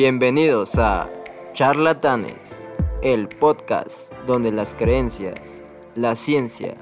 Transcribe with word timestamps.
Bienvenidos 0.00 0.78
a 0.78 1.10
Charlatanes, 1.54 2.36
el 3.02 3.26
podcast 3.26 4.12
donde 4.28 4.52
las 4.52 4.72
creencias, 4.72 5.34
la 5.96 6.14
ciencia, 6.14 6.76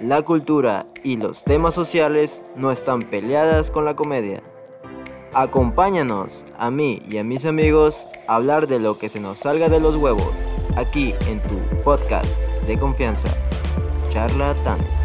la 0.00 0.22
cultura 0.22 0.86
y 1.04 1.16
los 1.16 1.44
temas 1.44 1.74
sociales 1.74 2.42
no 2.56 2.72
están 2.72 3.02
peleadas 3.02 3.70
con 3.70 3.84
la 3.84 3.94
comedia. 3.94 4.42
Acompáñanos 5.32 6.44
a 6.58 6.72
mí 6.72 7.00
y 7.08 7.18
a 7.18 7.22
mis 7.22 7.44
amigos 7.44 8.08
a 8.26 8.34
hablar 8.34 8.66
de 8.66 8.80
lo 8.80 8.98
que 8.98 9.08
se 9.08 9.20
nos 9.20 9.38
salga 9.38 9.68
de 9.68 9.78
los 9.78 9.94
huevos, 9.94 10.32
aquí 10.74 11.14
en 11.28 11.40
tu 11.42 11.56
podcast 11.84 12.36
de 12.66 12.76
confianza, 12.76 13.28
Charlatanes. 14.10 14.99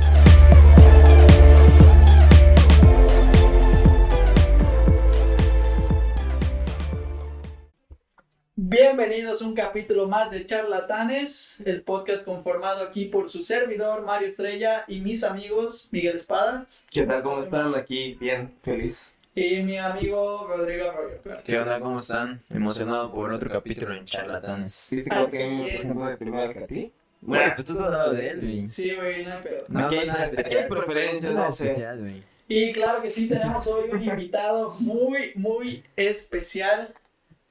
Bienvenidos 8.97 9.41
a 9.41 9.47
un 9.47 9.55
capítulo 9.55 10.07
más 10.07 10.31
de 10.31 10.45
Charlatanes, 10.45 11.61
el 11.65 11.81
podcast 11.81 12.23
conformado 12.23 12.81
aquí 12.81 13.07
por 13.07 13.29
su 13.29 13.41
servidor 13.41 14.05
Mario 14.05 14.29
Estrella 14.29 14.85
y 14.87 15.01
mis 15.01 15.25
amigos 15.25 15.89
Miguel 15.91 16.15
Espadas 16.15 16.85
¿Qué 16.93 17.03
tal? 17.03 17.21
¿Cómo 17.21 17.41
están? 17.41 17.75
Aquí 17.75 18.15
bien, 18.21 18.55
feliz. 18.63 19.19
y 19.35 19.61
mi 19.63 19.77
amigo 19.77 20.47
Rodrigo 20.47 20.89
Arroyo. 20.91 21.17
¿Qué 21.43 21.59
onda? 21.59 21.81
¿Cómo 21.81 21.99
están? 21.99 22.41
Emocionado 22.49 23.11
por 23.11 23.33
otro 23.33 23.49
capítulo 23.49 23.93
en 23.93 24.05
Charlatanes. 24.05 24.73
Sí, 24.73 25.03
te 25.03 25.09
creo 25.09 25.25
Así 25.25 25.37
que 25.39 25.67
presento 25.73 26.05
de 26.05 26.15
primero 26.17 26.53
que 26.53 26.59
a 26.59 26.67
ti. 26.67 26.91
Güey, 27.21 27.53
pues 27.55 27.67
tú 27.67 27.73
te 27.75 27.79
has 27.81 27.85
hablado 27.87 28.13
de 28.13 28.29
él, 28.29 28.39
güey. 28.39 28.69
Sí, 28.69 28.95
güey, 28.95 29.25
no 29.25 29.33
hay 29.33 29.43
pedo. 29.43 29.65
No, 29.67 29.89
hay 29.89 30.07
nada 30.07 30.19
una 30.19 30.25
especial. 30.27 30.67
preferencia, 30.69 31.31
no 31.31 31.51
sé. 31.51 32.23
Y 32.47 32.71
claro 32.71 33.01
que 33.01 33.11
sí, 33.11 33.27
tenemos 33.27 33.67
hoy 33.67 33.89
un 33.91 34.01
invitado 34.01 34.71
muy, 34.85 35.33
muy 35.35 35.83
especial 35.97 36.93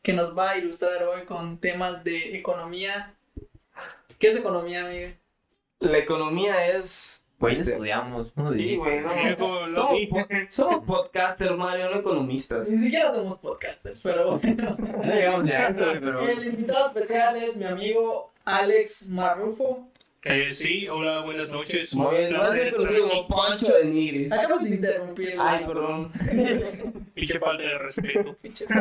que 0.04 0.12
nos 0.12 0.36
va 0.36 0.50
a 0.50 0.58
ilustrar 0.58 1.02
hoy 1.04 1.22
con 1.22 1.58
temas 1.58 2.04
de 2.04 2.36
economía. 2.36 3.14
¿Qué 4.18 4.28
es 4.28 4.36
economía, 4.36 4.84
Miguel? 4.84 5.16
La 5.80 5.96
economía 5.98 6.68
es. 6.76 7.26
Güey, 7.38 7.54
este, 7.54 7.72
estudiamos, 7.72 8.36
¿no? 8.36 8.52
Sí, 8.52 8.76
güey, 8.76 9.00
no. 9.00 9.66
Somos, 9.66 10.00
po- 10.10 10.28
somos 10.50 10.80
podcasters, 10.80 11.56
Mario, 11.56 11.90
no 11.90 12.00
economistas. 12.00 12.70
Ni 12.70 12.84
siquiera 12.84 13.14
somos 13.14 13.38
podcasters, 13.38 14.00
pero 14.02 14.38
bueno. 14.38 14.76
No 14.78 15.14
llegamos 15.14 15.44
ni 15.44 15.50
a 15.52 15.68
eso, 15.68 15.84
güey, 15.86 16.00
pero... 16.00 16.28
El 16.28 16.46
invitado 16.48 16.86
especial 16.88 17.36
es 17.36 17.56
mi 17.56 17.64
amigo 17.64 18.30
Alex 18.44 19.08
Marrufo. 19.08 19.88
Eh, 20.24 20.52
sí, 20.52 20.88
hola, 20.88 21.20
buenas 21.20 21.52
noches. 21.52 21.94
Muy 21.94 22.16
bien, 22.16 22.32
conocido 22.34 23.08
como. 23.08 23.28
Pancho 23.28 23.74
de 23.74 23.84
Nigris. 23.84 24.32
Acabas 24.32 24.64
de 24.64 24.70
interrumpir. 24.70 25.34
Ay, 25.38 25.64
perdón. 25.66 26.10
Pinche 27.14 27.38
falta 27.38 27.62
de 27.62 27.78
respeto. 27.78 28.36
Pinche 28.42 28.66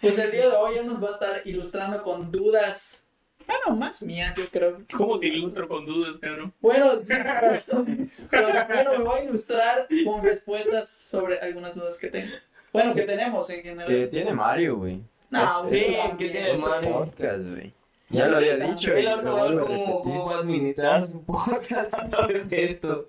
Pues 0.00 0.18
el 0.18 0.30
día 0.32 0.50
de 0.50 0.56
hoy 0.56 0.76
él 0.76 0.86
nos 0.86 1.02
va 1.02 1.08
a 1.08 1.12
estar 1.12 1.40
ilustrando 1.46 2.02
con 2.02 2.30
dudas. 2.30 3.06
Bueno, 3.46 3.74
más 3.76 4.02
mías, 4.02 4.34
yo 4.36 4.46
creo. 4.50 4.82
¿Cómo 4.94 5.18
te 5.18 5.28
ilustro 5.28 5.66
con 5.68 5.86
dudas, 5.86 6.18
cabrón? 6.18 6.52
Bueno, 6.60 6.92
pero, 7.08 7.84
pero 8.30 8.48
bueno, 8.68 8.98
me 8.98 9.04
voy 9.04 9.20
a 9.20 9.24
ilustrar 9.24 9.86
con 10.04 10.22
respuestas 10.22 10.90
sobre 10.90 11.38
algunas 11.40 11.74
dudas 11.76 11.98
que 11.98 12.08
tengo. 12.08 12.32
Bueno, 12.74 12.94
que 12.94 13.02
tenemos 13.02 13.48
en 13.50 13.62
Que 13.62 13.68
general. 13.70 14.08
tiene 14.10 14.32
Mario, 14.34 14.76
güey. 14.76 15.00
No, 15.30 15.44
Es- 15.44 15.62
güey, 15.70 15.84
sí, 15.86 15.96
que 16.18 16.28
tiene 16.28 16.54
Mario. 16.68 16.90
podcast, 16.90 17.42
güey. 17.48 17.72
Ya 18.10 18.28
lo 18.28 18.36
había 18.36 18.56
dicho, 18.56 18.94
Él 18.94 19.04
y 19.04 19.06
ahorita 19.06 19.30
lo 19.30 19.34
va 19.34 19.40
a 19.40 19.44
ver 19.44 19.54
vuelvo 19.54 19.64
a 19.64 19.78
cómo, 19.78 20.02
cómo 20.02 20.24
va 20.26 20.36
a 20.36 20.38
administrar 20.40 21.04
su 21.04 21.24
podcast 21.24 21.92
a 21.94 22.04
través 22.04 22.48
de 22.48 22.64
esto. 22.64 23.08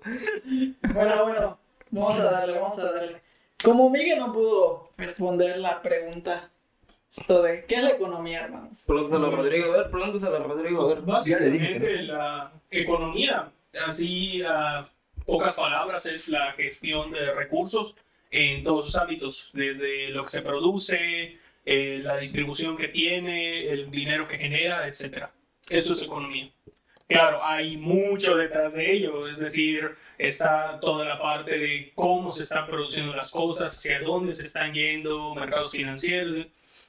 Bueno, 0.94 1.24
bueno, 1.24 1.58
vamos 1.90 2.18
a 2.18 2.30
darle, 2.30 2.58
vamos 2.58 2.78
a 2.78 2.92
darle. 2.92 3.22
Como 3.62 3.90
Miguel 3.90 4.18
no 4.18 4.32
pudo 4.32 4.90
responder 4.96 5.58
la 5.58 5.80
pregunta, 5.80 6.50
esto 7.10 7.42
de 7.42 7.64
¿qué 7.64 7.76
es 7.76 7.82
la 7.82 7.90
economía, 7.90 8.44
hermano? 8.44 8.70
Pregúntalo 8.86 9.26
a 9.28 9.30
Rodrigo, 9.30 9.72
a 9.72 9.76
ver, 9.78 9.90
pregúntaselo 9.90 10.36
a 10.36 10.40
Rodrigo, 10.40 10.82
a 10.82 10.88
ver. 10.88 10.96
dije 10.96 11.04
que 11.04 11.12
Básicamente 11.12 12.02
la 12.02 12.52
economía, 12.70 13.50
así 13.86 14.42
a 14.42 14.86
pocas 15.24 15.56
palabras, 15.56 16.06
es 16.06 16.28
la 16.28 16.52
gestión 16.52 17.12
de 17.12 17.32
recursos 17.32 17.96
en 18.30 18.64
todos 18.64 18.86
sus 18.86 18.96
ámbitos, 18.96 19.50
desde 19.54 20.08
lo 20.08 20.24
que 20.24 20.30
se 20.30 20.42
produce, 20.42 21.38
eh, 21.66 22.00
la 22.02 22.16
distribución 22.16 22.76
que 22.76 22.88
tiene, 22.88 23.68
el 23.68 23.90
dinero 23.90 24.28
que 24.28 24.38
genera, 24.38 24.86
etc. 24.86 25.26
Eso 25.68 25.92
es 25.92 26.02
economía. 26.02 26.50
Claro, 27.08 27.44
hay 27.44 27.76
mucho 27.76 28.36
detrás 28.36 28.74
de 28.74 28.92
ello, 28.92 29.28
es 29.28 29.38
decir, 29.38 29.96
está 30.18 30.80
toda 30.80 31.04
la 31.04 31.20
parte 31.20 31.58
de 31.58 31.92
cómo 31.94 32.30
se 32.30 32.44
están 32.44 32.66
produciendo 32.66 33.14
las 33.14 33.30
cosas, 33.30 33.76
hacia 33.76 34.00
dónde 34.00 34.34
se 34.34 34.46
están 34.46 34.74
yendo, 34.74 35.34
mercados 35.34 35.70
financieros. 35.70 36.46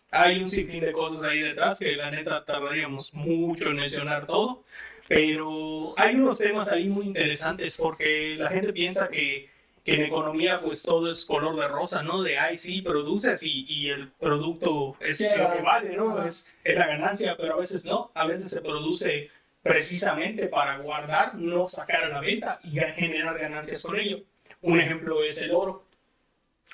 Hay 0.10 0.40
un 0.40 0.50
sinfín 0.50 0.82
de 0.82 0.92
cosas 0.92 1.24
ahí 1.24 1.42
detrás 1.42 1.80
que 1.80 1.96
la 1.96 2.10
neta 2.10 2.46
tardaríamos 2.46 3.14
mucho 3.14 3.70
en 3.70 3.76
mencionar 3.76 4.26
todo, 4.26 4.64
pero 5.08 5.94
hay 5.98 6.16
unos 6.16 6.40
temas 6.40 6.72
ahí 6.72 6.88
muy 6.88 7.08
interesantes 7.08 7.78
porque 7.78 8.36
la 8.38 8.50
gente 8.50 8.74
piensa 8.74 9.10
que, 9.10 9.50
que 9.88 9.94
en 9.94 10.02
economía 10.02 10.60
pues 10.60 10.84
todo 10.84 11.10
es 11.10 11.24
color 11.24 11.56
de 11.56 11.66
rosa, 11.70 12.04
¿no? 12.04 12.22
De, 12.22 12.38
ay, 12.38 12.58
sí, 12.58 12.82
produces 12.82 13.42
y, 13.44 13.66
y 13.70 13.90
el 13.90 14.12
producto 14.12 14.98
es 15.00 15.20
Sí, 15.20 15.28
lo 15.38 15.50
que 15.50 15.62
vale, 15.62 15.96
¿no? 15.96 16.26
Es, 16.26 16.54
es 16.66 16.78
la 16.78 16.88
ganancia, 16.88 17.38
pero 17.38 17.54
a 17.54 17.58
veces 17.58 17.86
no, 17.86 18.12
a 18.14 18.28
veces 18.28 18.52
se 18.52 18.62
produce 18.62 19.30
precisamente 19.64 20.48
para 20.48 20.78
guardar, 20.80 21.36
no 21.36 21.70
sacar 21.70 22.04
a 22.04 22.10
la 22.10 22.20
venta 22.20 22.58
y 22.66 22.72
generar 22.72 23.40
ganancias 23.40 23.82
con 23.82 23.98
ello. 23.98 24.20
Un 24.62 24.82
ejemplo 24.82 25.24
es 25.24 25.42
el 25.42 25.52
oro. 25.52 25.86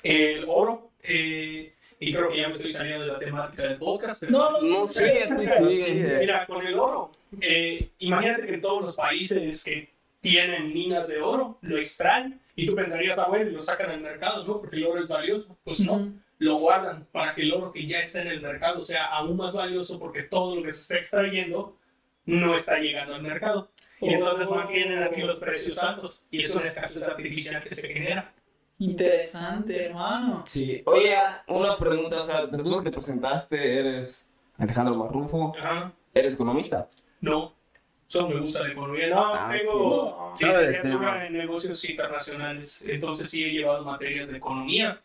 El 0.02 0.46
oro, 0.48 0.90
eh, 1.04 1.72
y 2.00 2.12
creo 2.12 2.30
que 2.30 2.38
ya 2.38 2.48
me 2.48 2.54
estoy 2.54 2.72
saliendo 2.72 3.06
de 3.06 3.12
la 3.12 3.18
temática 3.20 3.68
del 3.68 3.78
podcast, 3.78 4.22
pero 4.22 4.32
No, 4.32 4.50
no, 4.50 4.60
No 4.60 4.88
sé, 4.88 5.28
mira, 6.18 6.46
con 6.48 6.66
el 6.66 6.76
oro, 6.76 7.12
eh, 7.40 7.90
imagínate 8.00 8.48
que 8.48 8.54
en 8.54 8.60
todos 8.60 8.82
los 8.82 8.96
países 8.96 9.62
que 9.62 9.94
tienen 10.20 10.72
minas 10.72 11.08
de 11.10 11.20
oro 11.20 11.58
lo 11.60 11.78
extraen 11.78 12.40
y 12.56 12.66
tú 12.66 12.74
pensarías, 12.74 13.18
ah, 13.18 13.26
bueno, 13.28 13.50
y 13.50 13.52
lo 13.52 13.60
sacan 13.60 13.90
al 13.90 14.00
mercado, 14.00 14.44
¿no? 14.44 14.60
Porque 14.60 14.76
el 14.76 14.86
oro 14.86 15.00
es 15.02 15.08
valioso. 15.08 15.56
Pues 15.64 15.80
no, 15.80 15.94
Ujú. 15.94 16.12
lo 16.38 16.56
guardan 16.56 17.06
para 17.12 17.34
que 17.34 17.42
el 17.42 17.52
oro 17.52 17.72
que 17.72 17.86
ya 17.86 18.00
está 18.00 18.22
en 18.22 18.28
el 18.28 18.40
mercado 18.40 18.82
sea 18.82 19.06
aún 19.06 19.36
más 19.36 19.54
valioso 19.54 19.98
porque 19.98 20.22
todo 20.22 20.56
lo 20.56 20.62
que 20.62 20.72
se 20.72 20.82
está 20.82 20.96
extrayendo 20.96 21.76
no 22.26 22.54
está 22.54 22.78
llegando 22.78 23.14
al 23.14 23.22
mercado. 23.22 23.70
Y 24.00 24.12
entonces 24.14 24.48
Oh. 24.50 24.54
mantienen 24.56 25.02
así 25.02 25.22
los 25.22 25.40
precios 25.40 25.82
altos 25.82 26.22
y 26.30 26.42
es 26.42 26.54
una 26.54 26.66
escasez 26.68 27.06
artificial 27.08 27.62
que 27.64 27.74
se 27.74 27.88
genera. 27.92 28.32
Interesante, 28.78 29.84
hermano. 29.86 30.42
Sí, 30.46 30.82
oye, 30.86 31.16
una 31.48 31.76
pregunta, 31.76 32.20
o 32.20 32.24
sea, 32.24 32.46
después 32.46 32.76
que 32.82 32.90
te 32.90 32.92
presentaste, 32.96 33.78
eres 33.80 34.30
Alejandro 34.58 34.94
Marrufo, 34.96 35.52
Ajá. 35.58 35.92
eres 36.12 36.34
economista. 36.34 36.88
No, 37.20 37.53
solo 38.18 38.34
me 38.34 38.40
gusta 38.40 38.62
la 38.64 38.72
economía. 38.72 39.08
No, 39.08 39.34
Ah, 39.34 39.50
tengo 39.52 40.32
sí, 40.36 40.44
licenciatura 40.46 41.26
en 41.26 41.32
negocios 41.34 41.84
internacionales, 41.88 42.84
entonces 42.86 43.28
sí 43.30 43.44
he 43.44 43.50
llevado 43.50 43.84
materias 43.84 44.30
de 44.30 44.36
economía, 44.38 45.02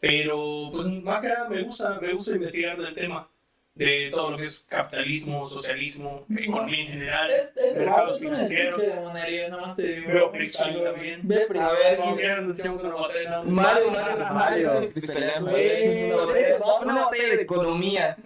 pero 0.00 0.68
pues 0.72 0.88
más 1.02 1.22
que 1.22 1.28
nada 1.28 1.48
me 1.48 1.62
gusta, 1.62 1.98
me 2.00 2.12
gusta 2.12 2.36
investigar 2.36 2.80
del 2.80 2.94
tema 2.94 3.28
de 3.74 4.08
todo 4.12 4.30
lo 4.30 4.36
que 4.36 4.44
es 4.44 4.60
capitalismo, 4.60 5.48
socialismo, 5.48 6.24
economía 6.30 6.80
en 6.80 6.86
general, 6.86 7.30
Es, 7.30 7.56
es, 7.56 7.76
mercados 7.76 8.20
financieros. 8.20 8.80
Veo 8.80 10.30
freestyle 10.30 10.84
también. 10.84 11.20
Ve 11.24 11.42
A 11.42 11.46
freestyle. 11.48 11.76
ver, 11.82 11.96
Como 11.98 12.16
quieran, 12.16 12.48
nos 12.48 12.60
echamos 12.60 12.84
una 12.84 12.94
batalla, 12.94 13.30
¿no? 13.30 13.44
Mario, 13.44 13.90
Mario, 13.90 14.16
Mario, 14.32 14.92
una 16.82 16.94
batalla 17.06 17.28
de 17.28 17.42
economía. 17.42 18.16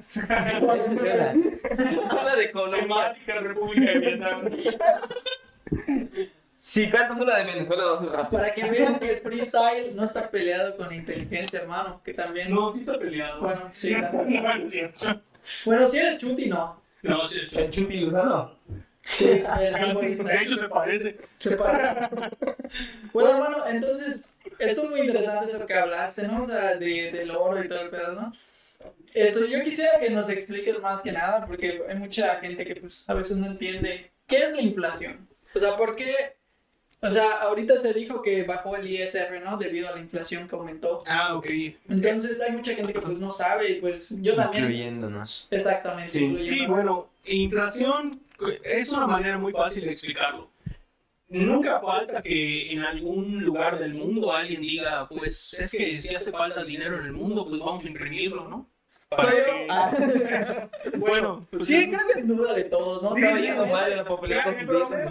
Habla 2.11 2.37
de 2.37 2.45
economía. 2.45 2.79
Temática 2.79 3.41
República 3.41 3.93
de 3.93 3.99
Vietnam. 3.99 4.51
Si 6.59 6.91
cantas 6.91 7.21
una 7.21 7.37
de 7.37 7.45
Venezuela, 7.45 7.85
va 7.87 7.95
a 7.95 7.99
ser 7.99 8.09
rápido. 8.11 8.43
Para 8.43 8.53
que 8.53 8.69
vean 8.69 8.99
que 8.99 9.13
el 9.13 9.21
freestyle 9.21 9.95
no 9.97 10.05
está 10.05 10.31
peleado 10.31 10.77
con 10.77 10.93
inteligencia, 10.93 11.61
hermano. 11.61 12.03
Que 12.05 12.13
también. 12.13 12.53
No, 12.53 12.73
sí 12.73 12.83
está 12.83 12.99
peleado. 12.99 13.41
Bueno, 13.41 13.71
sí. 13.73 13.95
No, 13.95 14.25
no 14.25 14.53
es 14.65 14.73
cierto. 14.73 15.23
Bueno, 15.65 15.89
si 15.89 15.99
eres 15.99 16.19
chuti, 16.19 16.47
no. 16.47 16.81
No, 17.03 17.27
sí, 17.27 17.41
sí. 17.47 17.61
El 17.61 17.71
Chuti 17.71 18.01
Luzano. 18.01 18.59
Sí, 18.99 19.31
el 19.31 19.47
Ah, 19.47 19.95
sí, 19.95 20.15
de 20.15 20.43
hecho, 20.43 20.59
se 20.59 20.69
parece. 20.69 21.19
Se 21.39 21.57
para. 21.57 22.11
Bueno, 23.13 23.31
hermano, 23.31 23.67
entonces, 23.67 24.35
esto 24.59 24.85
es 24.85 24.91
muy 24.91 25.01
interesante 25.01 25.55
eso 25.55 25.65
que 25.65 25.75
hablaste, 25.75 26.27
¿no? 26.29 26.45
O 26.45 26.47
sea, 26.47 26.77
de, 26.77 27.13
del 27.13 27.31
oro 27.31 27.63
y 27.63 27.69
todo 27.69 27.81
el 27.81 27.91
pedo, 27.91 28.13
¿no? 28.13 28.33
Esto, 29.15 29.45
yo 29.47 29.63
quisiera 29.63 29.99
que 29.99 30.11
nos 30.11 30.29
expliques 30.29 30.81
más 30.81 31.01
que 31.01 31.13
nada, 31.13 31.47
porque 31.47 31.83
hay 31.89 31.97
mucha 31.97 32.37
gente 32.37 32.65
que 32.67 32.77
pues, 32.77 33.09
a 33.09 33.15
veces 33.15 33.39
no 33.39 33.47
entiende 33.47 34.13
qué 34.27 34.39
es 34.39 34.53
la 34.53 34.61
inflación. 34.61 35.29
O 35.55 35.59
sea, 35.59 35.77
¿por 35.77 35.97
qué? 35.97 36.37
O 37.01 37.13
sea, 37.13 37.43
ahorita 37.43 37.79
se 37.79 37.93
dijo 37.95 38.23
que 38.23 38.43
bajó 38.43 38.75
el 38.77 38.89
ISR, 38.91 39.41
¿no? 39.45 39.57
Debido 39.57 39.89
a 39.89 39.93
la 39.93 40.01
inflación 40.01 40.49
que 40.49 40.57
aumentó. 40.57 40.99
Ah, 41.07 41.37
ok. 41.37 41.47
Entonces, 41.89 42.41
hay 42.41 42.53
mucha 42.53 42.75
gente 42.75 42.93
que 42.93 43.01
pues 43.01 43.19
no 43.19 43.31
sabe, 43.31 43.71
y 43.71 43.81
pues 43.81 44.21
yo 44.21 44.35
también. 44.35 44.65
Incluyéndonos. 44.65 45.47
Exactamente. 45.51 46.11
Sí. 46.11 46.37
Sí, 46.39 46.67
bueno, 46.67 47.09
inflación 47.27 48.21
es 48.65 48.93
una 48.93 49.07
manera 49.07 49.39
muy 49.39 49.53
fácil 49.53 49.85
de 49.85 49.91
explicarlo. 49.91 50.51
nunca 51.29 51.81
falta 51.81 52.23
que 52.23 52.73
en 52.73 52.81
algún 52.81 53.45
lugar 53.45 53.79
del 53.79 53.95
mundo 53.95 54.33
alguien 54.33 54.63
diga, 54.63 55.09
pues 55.09 55.55
es 55.55 55.71
que 55.71 55.97
si 55.99 56.17
hace 56.17 56.33
falta 56.33 56.65
dinero 56.65 56.99
en 56.99 57.07
el 57.07 57.13
mundo, 57.13 57.47
pues 57.47 57.61
vamos 57.61 57.85
a 57.85 57.89
imprimirlo, 57.89 58.49
¿no? 58.49 58.67
Para 59.09 59.31
Soy 59.33 59.37
que- 59.43 59.67
Ah. 59.71 59.91
Bueno, 60.99 61.47
pues 61.51 61.67
Sí, 61.67 61.75
creo 61.89 61.99
que 62.15 62.21
es 62.21 62.29
duda 62.29 62.55
de 62.55 62.65
todos, 62.65 63.03
¿no? 63.03 63.15
Sí, 63.15 63.25
Está 63.25 63.41
yendo 63.41 63.67
mal 63.67 63.97
la 63.97 64.05
popularidad 64.05 64.59
el, 64.59 64.67
problema, 64.67 65.11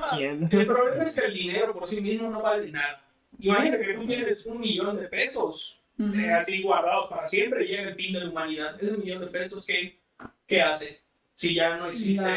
el 0.52 0.66
problema 0.68 1.04
es 1.04 1.16
que 1.16 1.26
el 1.26 1.34
dinero 1.34 1.74
por 1.74 1.88
sí 1.88 2.02
mismo 2.02 2.30
no 2.30 2.42
vale 2.42 2.72
nada. 2.72 3.04
Imagínate 3.40 3.86
que 3.86 3.94
tú 3.94 4.08
tienes 4.08 4.46
un 4.46 4.60
millón 4.60 4.98
de 4.98 5.08
pesos 5.08 5.82
Ujú. 6.00 6.14
eh, 6.20 6.32
así 6.34 6.62
guardados 6.62 7.10
para 7.10 7.28
siempre 7.28 7.66
y 7.66 7.70
llega 7.70 7.90
el 7.90 7.96
fin 7.96 8.14
de 8.14 8.20
la 8.22 8.30
humanidad. 8.30 8.82
Ese 8.82 8.92
millón 8.94 9.22
de 9.22 9.28
pesos, 9.28 9.66
¿qué, 9.66 9.98
qué 10.48 10.62
hace? 10.62 11.02
Si 11.36 11.54
ya 11.54 11.78
no 11.78 11.88
existe 11.88 12.28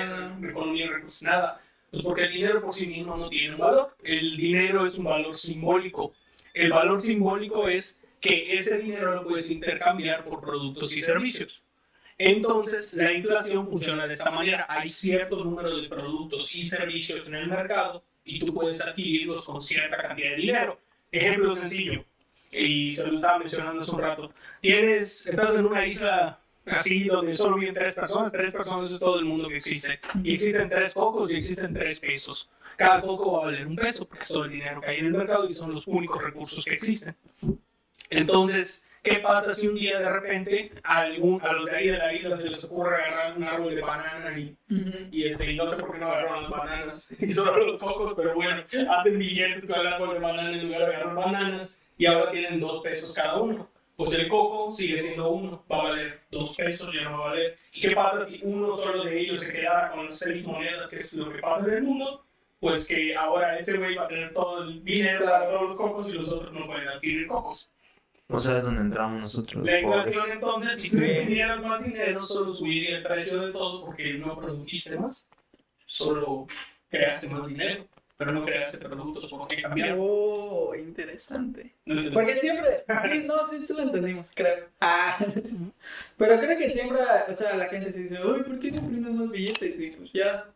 economía 0.42 0.84
y 0.86 0.88
recursos, 0.88 1.22
nada. 1.22 1.60
Pues 1.90 2.02
porque 2.02 2.24
el 2.24 2.32
dinero 2.32 2.60
por 2.62 2.72
sí 2.74 2.86
mismo 2.86 3.16
no 3.16 3.28
tiene 3.28 3.54
un 3.54 3.60
valor. 3.60 3.96
El 4.04 4.36
dinero 4.36 4.86
es 4.86 4.98
un 4.98 5.06
valor 5.06 5.34
simbólico. 5.34 6.12
El 6.54 6.70
valor 6.72 7.00
simbólico 7.00 7.66
es 7.68 8.02
que 8.20 8.54
ese 8.54 8.78
dinero 8.78 9.14
lo 9.14 9.24
puedes 9.24 9.50
intercambiar 9.50 10.24
por 10.24 10.40
productos 10.40 10.96
y 10.96 11.02
servicios. 11.02 11.62
Entonces, 12.18 12.94
la 12.94 13.12
inflación 13.12 13.66
funciona 13.66 14.06
de 14.06 14.14
esta 14.14 14.30
manera. 14.30 14.66
Hay 14.68 14.90
cierto 14.90 15.42
número 15.42 15.74
de 15.74 15.88
productos 15.88 16.54
y 16.54 16.66
servicios 16.66 17.28
en 17.28 17.34
el 17.34 17.46
mercado 17.48 18.04
y 18.24 18.40
tú 18.40 18.52
puedes 18.52 18.86
adquirirlos 18.86 19.46
con 19.46 19.62
cierta 19.62 19.96
cantidad 19.96 20.30
de 20.30 20.36
dinero. 20.36 20.80
Ejemplo 21.10 21.56
sencillo, 21.56 22.04
y 22.52 22.92
se 22.92 23.08
lo 23.08 23.14
estaba 23.16 23.38
mencionando 23.38 23.80
hace 23.80 23.94
un 23.94 24.00
rato. 24.00 24.32
Tienes, 24.60 25.26
estás 25.26 25.54
en 25.54 25.64
una 25.64 25.86
isla 25.86 26.40
así 26.66 27.04
donde 27.04 27.34
solo 27.34 27.56
viven 27.56 27.74
tres 27.74 27.94
personas, 27.94 28.30
tres 28.30 28.52
personas 28.52 28.92
es 28.92 29.00
todo 29.00 29.18
el 29.18 29.24
mundo 29.24 29.48
que 29.48 29.56
existe. 29.56 29.98
Y 30.22 30.34
existen 30.34 30.68
tres 30.68 30.94
cocos 30.94 31.32
y 31.32 31.36
existen 31.36 31.72
tres 31.72 32.00
pesos. 32.00 32.50
Cada 32.76 33.02
coco 33.02 33.32
va 33.32 33.42
a 33.42 33.44
valer 33.46 33.66
un 33.66 33.76
peso 33.76 34.06
porque 34.06 34.24
es 34.24 34.28
todo 34.28 34.44
el 34.44 34.52
dinero 34.52 34.80
que 34.80 34.88
hay 34.90 34.98
en 34.98 35.06
el 35.06 35.14
mercado 35.14 35.48
y 35.48 35.54
son 35.54 35.72
los 35.72 35.86
únicos 35.86 36.22
recursos 36.22 36.64
que 36.64 36.74
existen. 36.74 37.16
Entonces, 38.08 38.88
¿qué 39.02 39.16
pasa 39.20 39.54
si 39.54 39.68
un 39.68 39.74
día 39.74 39.98
de 39.98 40.08
repente 40.08 40.70
a, 40.82 41.00
algún, 41.00 41.40
a 41.42 41.52
los 41.52 41.66
de 41.70 41.76
ahí 41.76 41.88
de 41.88 41.98
la 41.98 42.12
isla 42.14 42.40
se 42.40 42.50
les 42.50 42.64
ocurre 42.64 42.96
agarrar 42.96 43.36
un 43.36 43.44
árbol 43.44 43.74
de 43.74 43.82
banana 43.82 44.38
y, 44.38 44.56
Ujú. 44.70 45.08
y, 45.10 45.26
este, 45.26 45.52
y 45.52 45.56
no 45.56 45.72
sé 45.74 45.82
por 45.82 45.92
qué 45.92 45.98
no 45.98 46.06
agarraron 46.10 46.42
las 46.42 46.50
bananas 46.50 47.16
y 47.22 47.28
solo 47.28 47.66
los 47.66 47.82
cocos, 47.82 48.14
pero 48.16 48.34
bueno, 48.34 48.64
hacen 48.90 49.18
billetes 49.18 49.70
con 49.70 49.80
el 49.80 49.86
árbol 49.86 50.14
de 50.14 50.20
banana 50.20 50.52
en 50.52 50.66
lugar 50.66 50.80
de 50.80 50.96
agarrar 50.96 51.14
bananas 51.14 51.82
y 51.98 52.06
ahora 52.06 52.30
tienen 52.30 52.60
dos 52.60 52.82
pesos 52.82 53.14
cada 53.14 53.36
uno. 53.40 53.68
Pues 53.96 54.18
el 54.18 54.28
coco 54.28 54.70
sigue 54.70 54.96
siendo 54.96 55.28
uno, 55.30 55.62
va 55.70 55.80
a 55.80 55.82
valer 55.88 56.20
dos 56.30 56.56
pesos, 56.56 56.90
ya 56.94 57.02
no 57.02 57.18
va 57.18 57.26
a 57.26 57.28
valer. 57.32 57.58
¿Y 57.74 57.82
qué 57.82 57.94
pasa 57.94 58.24
si 58.24 58.40
uno 58.42 58.74
solo 58.78 59.04
de 59.04 59.20
ellos 59.20 59.42
se 59.42 59.52
quedara 59.52 59.92
con 59.92 60.10
seis 60.10 60.46
monedas, 60.46 60.90
que 60.90 61.00
es 61.00 61.12
lo 61.18 61.30
que 61.30 61.38
pasa 61.40 61.68
en 61.68 61.74
el 61.74 61.82
mundo? 61.82 62.24
Pues 62.60 62.88
que 62.88 63.14
ahora 63.14 63.58
ese 63.58 63.76
güey 63.76 63.96
va 63.96 64.04
a 64.04 64.08
tener 64.08 64.32
todo 64.32 64.62
el 64.62 64.82
dinero 64.82 65.26
para 65.26 65.50
todos 65.50 65.68
los 65.68 65.76
cocos 65.76 66.14
y 66.14 66.16
los 66.16 66.32
otros 66.32 66.50
no 66.50 66.66
pueden 66.66 66.88
adquirir 66.88 67.26
cocos. 67.26 67.70
No 68.30 68.38
sabes 68.38 68.64
dónde 68.64 68.82
entramos 68.82 69.20
nosotros, 69.20 69.66
La 69.66 69.80
pobres. 69.82 70.06
inflación 70.06 70.32
entonces, 70.32 70.80
si 70.80 70.90
tú 70.90 70.96
tuvieras 70.98 71.62
más 71.62 71.82
dinero, 71.84 72.22
solo 72.22 72.54
subiría 72.54 72.98
el 72.98 73.02
precio 73.02 73.44
de 73.46 73.52
todo 73.52 73.84
porque 73.84 74.14
no 74.14 74.38
produjiste 74.38 74.98
más. 74.98 75.28
Solo 75.86 76.46
creaste 76.88 77.28
más 77.34 77.48
dinero, 77.48 77.88
pero 78.16 78.30
no 78.30 78.44
creaste 78.44 78.86
productos 78.88 79.28
por 79.30 79.48
qué 79.48 79.60
cambiar. 79.60 79.96
Oh, 79.98 80.72
interesante. 80.76 81.74
No 81.84 82.08
Porque 82.12 82.36
siempre, 82.36 82.84
sí, 83.12 83.22
no, 83.26 83.46
sí, 83.48 83.64
sí 83.64 83.72
lo 83.76 83.82
entendimos, 83.82 84.30
creo. 84.32 84.68
Ah, 84.80 85.18
pero 86.16 86.38
creo 86.38 86.56
que 86.56 86.68
siempre, 86.70 87.00
o 87.28 87.34
sea, 87.34 87.56
la 87.56 87.68
gente 87.68 87.90
se 87.92 88.04
dice, 88.04 88.24
uy, 88.24 88.44
¿por 88.44 88.60
qué 88.60 88.70
no 88.70 88.78
imprimes 88.78 89.12
más 89.12 89.30
billetes? 89.30 89.80
Y 89.80 89.90
pues 89.90 90.12
ya, 90.12 90.52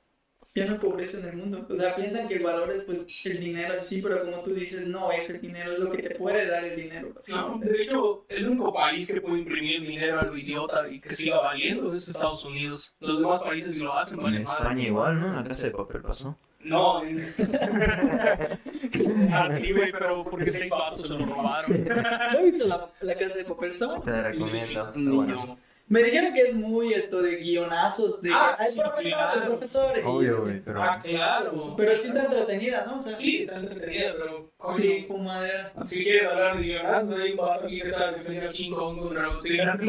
ya 0.55 0.67
no 0.67 0.73
hay 0.73 0.79
pobreza 0.79 1.19
en 1.21 1.29
el 1.29 1.37
mundo. 1.37 1.67
O 1.69 1.77
sea, 1.77 1.97
piensan 1.97 2.29
que 2.29 2.35
el 2.35 2.45
valor 2.45 2.71
es 2.71 2.85
pues 2.85 3.27
el 3.27 3.41
dinero 3.41 3.75
en 3.75 3.85
sí, 3.85 4.01
pero 4.01 4.25
como 4.25 4.41
tú 4.43 4.55
dices, 4.55 4.87
no 4.87 5.11
es 5.11 5.29
el 5.31 5.41
dinero, 5.41 5.73
es 5.73 5.79
lo 5.81 5.91
que 5.91 6.03
te 6.03 6.15
puede 6.15 6.47
dar 6.47 6.65
el 6.65 6.77
dinero. 6.81 7.09
No, 7.09 7.15
básicamente. 7.15 7.69
de 7.69 7.83
hecho, 7.83 8.25
el 8.29 8.49
único 8.51 8.73
país 8.73 9.13
que 9.13 9.21
puede 9.21 9.39
imprimir 9.39 9.87
dinero 9.87 10.21
a 10.21 10.25
lo 10.25 10.37
idiota 10.37 10.89
y 10.89 11.01
que 11.01 11.15
siga 11.15 11.41
valiendo 11.41 11.91
es 11.93 12.09
Estados 12.09 12.45
Unidos. 12.45 12.95
Los 13.01 13.21
demás 13.21 13.43
países 13.43 13.79
lo 13.79 13.93
hacen, 13.95 14.21
En 14.21 14.35
España 14.37 14.65
madre. 14.71 14.83
igual, 14.85 15.21
¿no? 15.21 15.33
La 15.35 15.45
casa 15.45 15.67
de 15.67 15.73
papel 15.73 16.03
pasó. 16.03 16.37
No, 16.61 17.05
en- 17.05 17.27
así, 19.33 19.73
güey, 19.73 19.93
pero 19.93 20.25
porque 20.25 20.47
seis 20.47 20.71
vatos 20.71 21.09
se 21.09 21.15
lo 21.19 21.27
robaron. 21.27 21.85
¿No 22.33 22.39
he 22.39 22.51
visto 22.51 22.67
la, 22.69 22.91
la 23.01 23.15
casa 23.19 23.35
de 23.37 23.45
papel? 23.45 23.73
Buena. 23.79 24.03
Te 24.03 24.11
la 24.11 24.23
recomiendo. 24.23 24.89
está 24.89 24.93
bueno. 24.95 25.59
Me 25.87 26.03
dijeron 26.03 26.33
que 26.33 26.41
es 26.41 26.55
muy 26.55 26.95
esto 26.95 27.21
de 27.21 27.37
guionazos, 27.37 28.23
de... 28.23 28.31
Ah, 28.33 28.57
"Ay, 28.59 28.67
sí, 28.69 28.81
profesor, 28.81 29.03
claro. 29.13 29.45
profesor", 29.47 29.99
Obvio, 30.05 30.43
güey, 30.43 30.61
pero... 30.61 30.83
Ah, 30.83 30.99
claro. 31.03 31.75
Pero 31.77 31.97
sí 31.99 32.09
está 32.09 32.25
entretenida, 32.25 32.85
¿no? 32.87 32.97
O 32.97 33.01
sea, 33.01 33.17
Sí, 33.21 33.43
está 33.43 33.57
entretenida, 33.57 34.13
pero. 34.19 34.51
coño, 34.57 34.77
sí, 34.77 35.05
fumadera. 35.07 35.73
Si 35.85 36.03
quieres 36.05 36.25
hablar 36.31 36.57
de 36.57 36.63
guionazo, 36.63 37.17
hay 37.17 37.31
un 37.33 37.37
vato 37.37 37.67
aquí 37.67 37.81
que 37.83 37.91
sabe 37.93 38.19
defender 38.19 38.49
a 38.49 38.53
King 38.53 38.73
Kong 38.73 38.99
contra 38.99 39.29
Godzilla. 39.29 39.75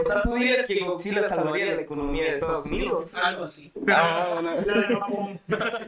O 0.00 0.04
sea, 0.04 0.22
tú 0.22 0.34
dirías 0.34 0.62
que 0.66 0.78
Godzilla 0.84 1.24
salvaría 1.24 1.74
la 1.74 1.82
economía 1.82 2.22
de 2.24 2.30
Estados 2.30 2.64
Unidos. 2.66 3.12
Algo 3.14 3.42
así. 3.44 3.72
No, 3.74 4.42
no. 4.42 4.54
La 4.54 4.74
de 4.74 4.82
Japón. 4.84 5.40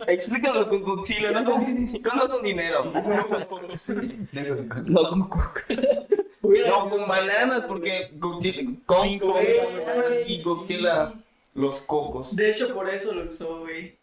Explícalo 0.08 0.68
con 0.68 0.82
Godzilla, 0.82 1.30
no 1.30 1.44
con, 1.44 1.84
no 2.16 2.28
con 2.28 2.42
dinero. 2.42 2.84
No 4.86 5.08
con 5.08 5.28
coca. 5.28 5.64
Hubiera- 5.68 6.19
No, 6.42 6.88
con 6.88 7.06
bananas, 7.06 7.64
porque 7.66 8.10
Godzilla. 8.14 8.62
Con 8.86 9.18
coca 9.18 9.40
y 10.26 10.42
Godzilla 10.42 11.14
los 11.54 11.80
cocos. 11.80 12.34
De 12.34 12.50
hecho, 12.50 12.72
por 12.74 12.88
eso 12.88 13.14
lo 13.14 13.30
usó, 13.30 13.60
güey. 13.60 13.98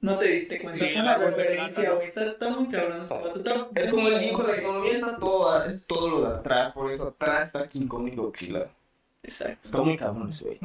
No 0.00 0.18
te 0.18 0.26
diste 0.28 0.60
cuenta. 0.60 0.78
Sí, 0.78 0.90
la 0.94 1.16
referencia, 1.16 1.92
güey. 1.92 2.08
Está, 2.08 2.26
está 2.26 2.50
muy 2.50 2.68
cabrón 2.68 3.02
este 3.02 3.80
Es 3.80 3.88
como 3.88 4.08
él 4.08 4.18
dijo, 4.18 4.42
la 4.42 4.56
economía 4.56 4.92
está 4.94 5.16
toda, 5.16 5.70
es 5.70 5.86
todo 5.86 6.10
lo 6.10 6.28
de 6.28 6.36
atrás, 6.36 6.72
por 6.72 6.90
eso 6.90 7.08
atrás 7.08 7.46
está 7.46 7.68
King 7.68 7.86
Kong 7.86 8.08
y 8.08 8.16
Godzilla. 8.16 8.66
Exacto. 9.24 9.60
Está 9.62 9.80
muy 9.80 9.96
cabrón 9.96 10.28
ese 10.28 10.44
güey. 10.44 10.58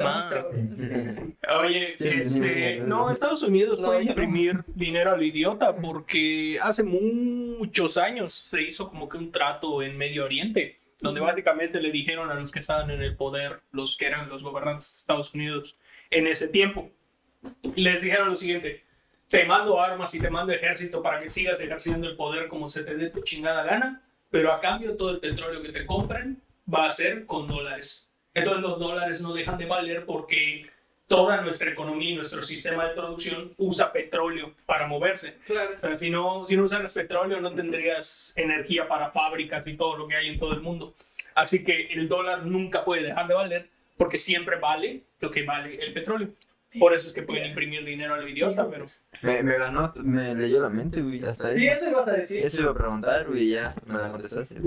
Sí. 0.74 0.88
Oye, 1.60 1.94
Sí, 1.96 2.08
este, 2.08 2.78
sí. 2.78 2.80
no, 2.84 3.08
Estados 3.10 3.44
Unidos 3.44 3.78
No, 3.78 3.86
puede 3.86 4.02
imprimir 4.02 4.64
dinero 4.74 5.12
a 5.12 5.16
lo 5.16 5.22
idiota 5.22 5.76
porque 5.76 6.58
hace 6.60 6.82
muchos 6.82 7.96
años 7.96 8.34
se 8.34 8.62
hizo 8.62 8.88
como 8.88 9.08
que 9.08 9.18
un 9.18 9.30
trato 9.30 9.80
en 9.82 9.96
Medio 9.96 10.24
Oriente, 10.24 10.76
donde 11.00 11.20
básicamente 11.20 11.80
le 11.80 11.90
dijeron 11.90 12.30
a 12.30 12.34
los 12.34 12.50
que 12.50 12.58
estaban 12.58 12.90
en 12.90 13.02
el 13.02 13.16
poder, 13.16 13.62
los 13.70 13.96
que 13.96 14.06
eran 14.06 14.28
los 14.28 14.42
gobernantes 14.42 14.92
de 14.92 14.98
Estados 14.98 15.34
Unidos 15.34 15.78
en 16.10 16.26
ese 16.26 16.48
tiempo, 16.48 16.90
les 17.76 18.02
dijeron 18.02 18.30
lo 18.30 18.36
siguiente, 18.36 18.84
te 19.28 19.44
mando 19.44 19.80
armas 19.80 20.14
y 20.14 20.20
te 20.20 20.30
mando 20.30 20.52
ejército 20.52 21.02
para 21.02 21.18
que 21.20 21.28
sigas 21.28 21.60
ejerciendo 21.60 22.08
el 22.08 22.16
poder 22.16 22.48
como 22.48 22.68
se 22.68 22.82
te 22.82 22.96
dé 22.96 23.10
tu 23.10 23.20
chingada 23.22 23.62
gana, 23.62 24.02
pero 24.30 24.52
a 24.52 24.60
cambio 24.60 24.96
todo 24.96 25.10
el 25.10 25.20
petróleo 25.20 25.62
que 25.62 25.70
te 25.70 25.86
compren 25.86 26.42
va 26.72 26.86
a 26.86 26.90
ser 26.90 27.26
con 27.26 27.46
dólares. 27.46 28.10
Entonces 28.34 28.62
los 28.62 28.78
dólares 28.78 29.20
no 29.20 29.32
dejan 29.32 29.58
de 29.58 29.66
valer 29.66 30.04
porque 30.04 30.66
toda 31.08 31.40
nuestra 31.40 31.70
economía 31.70 32.10
y 32.10 32.14
nuestro 32.16 32.42
sistema 32.42 32.86
de 32.86 32.94
producción 32.94 33.52
usa 33.56 33.92
petróleo 33.92 34.54
para 34.66 34.86
moverse. 34.86 35.38
Claro. 35.46 35.74
O 35.76 35.80
sea, 35.80 35.96
si 35.96 36.10
no, 36.10 36.46
si 36.46 36.56
no 36.56 36.64
usaras 36.64 36.92
petróleo 36.92 37.40
no 37.40 37.52
tendrías 37.54 38.32
energía 38.36 38.86
para 38.86 39.10
fábricas 39.10 39.66
y 39.66 39.74
todo 39.76 39.96
lo 39.96 40.06
que 40.06 40.14
hay 40.16 40.28
en 40.28 40.38
todo 40.38 40.52
el 40.52 40.60
mundo. 40.60 40.94
Así 41.34 41.64
que 41.64 41.88
el 41.92 42.08
dólar 42.08 42.44
nunca 42.46 42.84
puede 42.84 43.02
dejar 43.02 43.26
de 43.26 43.34
valer 43.34 43.68
porque 43.96 44.18
siempre 44.18 44.56
vale 44.58 45.02
lo 45.20 45.30
que 45.30 45.42
vale 45.44 45.76
el 45.82 45.92
petróleo. 45.92 46.28
Por 46.78 46.92
eso 46.92 47.08
es 47.08 47.14
que 47.14 47.22
pueden 47.22 47.46
imprimir 47.46 47.82
dinero 47.84 48.12
a 48.14 48.18
lo 48.18 48.28
idiota, 48.28 48.68
pero... 48.68 48.84
Me, 49.22 49.42
me 49.42 49.56
ganó, 49.56 49.90
me 50.04 50.34
leyó 50.34 50.60
la 50.60 50.68
mente, 50.68 51.00
güey, 51.00 51.24
hasta 51.24 51.48
Sí, 51.48 51.54
ahí. 51.60 51.68
eso 51.68 51.88
ibas 51.88 52.06
a 52.06 52.12
decir. 52.12 52.44
Eso 52.44 52.60
iba 52.60 52.70
a 52.72 52.74
preguntar, 52.74 53.26
güey, 53.26 53.44
y 53.44 53.50
ya 53.52 53.74
me 53.86 53.94
la 53.94 54.10
contestaste. 54.12 54.60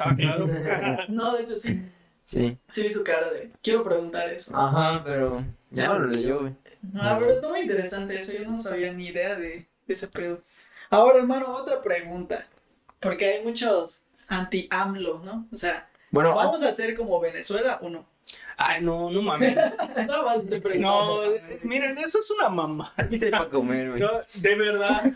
Ah, 0.00 0.14
claro. 0.16 0.48
No, 1.08 1.36
de 1.36 1.42
hecho 1.44 1.56
sí. 1.56 1.82
Sí. 2.28 2.58
Sí 2.68 2.82
vi 2.82 2.92
su 2.92 3.02
cara 3.02 3.30
de. 3.30 3.50
Quiero 3.62 3.82
preguntar 3.82 4.28
eso. 4.28 4.54
Ajá, 4.54 5.02
pero 5.02 5.42
ya 5.70 5.94
me 5.94 6.00
lo 6.00 6.06
leyó, 6.08 6.40
güey. 6.40 6.54
Ah, 6.94 7.16
pero 7.18 7.32
está 7.32 7.48
muy 7.48 7.60
interesante 7.60 8.18
eso. 8.18 8.32
Yo 8.32 8.50
no 8.50 8.58
sabía 8.58 8.92
ni 8.92 9.06
idea 9.06 9.34
de, 9.34 9.66
de 9.86 9.94
ese 9.94 10.08
pedo. 10.08 10.42
Ahora, 10.90 11.20
hermano, 11.20 11.54
otra 11.54 11.80
pregunta. 11.80 12.46
Porque 13.00 13.24
hay 13.32 13.44
muchos 13.44 14.02
anti-AMLO, 14.26 15.20
¿no? 15.24 15.48
O 15.50 15.56
sea, 15.56 15.88
Bueno, 16.10 16.34
¿vamos 16.34 16.62
a 16.64 16.72
ser 16.72 16.94
como 16.94 17.18
Venezuela 17.18 17.78
o 17.80 17.88
no? 17.88 18.04
Ay, 18.60 18.82
no, 18.82 19.08
no 19.08 19.22
mames. 19.22 19.54
Nada 19.96 20.22
más 20.24 20.44
te 20.44 20.60
pregunto. 20.60 21.22
No, 21.24 21.32
miren, 21.62 21.96
eso 21.96 22.18
es 22.18 22.28
una 22.32 22.48
mamá. 22.48 22.92
se 23.16 23.30
para 23.30 23.48
comer, 23.48 23.90
güey. 23.90 24.00
No, 24.00 24.10
de 24.42 24.54
verdad. 24.56 25.12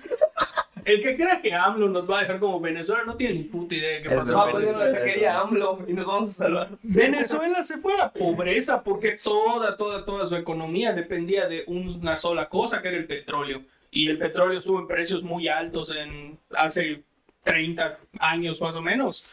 El 0.85 1.03
que 1.03 1.17
crea 1.17 1.41
que 1.41 1.53
AMLO 1.53 1.89
nos 1.89 2.09
va 2.09 2.19
a 2.19 2.21
dejar 2.23 2.39
como 2.39 2.61
Venezuela 2.61 3.03
no 3.05 3.17
tiene 3.17 3.35
ni 3.35 3.43
puta 3.45 3.75
idea 3.75 3.91
de 3.99 4.03
qué 4.03 4.11
pasó 4.11 4.33
No, 4.33 4.47
en 4.47 4.53
pues 4.53 4.65
Venezuela. 4.65 4.99
yo 4.99 5.05
quería 5.05 5.41
AMLO 5.41 5.85
y 5.89 5.93
nos 5.93 6.07
vamos 6.07 6.31
a 6.31 6.33
salvar. 6.33 6.69
Venezuela 6.83 7.63
se 7.65 7.79
fue 7.79 7.95
a 7.95 7.99
la 7.99 8.13
pobreza 8.13 8.83
porque 8.85 9.17
toda, 9.23 9.77
toda, 9.77 10.05
toda 10.05 10.25
su 10.27 10.37
economía 10.37 10.93
dependía 10.93 11.49
de 11.49 11.65
una 11.67 12.15
sola 12.15 12.49
cosa, 12.49 12.81
que 12.81 12.89
era 12.89 12.97
el 12.97 13.07
petróleo. 13.07 13.63
Y 13.91 14.09
el 14.09 14.19
petróleo 14.19 14.61
sube 14.61 14.81
en 14.81 14.87
precios 14.87 15.25
muy 15.25 15.49
altos 15.49 15.91
en 15.95 16.39
hace 16.57 17.03
30 17.43 17.99
años 18.21 18.61
más 18.61 18.77
o 18.77 18.83
menos. 18.83 19.25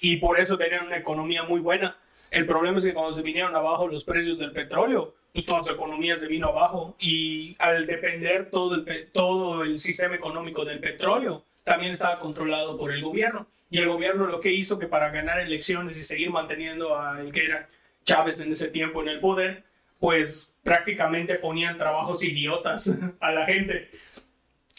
Y 0.00 0.16
por 0.16 0.40
eso 0.40 0.56
tenían 0.56 0.86
una 0.86 0.96
economía 0.96 1.42
muy 1.42 1.60
buena. 1.60 1.96
El 2.30 2.46
problema 2.46 2.78
es 2.78 2.84
que 2.84 2.94
cuando 2.94 3.12
se 3.12 3.22
vinieron 3.22 3.54
abajo 3.56 3.88
los 3.88 4.04
precios 4.04 4.38
del 4.38 4.52
petróleo, 4.52 5.14
pues 5.32 5.44
toda 5.44 5.62
su 5.62 5.72
economía 5.72 6.16
se 6.16 6.28
vino 6.28 6.48
abajo 6.48 6.96
y 7.00 7.56
al 7.58 7.86
depender 7.86 8.50
todo 8.50 8.76
el, 8.76 9.10
todo 9.12 9.62
el 9.62 9.78
sistema 9.78 10.14
económico 10.14 10.64
del 10.64 10.80
petróleo, 10.80 11.44
también 11.64 11.92
estaba 11.92 12.20
controlado 12.20 12.78
por 12.78 12.92
el 12.92 13.02
gobierno. 13.02 13.46
Y 13.70 13.78
el 13.78 13.88
gobierno 13.88 14.26
lo 14.26 14.40
que 14.40 14.52
hizo 14.52 14.78
que 14.78 14.86
para 14.86 15.10
ganar 15.10 15.40
elecciones 15.40 15.98
y 15.98 16.02
seguir 16.02 16.30
manteniendo 16.30 16.98
a 16.98 17.20
el 17.20 17.32
que 17.32 17.44
era 17.44 17.68
Chávez 18.04 18.40
en 18.40 18.52
ese 18.52 18.68
tiempo 18.68 19.02
en 19.02 19.08
el 19.08 19.20
poder, 19.20 19.64
pues 19.98 20.56
prácticamente 20.62 21.34
ponían 21.34 21.76
trabajos 21.78 22.22
idiotas 22.24 22.96
a 23.20 23.32
la 23.32 23.46
gente. 23.46 23.90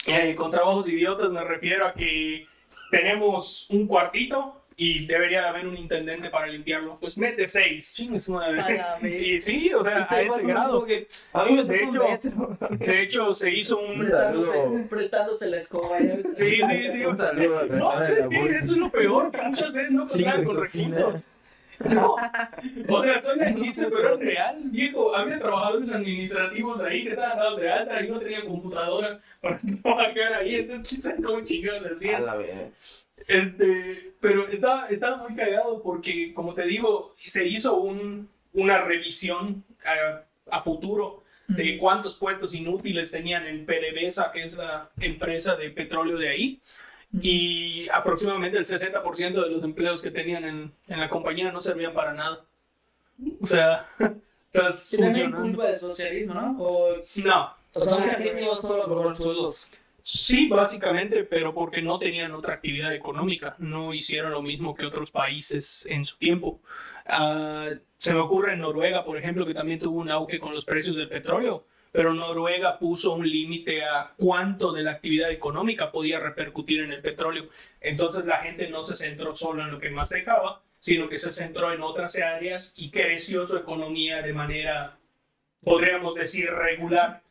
Eh, 0.08 0.36
con 0.36 0.52
trabajos 0.52 0.90
idiotas 0.90 1.30
me 1.30 1.44
refiero 1.44 1.86
a 1.86 1.94
que 1.94 2.48
tenemos 2.90 3.70
un 3.70 3.86
cuartito 3.86 4.61
y 4.84 5.06
debería 5.06 5.42
de 5.44 5.48
haber 5.50 5.68
un 5.68 5.78
intendente 5.78 6.32
para 6.32 6.48
limpiarlo. 6.48 6.98
Pues 7.00 7.16
mete 7.16 7.48
seis, 7.48 7.94
chingue 7.94 8.20
su 8.20 8.34
madre. 8.34 8.82
Y 9.04 9.40
sí, 9.40 9.72
o 9.76 9.84
sea, 9.84 10.08
a 10.10 10.22
ese 10.22 10.42
grado. 10.42 10.88
A 11.34 11.46
mí 11.46 11.54
me 11.54 11.64
De 11.66 11.84
hecho, 11.84 12.10
metro. 12.10 12.58
de 12.72 13.02
hecho, 13.04 13.34
se 13.36 13.54
hizo 13.54 13.78
un... 13.80 14.00
Prestándose, 14.00 14.88
prestándose 14.90 15.50
la 15.52 15.58
escoba. 15.58 16.00
ves. 16.00 16.26
Sí, 16.34 16.56
sí, 16.58 16.88
sí. 16.94 17.06
o 17.06 17.16
sea, 17.16 17.32
no, 17.32 17.40
persona 17.68 18.00
de 18.00 18.06
¿sabes 18.08 18.28
la 18.28 18.30
qué? 18.30 18.38
burla. 18.40 18.58
Eso 18.60 18.72
es 18.72 18.78
lo 18.80 18.90
peor, 18.90 19.32
que 19.32 19.42
muchas 19.44 19.72
veces 19.72 19.92
no 19.92 20.08
contaban 20.08 20.46
con 20.46 20.56
recursos. 20.56 21.30
No. 21.90 22.16
O 22.88 23.04
sea, 23.04 23.22
suena 23.22 23.54
chiste, 23.56 23.88
pero 23.90 24.16
es 24.16 24.20
real, 24.20 24.62
viejo. 24.66 25.16
Había 25.16 25.40
trabajadores 25.40 25.92
administrativos 25.94 26.84
ahí 26.84 27.04
que 27.04 27.10
estaban 27.12 27.38
dados 27.38 27.60
de 27.60 27.72
alta 27.72 28.04
y 28.04 28.10
no 28.10 28.20
tenían 28.20 28.48
computadora 28.48 29.20
para 29.42 29.58
trabajar 29.84 30.34
ahí. 30.34 30.56
Entonces, 30.56 30.88
quién 30.88 31.02
sabe 31.02 31.22
cómo 31.22 31.42
chingados 31.42 32.02
le 32.02 32.16
A 32.16 32.20
la 32.20 32.36
vez. 32.36 33.10
Este, 33.28 34.14
pero 34.20 34.48
estaba, 34.48 34.88
estaba 34.88 35.18
muy 35.18 35.36
cagado 35.36 35.82
porque, 35.82 36.34
como 36.34 36.54
te 36.54 36.64
digo, 36.64 37.16
se 37.18 37.48
hizo 37.48 37.76
un, 37.78 38.30
una 38.54 38.82
revisión 38.82 39.64
a, 39.86 40.24
a 40.58 40.62
futuro 40.62 41.22
de 41.48 41.78
cuántos 41.78 42.16
puestos 42.16 42.54
inútiles 42.56 43.12
tenían 43.12 43.46
en 43.46 43.66
PDVSA, 43.66 44.32
que 44.32 44.44
es 44.44 44.56
la 44.56 44.90
empresa 45.00 45.56
de 45.56 45.70
petróleo 45.70 46.18
de 46.18 46.30
ahí. 46.30 46.62
Y 47.20 47.90
aproximadamente 47.90 48.58
el 48.58 48.66
60% 48.66 49.44
de 49.44 49.50
los 49.50 49.64
empleos 49.64 50.02
que 50.02 50.12
tenían 50.12 50.46
en, 50.46 50.72
en 50.88 51.00
la 51.00 51.10
compañía 51.10 51.52
no 51.52 51.60
servían 51.60 51.94
para 51.94 52.14
nada. 52.14 52.46
O 53.42 53.46
sea, 53.46 53.86
estás 54.54 54.94
funcionando. 54.96 55.42
culpa 55.42 55.68
del 55.68 55.78
socialismo, 55.78 56.34
¿no? 56.34 56.56
O 56.60 56.96
No, 57.24 57.54
O 57.74 57.84
sea, 57.84 57.98
mucha 57.98 58.16
gente 58.16 58.44
iba 58.44 58.56
solo 58.56 58.84
a 58.84 58.88
cobrar 58.88 59.14
sueldos. 59.14 59.68
Sí, 60.04 60.48
básicamente, 60.48 61.24
pero 61.24 61.54
porque 61.54 61.82
no 61.82 62.00
tenían 62.00 62.34
otra 62.34 62.56
actividad 62.56 62.94
económica, 62.94 63.56
no 63.60 63.94
hicieron 63.94 64.32
lo 64.32 64.42
mismo 64.42 64.74
que 64.74 64.86
otros 64.86 65.12
países 65.12 65.86
en 65.88 66.06
su 66.06 66.18
tiempo. 66.18 66.60
Ah, 67.06 67.70
se 67.98 68.14
me 68.14 68.20
ocurre 68.20 68.54
en 68.54 68.62
Noruega, 68.62 69.06
por 69.06 69.18
ejemplo, 69.18 69.46
que 69.46 69.54
también 69.54 69.80
tuvo 69.80 70.00
un 70.00 70.10
auge 70.10 70.40
con 70.40 70.56
los 70.56 70.66
precios 70.66 70.96
del 70.96 71.08
petróleo, 71.08 71.66
pero 71.92 72.14
Noruega 72.14 72.80
puso 72.80 73.14
un 73.14 73.28
límite 73.28 73.84
a 73.84 74.14
cuánto 74.18 74.72
de 74.72 74.84
la 74.84 74.92
actividad 74.92 75.30
económica 75.30 75.92
podía 75.92 76.20
repercutir 76.20 76.82
en 76.82 76.94
el 76.94 77.02
petróleo. 77.02 77.50
Entonces 77.82 78.26
la 78.26 78.38
gente 78.38 78.70
no 78.70 78.84
se 78.84 78.96
centró 78.96 79.34
solo 79.34 79.64
en 79.64 79.72
lo 79.72 79.80
que 79.80 79.90
más 79.90 80.10
dejaba, 80.10 80.64
sino 80.80 81.10
que 81.10 81.18
se 81.18 81.32
centró 81.32 81.74
en 81.74 81.82
otras 81.82 82.18
áreas 82.18 82.74
y 82.78 82.92
creció 82.92 83.46
su 83.46 83.58
economía 83.58 84.22
de 84.22 84.34
manera, 84.34 84.98
podríamos 85.62 86.16
decir, 86.16 86.50
regular. 86.50 87.22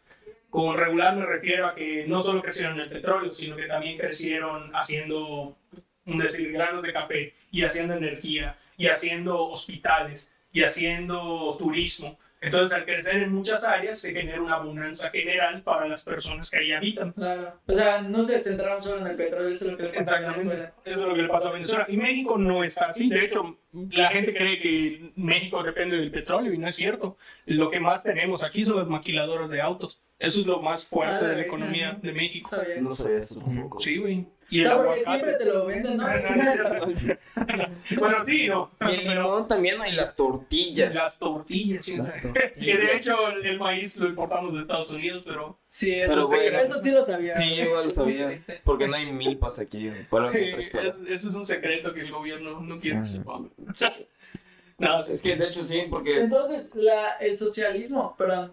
Con 0.51 0.77
regular 0.77 1.17
me 1.17 1.27
refiero 1.27 1.67
a 1.67 1.75
que 1.75 2.05
no 2.07 2.23
solo 2.23 2.43
crecieron 2.43 2.75
en 2.75 2.81
el 2.81 2.91
petróleo, 2.91 3.33
sino 3.33 3.57
que 3.57 3.67
también 3.67 3.97
crecieron 3.97 4.71
haciendo, 4.75 5.57
decir, 6.05 6.53
granos 6.53 6.83
de 6.83 6.93
café 6.93 7.35
y 7.51 7.63
haciendo 7.63 7.95
energía 7.95 8.57
y 8.77 8.89
haciendo 8.89 9.49
hospitales 9.49 10.33
y 10.53 10.65
haciendo 10.65 11.57
turismo. 11.59 12.19
Entonces, 12.43 12.79
al 12.79 12.85
crecer 12.87 13.23
en 13.23 13.33
muchas 13.35 13.65
áreas, 13.67 13.99
se 13.99 14.13
genera 14.13 14.41
una 14.41 14.55
abundancia 14.55 15.11
general 15.11 15.63
para 15.63 15.87
las 15.87 16.03
personas 16.05 16.51
que 16.51 16.57
ahí 16.59 16.73
habitan. 16.73 17.13
Claro. 17.13 17.53
O 17.67 17.73
sea, 17.75 18.01
no 18.03 18.25
se 18.25 18.41
centraron 18.41 18.83
solo 18.83 19.01
en 19.03 19.09
el 19.09 19.17
petróleo, 19.17 19.51
eso 19.51 19.67
es 19.67 19.71
lo 19.73 19.77
que 19.77 19.83
le 19.85 19.89
pasó 19.91 19.99
a 19.99 20.01
Exactamente. 20.03 20.39
Venezuela. 20.49 20.73
Eso 20.85 21.01
es 21.01 21.07
lo 21.07 21.15
que 21.15 21.23
le 21.23 21.29
pasó 21.29 21.49
a 21.49 21.53
Venezuela. 21.53 21.87
Y 21.89 21.97
México 21.99 22.39
no 22.39 22.65
está 22.65 22.87
así. 22.87 23.09
De 23.11 23.25
hecho, 23.27 23.59
la 23.93 24.09
gente 24.09 24.35
cree 24.35 24.59
que 24.61 25.13
México 25.17 25.63
depende 25.63 25.99
del 25.99 26.11
petróleo 26.11 26.53
y 26.55 26.59
no 26.59 26.67
es 26.67 26.75
cierto. 26.75 27.19
Lo 27.45 27.71
que 27.71 27.79
más 27.79 28.03
tenemos 28.05 28.43
aquí 28.43 28.65
son 28.65 28.79
las 28.79 28.87
maquiladoras 28.89 29.51
de 29.51 29.61
autos. 29.61 30.01
Eso 30.19 30.41
es 30.41 30.47
lo 30.47 30.61
más 30.61 30.87
fuerte 30.87 31.25
Ah, 31.25 31.29
de 31.29 31.37
la 31.37 31.43
economía 31.43 31.99
de 32.03 32.13
México. 32.13 32.51
No 32.81 32.91
sabía 32.91 33.19
eso 33.19 33.39
tampoco. 33.39 33.81
Sí, 33.81 33.99
güey. 33.99 34.27
Y 34.51 34.61
el 34.63 34.69
No, 34.69 34.77
porque 34.79 35.01
aguacate. 35.03 35.25
siempre 35.25 35.45
te 35.45 35.45
lo 35.53 35.67
venden, 35.67 35.97
¿no? 35.97 36.09
No, 36.09 36.19
no, 36.19 36.87
no 36.87 36.87
bueno, 38.01 38.25
sí, 38.25 38.49
no. 38.49 38.71
Y 38.81 38.95
el 38.95 39.09
limón 39.15 39.47
también 39.47 39.81
hay 39.81 39.93
las 39.93 40.15
tortillas. 40.17 40.95
Las 40.95 41.19
tortillas, 41.19 41.87
Las 41.89 42.13
que 42.15 42.21
tortillas. 42.29 42.79
de 42.79 42.97
hecho 42.97 43.29
el, 43.29 43.47
el 43.47 43.59
maíz 43.61 43.99
lo 44.01 44.09
importamos 44.09 44.53
de 44.55 44.61
Estados 44.61 44.91
Unidos, 44.91 45.25
pero 45.25 45.59
Sí, 45.69 45.95
eso, 45.95 46.15
Pero 46.15 46.27
sí, 46.27 46.37
bueno. 46.37 46.59
eso 46.59 46.83
sí 46.83 46.91
lo 46.91 47.07
sabía. 47.07 47.37
Sí, 47.41 47.57
yo 47.57 47.63
igual 47.65 47.85
lo 47.85 47.91
sabía. 47.91 48.39
Porque 48.65 48.89
no 48.89 48.97
hay 48.97 49.13
milpas 49.13 49.61
aquí. 49.61 49.89
Sí, 50.33 50.39
es- 50.59 50.75
eso 50.75 51.29
es 51.29 51.35
un 51.37 51.47
secreto 51.47 51.95
que 51.95 52.01
el 52.01 52.11
gobierno 52.11 52.61
no 52.61 52.79
quiere 52.81 52.97
que 52.97 53.03
Ah. 53.03 53.05
sepa. 53.05 53.41
no, 54.79 55.01
Es 55.01 55.21
que 55.23 55.37
de 55.37 55.47
hecho 55.47 55.63
sí, 55.63 55.83
porque. 55.89 56.19
Entonces, 56.23 56.73
la, 56.75 57.13
el 57.21 57.37
socialismo, 57.37 58.15
perdón. 58.19 58.53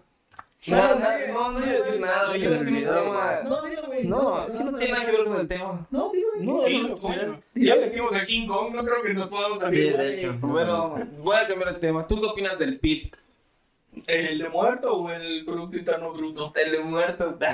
No, 0.66 0.76
no, 0.76 0.98
no, 0.98 1.52
no 1.52 1.60
iba 1.60 1.68
a 1.68 1.72
decir 1.72 2.00
nada. 2.00 2.32
Yo 2.32 2.42
iba 2.42 2.50
a 2.50 2.52
decir 2.54 2.72
un 2.72 2.80
tema. 2.84 3.40
No, 3.44 3.62
dilo, 3.62 3.82
güey. 3.86 4.04
No, 4.06 4.46
es 4.46 4.54
que 4.54 4.64
no 4.64 4.76
tiene 4.76 4.92
nada 4.92 5.04
que 5.04 5.12
ver 5.12 5.24
con 5.24 5.40
el 5.40 5.46
tema. 5.48 5.86
No, 5.90 6.10
dilo, 6.12 6.28
güey. 6.34 6.46
No, 6.46 6.62
Sí, 6.66 6.76
no, 6.78 6.82
lo 6.82 6.88
no, 6.88 6.94
ponemos. 7.00 7.36
ya 7.54 7.76
metimos 7.76 8.14
a 8.16 8.22
King 8.24 8.46
Kong, 8.48 8.74
no 8.74 8.84
creo 8.84 9.02
que 9.02 9.14
nos 9.14 9.28
podamos 9.28 9.58
Sí, 9.58 9.64
salir. 9.64 9.96
de 9.96 10.14
hecho. 10.18 10.34
Bueno, 10.40 10.96
voy 11.20 11.36
a 11.36 11.46
cambiar 11.46 11.74
de 11.74 11.80
tema. 11.80 12.06
¿Tú 12.06 12.20
qué 12.20 12.26
opinas 12.26 12.58
del 12.58 12.78
PIB? 12.80 13.12
¿El 14.06 14.38
de 14.38 14.48
muerto 14.48 14.94
o 14.96 15.10
el 15.10 15.44
Producto 15.44 15.76
Interno 15.76 16.12
Bruto? 16.12 16.52
El 16.54 16.70
de 16.72 16.78
muerto. 16.80 17.34
Te 17.34 17.46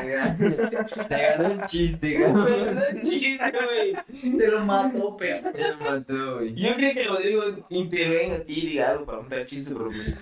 ganó 1.22 1.54
un 1.54 1.64
chiste, 1.66 2.18
güey. 2.28 3.00
chiste, 3.02 3.52
güey. 3.52 4.36
Te 4.38 4.48
lo 4.48 4.60
mató, 4.64 5.16
pero. 5.16 5.52
Ya 5.56 5.76
me 5.76 5.90
mató, 5.90 6.34
güey. 6.36 6.54
Yo 6.54 6.74
quería 6.74 6.92
que 6.92 7.04
Rodrigo 7.04 7.42
intervenga 7.70 8.36
aquí 8.36 8.60
y 8.62 8.66
diga 8.66 8.90
algo 8.90 9.06
para 9.06 9.18
montar 9.18 9.44
chiste, 9.44 9.74
pero 9.74 9.90
pues. 9.90 10.12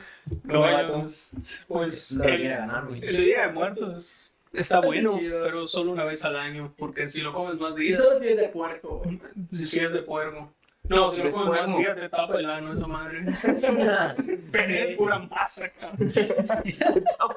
No, 0.44 0.60
mato. 0.60 1.00
pues, 1.00 1.64
pues 1.68 2.20
el, 2.22 2.48
ganar, 2.48 2.86
güey. 2.86 3.04
el 3.04 3.16
Día 3.16 3.46
de 3.46 3.52
Muertos 3.52 4.32
está 4.52 4.80
bueno, 4.80 5.18
pero 5.42 5.66
solo 5.66 5.92
una 5.92 6.04
vez 6.04 6.24
al 6.24 6.36
año, 6.36 6.74
porque 6.76 7.08
si 7.08 7.20
lo 7.20 7.32
comes 7.32 7.58
más 7.58 7.76
Y 7.78 7.82
días, 7.82 8.02
solo 8.02 8.20
si 8.20 8.28
es 8.28 8.36
de 8.36 8.48
puerco, 8.48 9.02
güey. 9.04 9.18
si 9.64 9.78
es 9.80 9.92
de 9.92 10.02
puerco. 10.02 10.52
No, 10.88 11.12
si 11.12 11.18
De 11.18 11.24
lo 11.24 11.32
comes 11.32 11.48
más 11.50 11.60
puerco. 11.60 11.78
días 11.78 11.96
te 11.96 12.08
tapa 12.08 12.38
el 12.40 12.50
ano 12.50 12.72
esa 12.72 12.86
madre. 12.88 13.20
Pero 14.52 14.74
es 14.74 14.94
pura 14.94 15.18
masa, 15.20 15.70
cabrón. 15.70 16.10
No. 17.20 17.34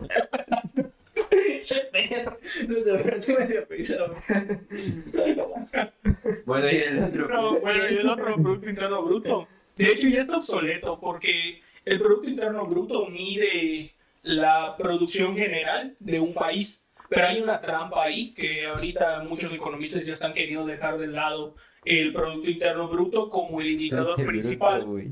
Bueno, 6.45 6.67
y 6.71 6.75
el 6.75 7.03
otro. 7.03 7.27
No, 7.27 7.59
bueno, 7.59 7.83
y 7.89 7.95
el 7.97 8.09
otro 8.09 8.35
Producto 8.35 8.69
Interno 8.69 9.03
Bruto. 9.03 9.47
De 9.75 9.91
hecho, 9.91 10.07
ya 10.07 10.21
está 10.21 10.37
obsoleto 10.37 10.99
porque 10.99 11.61
el 11.85 11.99
Producto 11.99 12.29
Interno 12.29 12.65
Bruto 12.65 13.07
mide 13.07 13.93
la 14.23 14.75
producción 14.77 15.35
general 15.37 15.95
de 15.99 16.19
un 16.19 16.33
país. 16.33 16.87
Pero 17.07 17.27
hay 17.27 17.39
una 17.41 17.61
trampa 17.61 18.03
ahí 18.03 18.33
que 18.33 18.65
ahorita 18.65 19.23
muchos 19.29 19.53
economistas 19.53 20.05
ya 20.05 20.13
están 20.13 20.33
queriendo 20.33 20.65
dejar 20.65 20.97
de 20.97 21.07
lado 21.07 21.55
el 21.85 22.11
Producto 22.13 22.49
Interno 22.49 22.87
Bruto 22.87 23.29
como 23.29 23.61
el 23.61 23.67
indicador 23.69 24.19
Entonces, 24.19 24.25
principal. 24.27 24.85
bruto. 24.85 25.09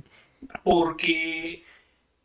Porque, 0.63 1.63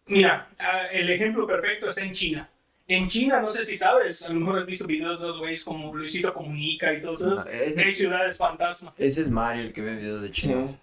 mira, 0.06 0.48
ah, 0.58 0.86
el 0.92 1.10
ejemplo 1.10 1.46
perfecto 1.46 1.88
está 1.88 2.02
en 2.02 2.12
China. 2.12 2.48
En 2.88 3.06
China, 3.06 3.40
no 3.42 3.50
sé 3.50 3.62
si 3.66 3.76
sabes, 3.76 4.24
a 4.24 4.30
lo 4.32 4.40
mejor 4.40 4.60
has 4.60 4.66
visto 4.66 4.86
videos 4.86 5.20
de 5.20 5.26
los 5.28 5.38
güeyes 5.38 5.62
como 5.62 5.94
Luisito 5.94 6.32
Comunica 6.32 6.94
y 6.94 7.02
todo 7.02 7.12
eso. 7.12 7.28
No, 7.28 7.42
ese- 7.42 7.82
Hay 7.84 7.92
ciudades 7.92 8.38
fantasma. 8.38 8.94
Ese 8.96 9.20
es 9.20 9.28
Mario 9.28 9.64
el 9.64 9.72
que 9.74 9.82
ve 9.82 9.96
videos 9.96 10.22
de 10.22 10.30
chinos. 10.30 10.74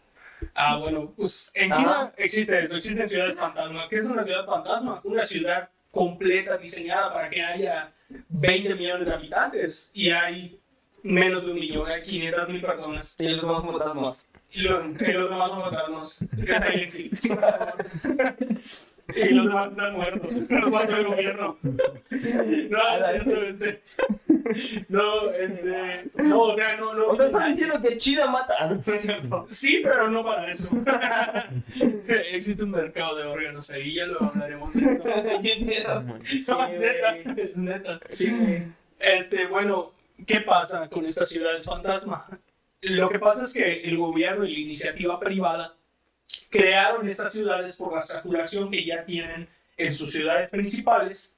Ah, 0.54 0.78
bueno, 0.78 1.14
pues 1.16 1.52
en 1.54 1.72
Ah. 1.72 1.76
China 1.78 2.14
existe 2.18 2.64
eso, 2.64 2.76
existen 2.76 3.10
ciudades 3.10 3.38
fantasma. 3.38 3.88
¿Qué 3.90 3.98
es 3.98 4.10
una 4.10 4.24
ciudad 4.24 4.46
fantasma? 4.46 5.02
Una 5.04 5.26
ciudad 5.26 5.70
completa 5.92 6.58
diseñada 6.58 7.14
para 7.14 7.30
que 7.30 7.42
haya 7.42 7.92
20 8.30 8.76
millones 8.76 9.08
de 9.08 9.14
habitantes 9.14 9.92
y 9.94 10.10
hay 10.10 10.60
menos 11.04 11.44
de 11.46 11.52
un 11.52 11.60
millón, 11.60 11.90
hay 11.90 12.02
500 12.02 12.50
mil 12.50 12.62
personas. 12.62 13.16
Y 13.20 13.28
los 13.30 13.42
demás 13.42 13.62
fantasmas. 13.62 14.28
Y 14.52 14.62
los, 14.62 15.02
y 15.02 15.12
los 15.12 15.30
demás 15.30 15.52
son 15.52 15.62
fantasmas. 15.62 16.26
Y 19.16 19.30
los 19.30 19.48
demás 19.48 19.72
están 19.72 19.94
muertos. 19.94 20.50
Los 20.50 20.72
mató 20.72 20.96
el 20.96 21.06
gobierno. 21.06 21.58
No, 21.62 23.06
es 23.06 23.12
cierto, 23.12 23.42
este. 23.44 23.84
No, 24.90 25.32
este. 25.32 26.10
No, 26.16 26.42
o 26.42 26.58
sea, 26.58 26.76
no, 26.78 26.94
no. 26.94 27.08
O 27.08 27.16
sea, 27.16 27.28
estás 27.28 27.50
diciendo 27.50 27.82
que 27.82 27.98
China 27.98 28.28
mata. 28.28 28.56
Ah, 28.60 28.68
no 28.68 28.94
es 28.94 29.02
cierto. 29.02 29.46
Sí, 29.48 29.82
pero 29.84 30.10
no 30.10 30.24
para 30.24 30.50
eso. 30.50 30.70
Existe 32.32 32.64
un 32.64 32.72
mercado 32.72 33.16
de 33.16 33.24
órganos 33.26 33.70
ahí, 33.72 33.96
ya 33.96 34.06
lo 34.06 34.24
hablaremos 34.24 34.74
de 34.74 34.86
eso. 34.86 35.04
Qué 35.42 35.56
miedo. 35.58 36.02
No, 36.02 36.18
es 36.68 36.80
neta, 36.80 37.18
es 37.38 37.58
neta. 37.58 38.00
Sí. 38.08 38.64
Este, 39.00 39.46
bueno, 39.48 39.92
¿qué 40.26 40.42
pasa 40.42 40.90
con 40.90 41.06
estas 41.06 41.30
ciudades 41.30 41.66
fantasma? 41.66 42.28
Lo 42.82 43.10
que 43.10 43.20
pasa 43.20 43.44
es 43.44 43.54
que 43.54 43.84
el 43.84 43.98
gobierno 43.98 44.46
y 44.46 44.54
la 44.54 44.60
iniciativa 44.60 45.20
privada 45.20 45.76
crearon 46.56 47.08
estas 47.08 47.34
ciudades 47.34 47.76
por 47.76 47.94
la 47.94 48.02
saturación 48.02 48.72
que 48.72 48.86
ya 48.86 49.04
tienen 49.04 49.48
en 49.78 49.94
sus 49.94 50.12
ciudades 50.12 50.50
principales 50.52 51.38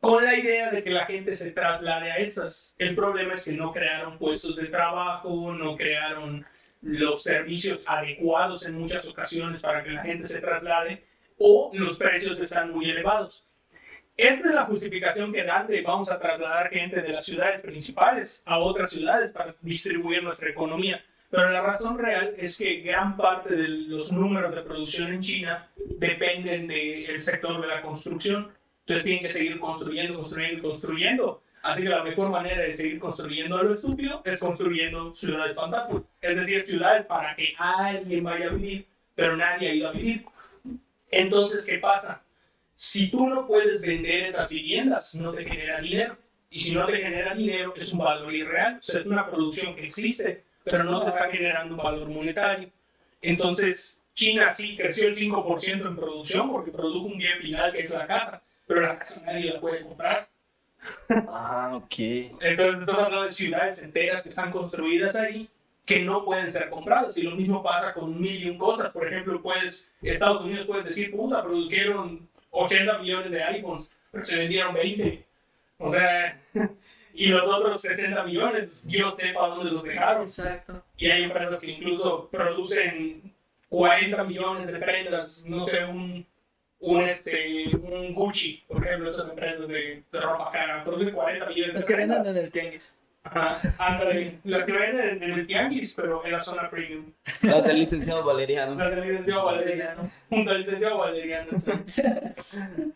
con 0.00 0.22
la 0.22 0.38
idea 0.38 0.70
de 0.70 0.84
que 0.84 0.90
la 0.90 1.04
gente 1.06 1.34
se 1.34 1.50
traslade 1.50 2.12
a 2.12 2.18
estas. 2.18 2.76
El 2.78 2.94
problema 2.94 3.34
es 3.34 3.44
que 3.44 3.52
no 3.52 3.72
crearon 3.72 4.18
puestos 4.18 4.56
de 4.56 4.68
trabajo, 4.68 5.52
no 5.52 5.76
crearon 5.76 6.46
los 6.80 7.24
servicios 7.24 7.82
adecuados 7.86 8.66
en 8.66 8.78
muchas 8.78 9.08
ocasiones 9.08 9.62
para 9.62 9.82
que 9.82 9.90
la 9.90 10.02
gente 10.02 10.28
se 10.28 10.40
traslade 10.40 11.04
o 11.38 11.70
los 11.74 11.98
precios 11.98 12.40
están 12.40 12.70
muy 12.70 12.88
elevados. 12.88 13.44
Esta 14.16 14.48
es 14.48 14.54
la 14.54 14.64
justificación 14.64 15.32
que 15.32 15.42
dan 15.44 15.66
de 15.66 15.82
vamos 15.82 16.10
a 16.10 16.18
trasladar 16.18 16.70
gente 16.70 17.02
de 17.02 17.12
las 17.12 17.26
ciudades 17.26 17.62
principales 17.62 18.42
a 18.46 18.58
otras 18.58 18.92
ciudades 18.92 19.32
para 19.32 19.54
distribuir 19.60 20.22
nuestra 20.22 20.48
economía. 20.48 21.04
Pero 21.30 21.50
la 21.50 21.60
razón 21.60 21.98
real 21.98 22.34
es 22.36 22.56
que 22.56 22.80
gran 22.80 23.16
parte 23.16 23.56
de 23.56 23.68
los 23.68 24.12
números 24.12 24.54
de 24.54 24.62
producción 24.62 25.12
en 25.12 25.20
China 25.20 25.68
dependen 25.76 26.68
del 26.68 27.20
sector 27.20 27.60
de 27.60 27.66
la 27.66 27.82
construcción. 27.82 28.52
Entonces 28.80 29.04
tienen 29.04 29.22
que 29.22 29.28
seguir 29.28 29.58
construyendo, 29.58 30.14
construyendo, 30.14 30.62
construyendo. 30.62 31.42
Así 31.62 31.82
que 31.82 31.88
la 31.88 32.04
mejor 32.04 32.30
manera 32.30 32.62
de 32.62 32.74
seguir 32.74 33.00
construyendo 33.00 33.56
a 33.56 33.62
lo 33.64 33.74
estúpido 33.74 34.22
es 34.24 34.38
construyendo 34.38 35.16
ciudades 35.16 35.56
fantasmas. 35.56 36.02
Es 36.20 36.36
decir, 36.36 36.64
ciudades 36.64 37.06
para 37.06 37.34
que 37.34 37.54
alguien 37.58 38.22
vaya 38.22 38.46
a 38.46 38.50
vivir, 38.50 38.86
pero 39.16 39.36
nadie 39.36 39.70
ha 39.70 39.74
ido 39.74 39.88
a 39.88 39.92
vivir. 39.92 40.24
Entonces, 41.10 41.66
¿qué 41.66 41.78
pasa? 41.78 42.22
Si 42.74 43.10
tú 43.10 43.26
no 43.26 43.46
puedes 43.48 43.82
vender 43.82 44.26
esas 44.26 44.50
viviendas, 44.50 45.16
no 45.16 45.32
te 45.32 45.44
genera 45.44 45.80
dinero. 45.80 46.16
Y 46.50 46.60
si 46.60 46.74
no 46.74 46.86
te 46.86 46.98
genera 46.98 47.34
dinero, 47.34 47.74
es 47.76 47.92
un 47.92 47.98
valor 47.98 48.32
irreal. 48.32 48.76
O 48.78 48.82
sea, 48.82 49.00
es 49.00 49.06
una 49.06 49.28
producción 49.28 49.74
que 49.74 49.84
existe, 49.84 50.44
pero 50.68 50.84
no 50.84 51.02
te 51.02 51.10
está 51.10 51.30
generando 51.30 51.74
un 51.74 51.82
valor 51.82 52.08
monetario. 52.08 52.68
Entonces, 53.22 54.02
China 54.14 54.52
sí 54.52 54.76
creció 54.76 55.08
el 55.08 55.14
5% 55.14 55.86
en 55.86 55.96
producción 55.96 56.50
porque 56.50 56.70
produjo 56.70 57.06
un 57.06 57.18
bien 57.18 57.38
final 57.40 57.72
que 57.72 57.80
es 57.80 57.92
la 57.92 58.06
casa, 58.06 58.42
pero 58.66 58.80
la 58.82 58.98
casa 58.98 59.22
nadie 59.26 59.52
la 59.52 59.60
puede 59.60 59.82
comprar. 59.82 60.28
Ah, 61.28 61.72
ok. 61.74 61.94
Entonces, 62.40 62.80
estamos 62.80 63.02
hablando 63.02 63.22
de 63.24 63.30
ciudades 63.30 63.82
enteras 63.82 64.22
que 64.22 64.28
están 64.28 64.50
construidas 64.50 65.16
ahí 65.16 65.48
que 65.84 66.00
no 66.00 66.24
pueden 66.24 66.50
ser 66.50 66.68
compradas. 66.68 67.16
Y 67.18 67.22
lo 67.22 67.36
mismo 67.36 67.62
pasa 67.62 67.94
con 67.94 68.20
mil 68.20 68.42
y 68.42 68.50
un 68.50 68.58
cosas. 68.58 68.92
Por 68.92 69.06
ejemplo, 69.06 69.40
puedes, 69.40 69.92
Estados 70.02 70.44
Unidos 70.44 70.66
puedes 70.66 70.84
decir, 70.84 71.12
puta, 71.12 71.42
produjeron 71.42 72.28
80 72.50 72.98
millones 72.98 73.30
de 73.30 73.42
iPhones, 73.44 73.90
pero 74.10 74.24
se 74.26 74.38
vendieron 74.38 74.74
20. 74.74 75.24
O 75.78 75.90
sea, 75.90 76.40
y 77.16 77.28
los 77.28 77.50
otros 77.52 77.80
60 77.80 78.22
millones, 78.24 78.86
Dios 78.86 79.14
sepa 79.16 79.48
dónde 79.48 79.72
los 79.72 79.86
dejaron. 79.86 80.22
Exacto. 80.22 80.84
Y 80.96 81.10
hay 81.10 81.24
empresas 81.24 81.62
que 81.62 81.72
incluso 81.72 82.28
producen 82.30 83.34
40 83.68 84.24
millones 84.24 84.72
de 84.72 84.78
prendas, 84.78 85.44
no 85.46 85.66
sé, 85.66 85.84
un, 85.84 86.26
un, 86.80 87.02
este, 87.02 87.68
un 87.74 88.14
Gucci, 88.14 88.64
por 88.68 88.84
ejemplo, 88.84 89.08
esas 89.08 89.28
empresas 89.28 89.66
de, 89.66 90.02
de 90.12 90.20
ropa 90.20 90.50
cara, 90.52 90.84
producen 90.84 91.14
40 91.14 91.46
millones 91.46 91.72
de 91.72 91.78
Los 91.80 91.86
que 91.86 91.96
venden 91.96 92.26
en 92.26 92.36
el 92.36 92.50
tianguis. 92.50 93.00
Ajá, 93.24 93.60
las 94.44 94.64
que 94.64 94.72
venden 94.72 95.22
en 95.22 95.32
el 95.32 95.46
tianguis, 95.46 95.94
pero 95.94 96.24
en 96.24 96.32
la 96.32 96.40
zona 96.40 96.70
premium. 96.70 97.12
Las 97.42 97.64
del 97.64 97.76
licenciado 97.76 98.24
Valeriano. 98.24 98.74
Las 98.76 98.94
del 98.94 99.08
licenciado 99.08 99.46
Valeriano. 99.46 100.02
Junto 100.28 100.50
al 100.50 100.58
licenciado 100.58 100.98
Valeriano. 100.98 101.58
sí. 101.58 101.72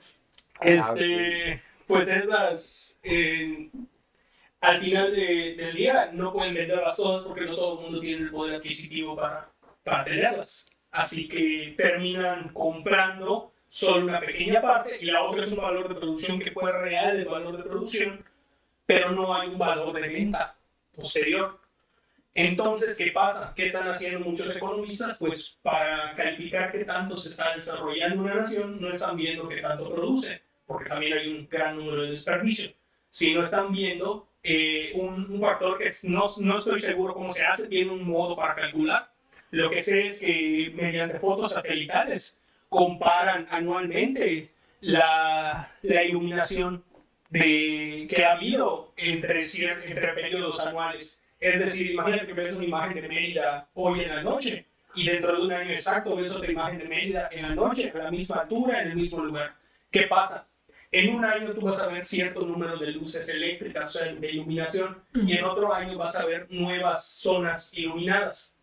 Este, 0.63 1.63
pues 1.87 2.13
esas, 2.13 3.01
eh, 3.03 3.71
al 4.61 4.81
final 4.81 5.15
de- 5.15 5.55
del 5.57 5.75
día, 5.75 6.11
no 6.13 6.33
pueden 6.33 6.55
venderlas 6.55 6.97
todas 6.97 7.25
porque 7.25 7.47
no 7.47 7.57
todo 7.57 7.79
el 7.79 7.85
mundo 7.85 8.01
tiene 8.01 8.25
el 8.25 8.31
poder 8.31 8.57
adquisitivo 8.57 9.17
para, 9.17 9.51
para 9.83 10.05
tenerlas. 10.05 10.67
Así 10.91 11.29
que 11.29 11.75
terminan 11.77 12.53
comprando 12.53 13.55
solo 13.69 14.07
una 14.07 14.21
pequeña 14.21 14.61
parte 14.61 14.97
y 15.01 15.07
la 15.07 15.23
otra 15.23 15.45
es 15.45 15.53
un 15.53 15.61
valor 15.63 15.89
de 15.89 15.95
producción 15.95 16.39
que 16.41 16.51
fue 16.51 16.73
real 16.73 17.17
el 17.19 17.27
valor 17.27 17.57
de 17.57 17.63
producción, 17.65 18.25
pero 18.85 19.13
no 19.13 19.35
hay 19.35 19.49
un 19.49 19.59
valor 19.59 19.93
de 19.93 20.09
venta 20.09 20.59
posterior. 20.95 21.59
Entonces, 22.35 22.97
¿qué 22.99 23.11
pasa? 23.13 23.53
¿Qué 23.55 23.67
están 23.67 23.89
haciendo 23.89 24.21
muchos 24.21 24.55
economistas? 24.55 25.19
Pues 25.19 25.59
para 25.63 26.15
calificar 26.15 26.71
qué 26.71 26.85
tanto 26.85 27.17
se 27.17 27.31
está 27.31 27.55
desarrollando 27.55 28.23
una 28.23 28.35
nación, 28.37 28.81
no 28.81 28.91
están 28.91 29.17
viendo 29.17 29.49
qué 29.49 29.61
tanto 29.61 29.93
produce, 29.95 30.43
porque 30.67 30.89
también 30.89 31.17
hay 31.19 31.29
un 31.29 31.49
gran 31.49 31.77
número 31.77 32.03
de 32.03 32.11
desperdicio, 32.11 32.73
sino 33.09 33.43
están 33.43 33.73
viendo 33.73 34.29
eh, 34.43 34.93
un, 34.95 35.31
un 35.31 35.41
factor 35.41 35.79
que 35.79 35.91
no, 36.05 36.27
no 36.41 36.59
estoy 36.59 36.81
seguro 36.81 37.15
cómo 37.15 37.33
se 37.33 37.45
hace, 37.45 37.69
tiene 37.69 37.91
un 37.91 38.07
modo 38.07 38.37
para 38.37 38.55
calcular. 38.55 39.13
Lo 39.51 39.71
que 39.71 39.83
sé 39.83 40.07
es 40.07 40.21
que 40.21 40.73
mediante 40.75 41.19
fotos 41.19 41.55
satelitales 41.55 42.41
comparan 42.69 43.49
anualmente 43.51 44.51
la, 44.81 45.73
la 45.83 46.05
iluminación 46.05 46.85
de, 47.31 48.07
que 48.09 48.25
ha 48.25 48.33
habido 48.33 48.93
entre, 48.97 49.41
entre 49.41 50.13
periodos 50.13 50.65
anuales. 50.67 51.23
Es 51.39 51.59
decir, 51.59 51.93
imagínate 51.93 52.27
que 52.27 52.33
ves 52.35 52.57
una 52.57 52.67
imagen 52.67 53.01
de 53.01 53.09
Mérida 53.09 53.69
hoy 53.75 54.01
en 54.01 54.09
la 54.11 54.23
noche 54.23 54.67
y 54.95 55.07
dentro 55.07 55.37
de 55.37 55.43
un 55.43 55.53
año 55.53 55.71
exacto 55.71 56.17
ves 56.17 56.35
otra 56.35 56.51
imagen 56.51 56.79
de 56.79 56.85
Mérida 56.85 57.29
en 57.33 57.43
la 57.43 57.55
noche, 57.55 57.93
a 57.95 57.99
la 57.99 58.11
misma 58.11 58.43
altura, 58.43 58.83
en 58.83 58.89
el 58.91 58.97
mismo 58.97 59.25
lugar. 59.25 59.55
¿Qué 59.91 60.03
pasa? 60.03 60.47
En 60.93 61.15
un 61.15 61.25
año 61.25 61.53
tú 61.53 61.61
vas 61.61 61.81
a 61.83 61.87
ver 61.87 62.05
cierto 62.05 62.41
número 62.41 62.77
de 62.77 62.89
luces 62.89 63.29
eléctricas, 63.29 63.95
o 63.95 63.99
sea, 63.99 64.13
de 64.13 64.31
iluminación, 64.33 65.01
y 65.15 65.37
en 65.37 65.45
otro 65.45 65.73
año 65.73 65.97
vas 65.97 66.17
a 66.17 66.27
ver 66.27 66.49
nuevas 66.51 67.05
zonas 67.05 67.73
iluminadas. 67.75 68.57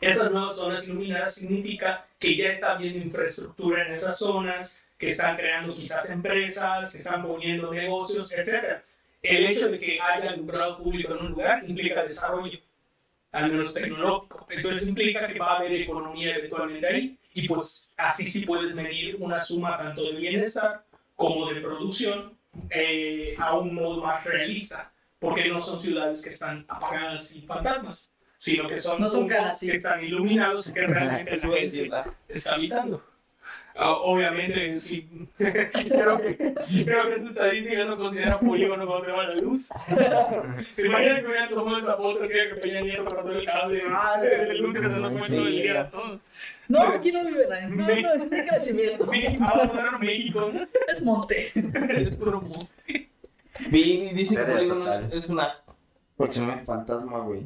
Esas 0.00 0.32
nuevas 0.32 0.56
zonas 0.56 0.88
iluminadas 0.88 1.34
significa 1.34 2.06
que 2.18 2.36
ya 2.36 2.48
está 2.48 2.72
habiendo 2.72 3.04
infraestructura 3.04 3.86
en 3.86 3.92
esas 3.92 4.18
zonas, 4.18 4.82
que 4.98 5.10
están 5.10 5.36
creando 5.36 5.74
quizás 5.74 6.10
empresas, 6.10 6.92
que 6.92 6.98
están 6.98 7.22
poniendo 7.22 7.72
negocios, 7.72 8.32
etc. 8.32 8.82
El 9.22 9.46
hecho 9.46 9.68
de 9.68 9.78
que 9.78 10.00
haya 10.00 10.30
alumbrado 10.30 10.82
público 10.82 11.14
en 11.14 11.26
un 11.26 11.30
lugar 11.32 11.60
implica 11.68 12.02
desarrollo, 12.02 12.58
al 13.30 13.50
menos 13.50 13.72
tecnológico. 13.72 14.46
Entonces 14.50 14.88
implica 14.88 15.28
que 15.28 15.38
va 15.38 15.52
a 15.52 15.58
haber 15.58 15.72
economía 15.72 16.34
eventualmente 16.34 16.86
ahí 16.86 17.18
y 17.32 17.46
pues 17.46 17.90
así 17.96 18.24
sí 18.24 18.44
puedes 18.44 18.74
medir 18.74 19.16
una 19.20 19.38
suma 19.38 19.78
tanto 19.78 20.02
de 20.02 20.12
bienestar 20.14 20.84
como 21.20 21.46
de 21.50 21.60
producción 21.60 22.38
eh, 22.70 23.34
a 23.38 23.58
un 23.58 23.74
modo 23.74 24.02
más 24.02 24.24
realista, 24.24 24.90
porque 25.18 25.48
no 25.50 25.60
son 25.60 25.78
ciudades 25.78 26.22
que 26.24 26.30
están 26.30 26.64
apagadas 26.66 27.36
y 27.36 27.42
fantasmas, 27.42 28.14
sino 28.38 28.66
que 28.66 28.78
son, 28.78 29.02
No 29.02 29.10
son 29.10 29.28
que 29.28 29.76
están 29.76 30.02
iluminados 30.02 30.70
y 30.70 30.72
que 30.72 30.80
realmente 30.86 31.30
la 31.32 31.34
es 31.58 31.72
gente 31.72 31.82
verdad. 31.82 32.06
está 32.26 32.54
habitando. 32.54 33.04
Ah, 33.82 33.92
obviamente, 33.92 34.76
sí. 34.76 35.08
creo, 35.38 36.20
que, 36.20 36.36
creo 36.84 37.08
que 37.08 37.14
esta 37.16 37.28
estadística 37.30 37.84
no 37.86 37.96
considera 37.96 38.38
polígono 38.38 38.86
cuando 38.86 39.04
se 39.06 39.12
va 39.12 39.22
la 39.28 39.32
luz. 39.40 39.70
¿Se 40.70 40.86
imaginan 40.86 41.20
que 41.22 41.26
hubieran 41.28 41.48
tomado 41.48 41.78
esa 41.78 41.96
foto 41.96 42.28
que 42.28 42.38
era 42.42 42.54
que 42.54 42.60
Peña 42.60 42.82
Nieto 42.82 43.04
cortó 43.06 43.32
el 43.32 43.44
cable 43.46 43.82
Ah, 43.88 44.20
de 44.20 44.54
luz 44.56 44.78
que 44.78 44.86
se 44.86 44.92
nos 45.00 45.16
fue 45.16 45.28
todo 45.28 45.46
el 45.46 45.52
día 45.62 45.80
a 45.80 45.88
todos? 45.88 46.20
No, 46.68 46.82
aquí 46.82 47.10
no 47.10 47.24
vive 47.24 47.46
nadie. 47.48 47.68
No, 47.68 47.86
no, 47.86 48.36
es 48.36 48.48
crecimiento. 48.50 49.10
Abandonaron 49.44 50.00
México. 50.00 50.52
Es 50.86 51.02
monte. 51.02 51.50
Es 51.96 52.16
puro 52.16 52.42
mo- 52.42 52.68
Vi, 53.70 54.10
dice 54.12 54.36
que 54.36 54.42
Polígono 54.42 54.92
es 55.10 55.28
una 55.30 55.54
próximamente 56.18 56.64
fantasma, 56.64 57.20
güey. 57.20 57.44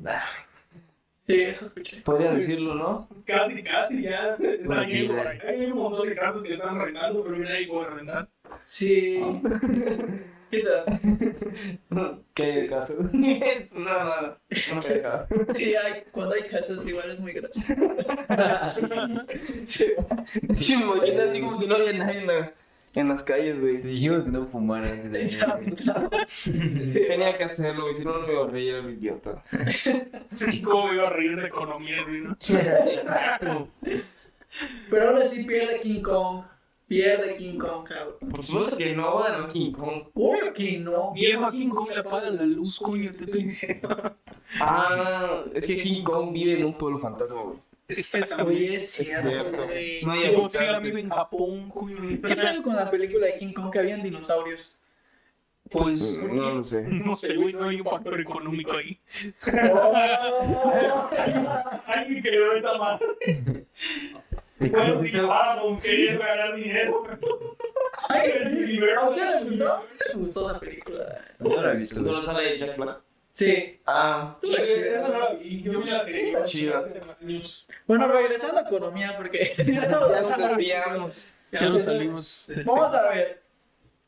Sí, 1.26 1.40
eso 1.40 1.66
escuché. 1.66 2.00
Podría 2.02 2.32
Pues- 2.32 2.46
decirlo, 2.48 2.74
¿no? 2.74 3.08
Casi, 3.24 3.62
casi 3.62 4.02
ya 4.02 4.36
están 4.40 4.78
Bueno, 4.78 4.92
yendo 4.92 5.12
mira. 5.14 5.22
por 5.22 5.32
ahí. 5.32 5.38
Hay 5.60 5.70
un 5.72 5.78
montón 5.78 6.08
de 6.08 6.14
casas 6.14 6.42
que 6.42 6.54
están 6.54 6.78
rentando, 6.78 7.24
pero 7.24 7.38
nadie 7.38 7.66
puede 7.66 7.90
rentar. 7.90 8.28
Sí. 8.64 9.20
¿Qué 10.50 10.62
tal? 10.62 12.20
¿Qué 12.34 12.66
caso? 12.68 12.94
no, 13.12 13.84
nada. 13.84 14.38
No 14.74 14.82
me 14.82 14.88
dejaba. 14.88 15.26
Sí, 15.56 15.74
hay, 15.74 16.02
cuando 16.12 16.34
hay 16.34 16.42
casas 16.42 16.78
igual 16.86 17.10
es 17.10 17.18
muy 17.20 17.32
gracioso. 17.32 17.74
Sí, 20.54 20.76
me 20.76 20.84
imagino 20.84 21.22
así 21.22 21.40
como 21.40 21.58
que 21.58 21.66
no 21.66 21.76
había 21.76 21.92
nadie 21.94 22.18
en, 22.20 22.26
la- 22.26 22.52
en 22.94 23.08
las 23.08 23.24
calles, 23.24 23.60
güey. 23.60 23.80
Te 23.80 23.88
dijimos 23.88 24.24
que 24.24 24.30
no 24.30 24.74
antes 24.74 25.10
de 25.10 25.64
pintado. 25.64 26.10
Tenía 27.08 27.36
que 27.36 27.44
hacerlo, 27.44 27.84
güey, 27.84 27.94
si 27.94 28.04
no, 28.04 28.18
no 28.18 28.26
me 28.26 28.32
iba 28.32 28.44
a 28.44 28.48
reír 28.48 28.74
el 28.74 28.90
idiota. 28.90 29.42
¿Y 30.52 30.62
cómo 30.62 30.92
iba 30.92 31.08
a 31.08 31.10
reír 31.10 31.40
de 31.40 31.46
economía, 31.46 32.02
güey, 32.04 32.20
no? 32.20 32.32
Exacto. 32.32 33.68
Pero 34.90 35.08
ahora 35.08 35.26
sí 35.26 35.44
pierde 35.44 35.80
King 35.80 36.02
Kong. 36.02 36.44
Pierde 36.86 37.36
King 37.36 37.58
Kong, 37.58 37.84
cabrón. 37.84 38.14
Por 38.30 38.42
supuesto 38.42 38.76
que 38.76 38.94
no, 38.94 39.18
ganó 39.18 39.48
King 39.48 39.72
Kong. 39.72 40.04
Obvio 40.14 40.52
que 40.52 40.78
no. 40.78 41.12
Viejo, 41.12 41.46
aquí 41.46 41.68
cómo 41.68 41.90
le 41.90 42.00
apagan 42.00 42.36
la 42.36 42.44
luz, 42.44 42.78
coño, 42.78 43.12
te 43.16 43.24
estoy 43.24 43.44
diciendo. 43.44 44.16
Ah, 44.60 45.44
es 45.52 45.66
que 45.66 45.80
King 45.80 46.04
Kong 46.04 46.32
vive 46.32 46.60
en 46.60 46.66
un 46.66 46.78
pueblo 46.78 46.98
fantasma, 46.98 47.42
güey. 47.42 47.58
Oye, 48.44 48.76
es 48.76 48.90
cierto. 48.90 49.28
No 50.02 50.12
hay 50.12 50.24
vive 50.80 51.00
en 51.00 51.10
Japón. 51.10 51.70
¿Qué 52.26 52.36
pedo 52.36 52.62
con 52.62 52.76
la 52.76 52.90
película 52.90 53.26
de 53.26 53.36
King 53.36 53.52
Kong 53.52 53.70
que 53.70 53.78
habían 53.78 54.02
dinosaurios? 54.02 54.76
Pues, 55.70 56.22
No 56.22 56.50
lo 56.50 56.64
sé. 56.64 56.82
no 56.88 57.14
sé, 57.14 57.36
güey, 57.36 57.54
no 57.54 57.68
hay 57.68 57.80
un 57.80 57.86
factor 57.86 58.20
económico 58.20 58.76
ahí. 58.76 58.98
Alguien 61.86 62.22
esa 62.58 62.78
madre. 62.78 63.06
Bueno, 64.58 65.04
si 65.04 65.16
dinero. 66.56 67.04
Ay, 68.08 68.30
¿A 69.00 69.08
usted 69.08 69.34
les 69.34 69.44
gustó? 70.14 70.52
Me 70.52 70.58
película. 70.58 71.16
No 71.38 71.62
la 71.62 71.72
he 71.72 71.76
visto. 71.76 72.00
¿No 72.00 72.12
la 72.12 72.22
sala 72.22 72.40
de 72.40 72.58
Jack 72.58 72.76
Black? 72.76 73.00
Sí. 73.34 73.80
Ah. 73.84 74.38
Y 75.42 75.62
yo 75.64 75.80
la 75.80 76.04
Sí, 76.04 76.20
está 76.20 76.44
chida. 76.44 76.78
hace 76.78 77.02
años. 77.20 77.66
Bueno, 77.84 78.06
regresando 78.06 78.60
a 78.60 78.62
economía, 78.62 79.16
porque 79.16 79.54
ya 79.66 79.88
nos 79.88 80.38
desviamos. 80.38 81.26
Ya 81.50 81.60
nos 81.62 81.82
salimos 81.82 82.52
Vamos 82.64 82.94
a 82.94 83.08
ver. 83.08 83.42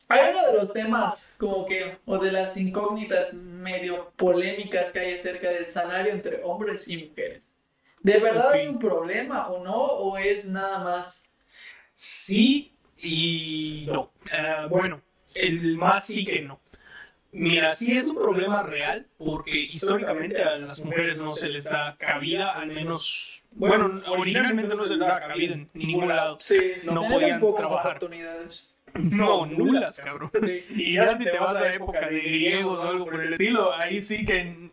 Hay 0.09 0.31
uno 0.31 0.47
de 0.47 0.53
los 0.55 0.73
temas, 0.73 1.35
como 1.39 1.67
que, 1.67 1.99
o 2.07 2.19
de 2.19 2.31
las 2.31 2.57
incógnitas 2.57 3.35
medio 3.35 4.13
polémicas 4.15 4.93
que 4.93 5.01
hay 5.01 5.15
acerca 5.15 5.51
del 5.51 5.67
salario 5.67 6.13
entre 6.13 6.45
hombres 6.45 6.87
y 6.87 7.09
mujeres. 7.09 7.43
¿De 8.03 8.19
verdad 8.19 8.53
hay 8.53 8.69
un 8.69 8.79
problema 8.79 9.49
o 9.49 9.65
no? 9.65 9.75
¿O 9.75 10.17
es 10.17 10.49
nada 10.49 10.85
más? 10.85 11.25
Sí 11.93 12.77
y 12.97 13.89
no. 13.91 14.13
Ah, 14.31 14.69
bueno, 14.71 15.03
el 15.35 15.77
más 15.77 16.07
sí 16.07 16.25
que 16.25 16.43
no. 16.43 16.61
Mira, 17.39 17.75
sí 17.75 17.97
es 17.97 18.07
un 18.07 18.17
problema 18.17 18.63
real 18.63 19.07
porque 19.19 19.59
históricamente 19.59 20.43
a 20.43 20.57
las 20.59 20.83
mujeres 20.85 21.21
no 21.21 21.33
se 21.33 21.49
les 21.49 21.65
da 21.65 21.97
cabida, 21.99 22.53
al 22.53 22.69
menos, 22.73 23.45
bueno, 23.53 24.01
originalmente 24.09 24.75
no 24.75 24.85
se 24.85 24.97
les 24.97 25.07
da 25.07 25.21
cabida 25.21 25.55
en 25.55 25.69
ningún 25.75 26.09
lado. 26.09 26.39
Sí, 26.41 26.57
No 26.85 27.03
podían 27.09 27.41
trabajar. 27.41 27.97
oportunidades. 27.97 28.73
No, 28.95 29.45
nulas, 29.45 30.01
cabrón. 30.03 30.31
Sí. 30.43 30.65
Y 30.71 30.95
ya 30.95 31.19
si 31.19 31.25
te 31.25 31.39
vas 31.39 31.55
a 31.57 31.61
la 31.61 31.75
época 31.75 32.09
de 32.09 32.19
griegos 32.19 32.79
o 32.79 32.83
algo 32.83 33.05
por 33.05 33.23
el 33.23 33.33
estilo, 33.35 33.71
ahí 33.75 34.01
sí 34.01 34.25
que 34.25 34.71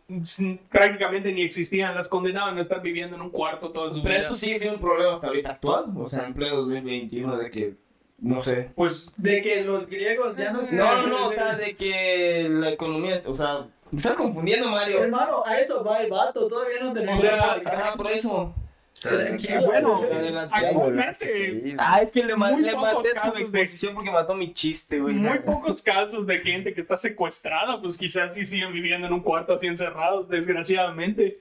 prácticamente 0.70 1.30
ni 1.32 1.42
existían, 1.42 1.94
las 1.94 2.08
condenaban 2.08 2.56
a 2.56 2.60
estar 2.62 2.80
viviendo 2.80 3.16
en 3.16 3.22
un 3.22 3.30
cuarto 3.30 3.70
toda 3.70 3.92
su 3.92 4.02
Pero 4.02 4.14
vida. 4.14 4.24
eso 4.24 4.34
sigue 4.34 4.56
siendo 4.56 4.76
un 4.76 4.82
problema 4.82 5.12
hasta 5.12 5.26
ahorita 5.26 5.50
actual. 5.50 5.92
O 5.96 6.06
sea, 6.06 6.24
en 6.26 6.32
pleno 6.32 6.56
2021, 6.56 7.36
de 7.36 7.50
que. 7.50 7.74
No 8.18 8.40
sé. 8.40 8.70
Pues 8.74 9.12
De 9.16 9.42
que 9.42 9.62
los 9.62 9.86
griegos 9.86 10.36
ya 10.36 10.52
no 10.52 10.62
No, 10.62 10.96
no, 11.02 11.06
no, 11.06 11.26
o 11.26 11.32
sea, 11.32 11.54
de 11.56 11.74
que 11.74 12.46
la 12.50 12.70
economía. 12.70 13.20
O 13.26 13.34
sea, 13.36 13.66
me 13.90 13.98
estás 13.98 14.16
confundiendo, 14.16 14.68
Mario. 14.68 15.02
Hermano, 15.04 15.42
a 15.44 15.58
eso 15.58 15.84
va 15.84 16.00
el 16.00 16.10
vato, 16.10 16.46
todavía 16.48 16.80
no 16.80 16.92
tenemos... 16.92 17.22
ajá, 17.24 17.94
por 17.96 18.10
eso. 18.10 18.54
Tranquilo. 19.00 19.66
bueno, 19.66 20.02
Adelante. 20.02 20.54
actualmente 20.56 21.74
Ah, 21.76 22.00
es 22.00 22.10
que 22.10 22.24
le, 22.24 22.36
ma- 22.36 22.52
Muy 22.52 22.62
le 22.62 22.72
pocos 22.72 22.94
maté 22.94 23.08
su 23.08 23.14
casos 23.14 23.34
de- 23.34 23.40
exposición 23.42 23.94
porque 23.94 24.10
mató 24.10 24.34
mi 24.34 24.54
chiste, 24.54 24.98
güey. 25.00 25.14
muy 25.14 25.40
pocos 25.40 25.82
casos 25.82 26.26
de 26.26 26.38
gente 26.38 26.72
que 26.72 26.80
está 26.80 26.96
secuestrada, 26.96 27.78
pues 27.82 27.98
quizás 27.98 28.32
sí 28.32 28.46
siguen 28.46 28.72
viviendo 28.72 29.06
en 29.06 29.12
un 29.12 29.20
cuarto 29.20 29.52
así 29.54 29.66
encerrados, 29.66 30.28
desgraciadamente. 30.30 31.38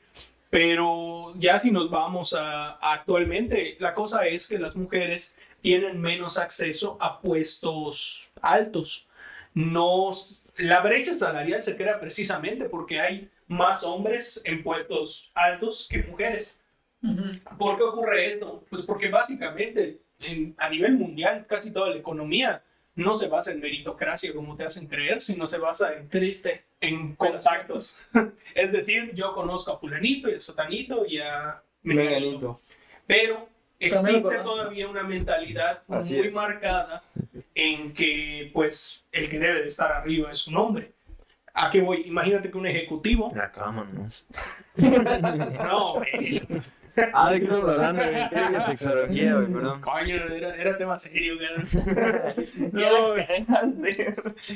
Pero 0.50 1.34
ya 1.38 1.58
si 1.58 1.72
nos 1.72 1.90
vamos 1.90 2.34
a, 2.34 2.72
a 2.72 2.94
actualmente, 2.94 3.78
la 3.80 3.94
cosa 3.96 4.28
es 4.28 4.48
que 4.48 4.60
las 4.60 4.76
mujeres 4.76 5.34
tienen 5.64 6.00
menos 6.00 6.38
acceso 6.38 6.98
a 7.02 7.20
puestos 7.22 8.32
altos. 8.42 9.08
No, 9.56 10.12
la 10.58 10.82
brecha 10.82 11.14
salarial 11.14 11.64
se 11.64 11.76
crea 11.76 12.00
precisamente 12.00 12.66
porque 12.66 13.00
hay 13.00 13.30
más 13.48 13.84
hombres 13.84 14.42
en 14.46 14.62
puestos 14.62 15.32
altos 15.34 15.88
que 15.90 16.04
mujeres. 16.04 16.60
¿Por 17.58 17.78
qué 17.78 17.84
ocurre 17.84 18.28
esto? 18.28 18.64
Pues 18.70 18.82
porque 18.84 19.10
básicamente 19.10 20.00
en- 20.20 20.54
a 20.58 20.70
nivel 20.70 20.94
mundial 20.96 21.46
casi 21.48 21.72
toda 21.72 21.90
la 21.90 21.98
economía 21.98 22.64
no 22.96 23.16
se 23.16 23.28
basa 23.28 23.52
en 23.52 23.60
meritocracia 23.60 24.34
como 24.34 24.56
te 24.56 24.64
hacen 24.66 24.88
creer, 24.88 25.20
sino 25.22 25.48
se 25.48 25.58
basa 25.58 25.94
en, 25.96 26.08
Triste. 26.10 26.64
en 26.82 27.16
contactos. 27.16 28.06
es 28.56 28.72
decir, 28.72 29.12
yo 29.14 29.34
conozco 29.34 29.72
a 29.72 29.80
fulanito 29.80 30.30
y 30.30 30.36
a 30.36 30.40
sotanito 30.40 31.06
y 31.08 31.18
a 31.20 31.62
menganito. 31.84 32.20
Menganito. 32.22 32.60
Pero 33.08 33.50
existe 33.88 34.38
todavía 34.38 34.88
una 34.88 35.04
mentalidad 35.04 35.82
Así 35.90 36.18
muy 36.18 36.28
es. 36.28 36.34
marcada 36.34 37.04
en 37.56 37.94
que 37.94 38.50
pues 38.54 39.06
el 39.12 39.30
que 39.30 39.40
debe 39.40 39.62
de 39.62 39.68
estar 39.68 39.92
arriba 39.92 40.32
es 40.32 40.48
un 40.48 40.58
hombre. 40.58 40.92
¿A 41.56 41.70
qué 41.70 41.82
voy? 41.82 42.02
Imagínate 42.08 42.50
que 42.50 42.58
un 42.58 42.66
ejecutivo... 42.66 43.32
La 43.36 43.52
cama, 43.52 43.88
¿no? 43.94 44.08
No, 45.64 45.94
güey. 45.96 46.42
Ah, 47.14 47.32
de 47.32 47.40
que 47.40 47.46
estamos 47.46 47.70
hablando 47.70 48.04
de 48.04 48.62
sexología, 48.62 49.36
güey, 49.36 49.48
perdón. 49.48 49.82
Coño, 49.82 50.16
era, 50.16 50.56
era 50.56 50.78
tema 50.78 50.96
serio, 50.98 51.36
cabrón. 51.40 52.36
No, 52.72 53.16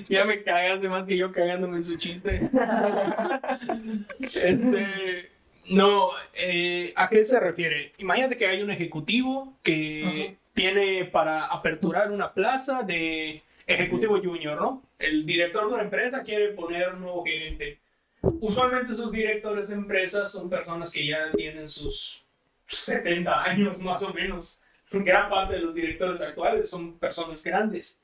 ya 0.08 0.26
me 0.26 0.44
cagaste 0.44 0.90
más 0.90 1.08
que 1.08 1.18
yo 1.18 1.32
cagándome 1.32 1.78
en 1.78 1.84
su 1.84 1.98
chiste. 1.98 2.50
Este. 4.36 5.32
No, 5.70 6.10
eh, 6.34 6.94
¿a 6.96 7.10
qué 7.10 7.24
se 7.26 7.40
refiere? 7.40 7.92
Imagínate 7.98 8.38
que 8.38 8.48
hay 8.48 8.62
un 8.62 8.72
ejecutivo 8.72 9.58
que 9.64 10.38
tiene 10.54 11.06
para 11.06 11.46
aperturar 11.46 12.12
una 12.12 12.34
plaza 12.34 12.84
de 12.84 13.44
ejecutivo 13.66 14.20
junior, 14.22 14.60
¿no? 14.60 14.84
El 14.98 15.26
director 15.26 15.68
de 15.68 15.74
una 15.74 15.84
empresa 15.84 16.24
quiere 16.24 16.50
poner 16.50 16.94
un 16.94 17.02
nuevo 17.02 17.24
gerente. 17.26 17.80
Usualmente 18.22 18.94
esos 18.94 19.12
directores 19.12 19.68
de 19.68 19.76
empresas 19.76 20.32
son 20.32 20.50
personas 20.50 20.92
que 20.92 21.06
ya 21.06 21.32
tienen 21.34 21.70
sus 21.70 22.24
70 22.66 23.44
años 23.44 23.78
más 23.80 24.04
o 24.04 24.14
menos. 24.14 24.62
Gran 24.92 25.30
parte 25.30 25.56
de 25.56 25.62
los 25.62 25.76
directores 25.76 26.22
actuales 26.22 26.70
son 26.70 26.98
personas 26.98 27.44
grandes. 27.44 28.02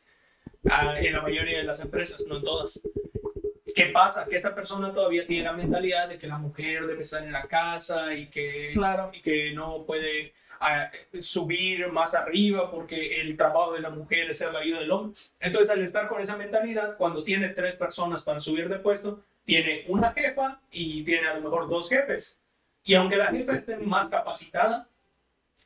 Ah, 0.70 0.96
en 1.00 1.14
la 1.14 1.22
mayoría 1.22 1.58
de 1.58 1.64
las 1.64 1.80
empresas, 1.80 2.24
no 2.28 2.38
en 2.38 2.44
todas. 2.44 2.82
¿Qué 3.76 3.86
pasa? 3.88 4.26
Que 4.26 4.36
esta 4.36 4.54
persona 4.54 4.94
todavía 4.94 5.26
tiene 5.26 5.46
la 5.46 5.54
mentalidad 5.54 6.08
de 6.10 6.18
que 6.18 6.28
la 6.28 6.38
mujer 6.38 6.86
debe 6.86 7.02
estar 7.02 7.24
en 7.24 7.32
la 7.32 7.44
casa 7.48 8.14
y 8.14 8.28
que, 8.28 8.72
Claro. 8.74 9.10
y 9.14 9.22
que 9.22 9.52
no 9.54 9.84
puede 9.86 10.34
ah, 10.60 10.90
subir 11.20 11.88
más 11.92 12.14
arriba 12.14 12.70
porque 12.72 13.22
el 13.22 13.36
trabajo 13.36 13.74
de 13.74 13.80
la 13.82 13.90
mujer 13.90 14.30
es 14.30 14.38
ser 14.38 14.54
la 14.54 14.60
ayuda 14.60 14.80
del 14.80 14.92
hombre. 14.92 15.20
Entonces, 15.40 15.70
al 15.70 15.82
estar 15.84 16.08
con 16.08 16.22
esa 16.22 16.38
mentalidad, 16.38 16.98
cuando 16.98 17.24
tiene 17.24 17.50
tres 17.50 17.76
personas 17.76 18.24
para 18.24 18.40
subir 18.40 18.70
de 18.70 18.80
puesto, 18.80 19.22
tiene 19.46 19.84
una 19.88 20.12
jefa 20.14 20.62
y 20.72 21.04
tiene 21.04 21.28
a 21.28 21.34
lo 21.34 21.42
mejor 21.42 21.68
dos 21.68 21.90
jefes. 21.90 22.40
Y 22.86 22.94
aunque 22.96 23.18
la 23.18 23.28
jefa 23.28 23.56
esté 23.56 23.78
más 23.78 24.08
capacitada, 24.10 24.88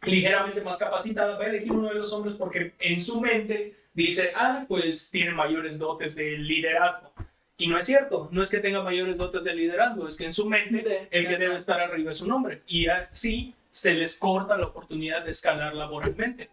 ligeramente 0.03 0.61
más 0.61 0.77
capacitada, 0.77 1.37
va 1.37 1.45
a 1.45 1.47
elegir 1.47 1.71
uno 1.71 1.89
de 1.89 1.95
los 1.95 2.13
hombres 2.13 2.35
porque 2.35 2.73
en 2.79 2.99
su 3.01 3.19
mente 3.21 3.75
dice, 3.93 4.31
ah, 4.35 4.65
pues 4.67 5.09
tiene 5.11 5.31
mayores 5.31 5.77
dotes 5.79 6.15
de 6.15 6.37
liderazgo. 6.37 7.11
Y 7.57 7.67
no 7.67 7.77
es 7.77 7.85
cierto, 7.87 8.29
no 8.31 8.41
es 8.43 8.51
que 8.51 8.59
tenga 8.59 8.83
mayores 8.83 9.17
dotes 9.17 9.43
de 9.43 9.55
liderazgo, 9.55 10.07
es 10.07 10.15
que 10.15 10.25
en 10.25 10.33
su 10.33 10.45
mente 10.45 10.83
De- 10.83 11.07
el 11.09 11.27
que 11.27 11.37
debe 11.37 11.57
estar 11.57 11.79
arriba 11.79 12.11
es 12.11 12.21
un 12.21 12.31
hombre. 12.31 12.61
Y 12.67 12.87
así 12.87 13.55
se 13.71 13.93
les 13.95 14.15
corta 14.15 14.57
la 14.57 14.67
oportunidad 14.67 15.23
de 15.23 15.31
escalar 15.31 15.73
laboralmente. 15.73 16.49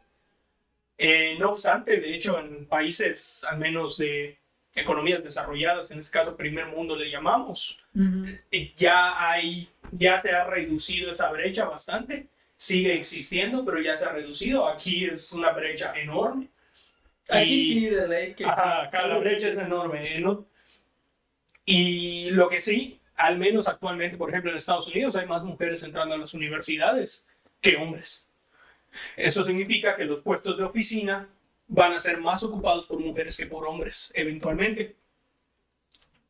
Eh, 0.96 1.36
no 1.38 1.50
obstante, 1.50 1.98
de 2.00 2.14
hecho, 2.14 2.38
en 2.38 2.66
países 2.66 3.44
al 3.44 3.58
menos 3.58 3.98
de 3.98 4.38
economías 4.74 5.22
desarrolladas, 5.22 5.90
en 5.90 5.98
este 5.98 6.12
caso 6.12 6.36
primer 6.36 6.66
mundo 6.66 6.96
le 6.96 7.10
llamamos, 7.10 7.84
Ujú. 7.94 8.26
eh, 8.50 8.72
ya 8.76 9.28
hay, 9.30 9.68
ya 9.92 10.16
se 10.18 10.32
ha 10.32 10.44
reducido 10.44 11.10
esa 11.10 11.30
brecha 11.30 11.64
bastante, 11.66 12.28
sigue 12.56 12.94
existiendo, 12.94 13.64
pero 13.64 13.80
ya 13.80 13.96
se 13.96 14.04
ha 14.06 14.12
reducido. 14.12 14.66
Aquí 14.66 15.04
es 15.04 15.32
una 15.32 15.50
brecha 15.50 15.92
enorme. 15.96 16.48
Aquí 17.28 17.54
Y- 17.54 17.74
sí, 17.74 17.86
de 17.90 18.08
ley. 18.08 18.34
Que, 18.34 18.44
Ajá, 18.44 18.82
acá 18.84 19.06
la 19.06 19.18
brecha 19.18 19.48
es 19.48 19.58
enorme. 19.58 20.18
¿no? 20.20 20.46
Y 21.64 22.31
lo 22.31 22.48
que 22.48 22.61
sí, 22.61 23.00
al 23.16 23.38
menos 23.38 23.68
actualmente, 23.68 24.16
por 24.16 24.29
ejemplo, 24.29 24.50
en 24.50 24.57
Estados 24.57 24.87
Unidos 24.88 25.16
hay 25.16 25.27
más 25.27 25.42
mujeres 25.44 25.83
entrando 25.83 26.14
a 26.14 26.18
las 26.18 26.35
universidades 26.35 27.27
que 27.61 27.77
hombres. 27.77 28.29
Eso 29.16 29.42
significa 29.44 29.96
que 29.96 30.05
los 30.05 30.20
puestos 30.20 30.57
de 30.57 30.64
oficina 30.64 31.29
van 31.66 31.92
a 31.92 31.98
ser 31.98 32.18
más 32.18 32.42
ocupados 32.42 32.87
por 32.87 33.00
mujeres 33.00 33.37
que 33.37 33.46
por 33.46 33.66
hombres, 33.66 34.12
eventualmente. 34.14 34.96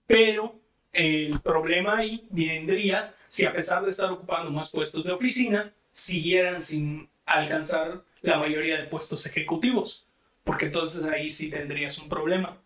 Pero 0.07 0.61
el 0.93 1.41
problema 1.41 1.99
ahí 1.99 2.27
vendría 2.31 3.15
si 3.27 3.45
a 3.45 3.53
pesar 3.53 3.85
de 3.85 3.91
estar 3.91 4.11
ocupando 4.11 4.51
más 4.51 4.71
puestos 4.71 5.05
de 5.05 5.13
oficina, 5.13 5.75
siguieran 5.91 6.63
sin 6.63 7.09
alcanzar 7.27 8.05
la 8.23 8.39
mayoría 8.39 8.79
de 8.79 8.87
puestos 8.87 9.27
ejecutivos. 9.27 10.07
Porque 10.45 10.67
entonces 10.67 11.05
ahí 11.05 11.29
sí 11.29 11.51
tendrías 11.51 11.99
un 11.99 12.09
problema. 12.09 12.59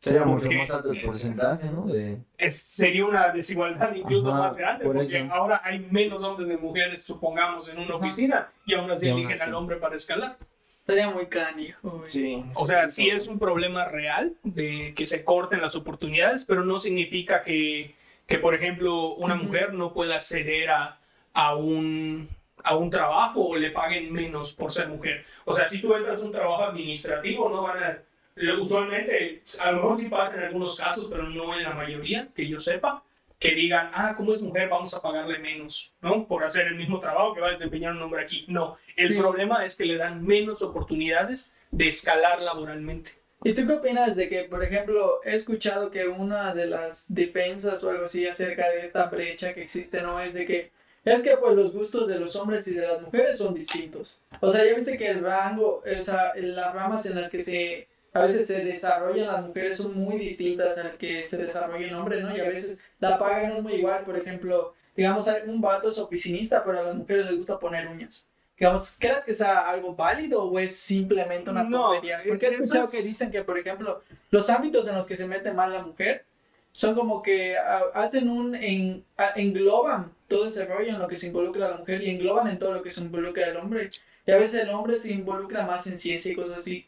Sería 0.00 0.24
mucho 0.24 0.44
Porque- 0.44 0.56
más 0.58 0.70
alto 0.70 0.92
el 0.92 1.02
porcentaje, 1.02 1.70
¿no? 1.70 1.86
De... 1.86 2.18
Es- 2.38 2.58
sería 2.62 3.04
una 3.04 3.28
desigualdad 3.32 3.94
incluso 3.94 4.30
Ajá, 4.30 4.38
más 4.38 4.56
grande, 4.56 4.84
por 4.86 4.96
porque 4.96 5.18
eso. 5.18 5.32
ahora 5.32 5.60
hay 5.62 5.80
menos 5.90 6.22
hombres 6.22 6.48
de 6.48 6.56
mujeres, 6.56 7.02
supongamos, 7.02 7.68
en 7.68 7.76
una 7.78 7.88
Ajá. 7.96 7.96
oficina, 7.96 8.48
y 8.64 8.74
aún 8.74 8.90
así 8.90 9.08
eligen 9.08 9.32
así. 9.32 9.44
al 9.48 9.54
hombre 9.54 9.76
para 9.76 9.96
escalar. 9.96 10.38
Estaría 10.58 11.10
muy 11.10 11.26
canijo. 11.26 12.00
Sí. 12.04 12.42
O 12.56 12.66
sea, 12.66 12.88
sí 12.88 13.10
es 13.10 13.28
un 13.28 13.38
problema 13.38 13.84
real 13.84 14.34
de 14.42 14.94
que 14.96 15.06
se 15.06 15.22
corten 15.22 15.60
las 15.60 15.76
oportunidades, 15.76 16.46
pero 16.46 16.64
no 16.64 16.78
significa 16.78 17.42
que, 17.44 17.94
que 18.26 18.38
por 18.38 18.54
ejemplo, 18.54 19.12
una 19.16 19.34
Ujú. 19.34 19.44
mujer 19.44 19.74
no 19.74 19.92
pueda 19.92 20.16
acceder 20.16 20.70
a, 20.70 20.98
a, 21.34 21.54
un, 21.56 22.26
a 22.64 22.74
un 22.74 22.88
trabajo 22.88 23.46
o 23.50 23.56
le 23.56 23.70
paguen 23.70 24.10
menos 24.10 24.54
por 24.54 24.72
ser 24.72 24.88
mujer. 24.88 25.26
O 25.44 25.52
sea, 25.52 25.68
si 25.68 25.78
tú 25.82 25.94
entras 25.94 26.22
a 26.22 26.24
un 26.24 26.32
trabajo 26.32 26.62
administrativo, 26.64 27.50
no 27.50 27.62
van 27.62 27.82
a... 27.84 27.98
lo- 28.36 28.62
Usualmente, 28.62 29.42
a 29.62 29.72
lo 29.72 29.76
mejor 29.82 29.98
sí 29.98 30.06
pasa 30.06 30.36
en 30.36 30.42
algunos 30.44 30.76
casos, 30.76 31.08
pero 31.10 31.24
no 31.24 31.54
en 31.56 31.62
la 31.64 31.70
mayoría, 31.74 32.28
que 32.34 32.46
yo 32.46 32.58
sepa. 32.58 33.02
que 33.38 33.54
digan, 33.54 33.90
ah, 33.94 34.16
como 34.18 34.34
es 34.34 34.42
mujer, 34.42 34.68
vamos 34.68 34.94
a 34.94 35.00
pagarle 35.00 35.38
menos, 35.38 35.94
¿no? 36.02 36.26
Por 36.28 36.44
hacer 36.44 36.66
el 36.66 36.74
mismo 36.74 37.00
trabajo 37.00 37.32
que 37.32 37.40
va 37.40 37.48
a 37.48 37.52
desempeñar 37.52 37.92
un 37.92 38.02
hombre 38.02 38.20
aquí. 38.22 38.44
No, 38.48 38.76
el 38.96 39.08
Sí. 39.08 39.14
problema 39.18 39.64
es 39.64 39.74
que 39.74 39.86
le 39.86 39.96
dan 39.96 40.22
menos 40.26 40.60
oportunidades 40.60 41.56
de 41.70 41.88
escalar 41.88 42.42
laboralmente. 42.42 43.12
¿Y 43.42 43.54
tú 43.54 43.66
qué 43.66 43.72
opinas 43.72 44.14
de 44.14 44.28
que, 44.28 44.42
por 44.42 44.62
ejemplo, 44.62 45.20
he 45.24 45.34
escuchado 45.34 45.90
que 45.90 46.06
una 46.06 46.52
de 46.54 46.66
las 46.66 47.06
defensas 47.14 47.82
o 47.82 47.88
algo 47.88 48.04
así 48.04 48.26
acerca 48.26 48.68
de 48.68 48.84
esta 48.84 49.06
brecha 49.06 49.54
que 49.54 49.62
existe, 49.62 50.02
¿no? 50.02 50.20
Es 50.20 50.34
de 50.34 50.44
que 50.44 50.70
es 51.06 51.22
que 51.22 51.34
pues 51.38 51.54
los 51.54 51.72
gustos 51.72 52.06
de 52.08 52.20
los 52.20 52.36
hombres 52.36 52.68
y 52.68 52.74
de 52.74 52.86
las 52.86 53.00
mujeres 53.00 53.38
son 53.38 53.54
distintos. 53.54 54.18
O 54.40 54.50
sea, 54.50 54.62
ya 54.66 54.74
viste 54.74 54.98
que 54.98 55.08
el 55.08 55.24
rango, 55.24 55.82
o 55.82 56.02
sea, 56.02 56.34
las 56.36 56.74
ramas 56.74 57.06
en 57.06 57.18
las 57.18 57.30
que 57.30 57.42
se 57.42 57.88
a 58.12 58.22
veces 58.22 58.46
se 58.46 58.64
desarrollan 58.64 59.26
las 59.28 59.46
mujeres 59.46 59.76
son 59.76 59.98
muy 59.98 60.18
distintas 60.18 60.78
al 60.78 60.96
que 60.96 61.22
se 61.24 61.36
desarrolla 61.38 61.86
el 61.86 61.94
hombre, 61.94 62.22
¿no? 62.22 62.36
Y 62.36 62.40
a 62.40 62.48
veces 62.48 62.82
la 62.98 63.18
paga 63.18 63.48
no 63.48 63.56
es 63.56 63.62
muy 63.62 63.74
igual, 63.74 64.04
por 64.04 64.16
ejemplo, 64.16 64.74
digamos, 64.96 65.26
un 65.46 65.60
vato 65.60 65.90
es 65.90 65.98
oficinista, 65.98 66.64
pero 66.64 66.80
a 66.80 66.82
las 66.82 66.94
mujeres 66.96 67.26
les 67.26 67.36
gusta 67.36 67.58
poner 67.58 67.86
uñas. 67.88 68.26
Digamos, 68.58 68.96
¿crees 68.98 69.24
que 69.24 69.34
sea 69.34 69.70
algo 69.70 69.94
válido 69.94 70.42
o 70.42 70.58
es 70.58 70.76
simplemente 70.76 71.48
una 71.50 71.62
No, 71.62 71.92
tontería? 71.92 72.18
Porque 72.28 72.48
eso 72.48 72.58
escuchado 72.60 72.84
es- 72.86 72.90
que 72.92 73.02
dicen 73.02 73.30
que, 73.30 73.42
por 73.42 73.56
ejemplo, 73.58 74.02
los 74.30 74.50
ámbitos 74.50 74.86
en 74.86 74.96
los 74.96 75.06
que 75.06 75.16
se 75.16 75.26
mete 75.26 75.52
mal 75.52 75.72
la 75.72 75.82
mujer 75.82 76.26
son 76.72 76.94
como 76.94 77.22
que 77.22 77.56
ah, 77.56 77.84
hacen 77.94 78.28
un, 78.28 78.54
en, 78.54 79.02
ah, 79.16 79.32
engloban 79.36 80.12
todo 80.28 80.46
ese 80.48 80.66
rollo 80.66 80.88
en 80.90 80.98
lo 80.98 81.08
que 81.08 81.16
se 81.16 81.28
involucra 81.28 81.70
la 81.70 81.76
mujer 81.78 82.02
y 82.02 82.10
engloban 82.10 82.48
en 82.48 82.58
todo 82.58 82.74
lo 82.74 82.82
que 82.82 82.90
se 82.90 83.00
involucra 83.00 83.46
el 83.46 83.56
hombre. 83.56 83.90
Y 84.26 84.30
a 84.32 84.36
veces 84.36 84.62
el 84.64 84.70
hombre 84.70 84.98
se 84.98 85.12
involucra 85.12 85.64
más 85.66 85.86
en 85.86 85.98
ciencia 85.98 86.30
y 86.32 86.36
cosas 86.36 86.58
así. 86.58 86.86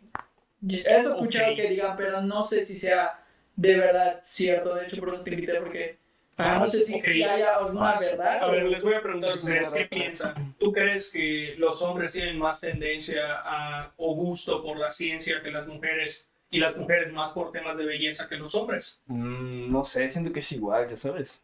Y 0.67 0.77
He 0.77 0.97
escuchado 0.99 1.57
que 1.57 1.69
digan, 1.71 1.97
pero 1.97 2.21
no 2.23 2.43
sé 2.43 2.65
si 2.65 2.79
sea 2.79 3.19
de 3.57 3.77
verdad 3.77 4.21
cierto. 4.23 4.75
De 4.75 4.87
hecho, 4.87 5.01
por 5.01 5.15
eso 5.15 5.23
te 5.25 5.31
invité 5.31 5.55
porque 5.61 5.99
ah, 6.39 6.59
no 6.61 6.67
sé 6.67 6.85
si 6.85 6.95
Ok. 6.95 7.05
haya 7.07 7.57
alguna 7.57 7.99
verdad. 7.99 8.45
A 8.45 8.51
ver, 8.51 8.65
o- 8.65 8.69
les 8.69 8.85
voy 8.85 8.95
a 8.95 9.03
preguntar 9.03 9.31
a 9.31 9.35
ustedes, 9.35 9.73
¿qué 9.73 9.85
piensan? 9.87 10.55
¿Tú 10.59 10.73
crees 10.73 11.11
que 11.11 11.55
los 11.59 11.83
hombres 11.83 12.13
tienen 12.13 12.39
más 12.39 12.61
tendencia 12.61 13.23
a, 13.45 13.93
o 13.97 14.15
gusto 14.15 14.63
por 14.63 14.79
la 14.79 14.91
ciencia 14.91 15.43
que 15.43 15.51
las 15.51 15.67
mujeres 15.67 16.29
y 16.51 16.59
las 16.59 16.77
mujeres 16.77 17.13
más 17.13 17.33
por 17.33 17.51
temas 17.51 17.77
de 17.79 17.87
belleza 17.87 18.29
que 18.29 18.37
los 18.37 18.55
hombres? 18.55 19.01
Mm, 19.07 19.69
no 19.69 19.83
sé, 19.85 20.09
siento 20.09 20.33
que 20.33 20.41
es 20.41 20.53
igual, 20.53 20.87
ya 20.89 20.97
sabes. 20.97 21.43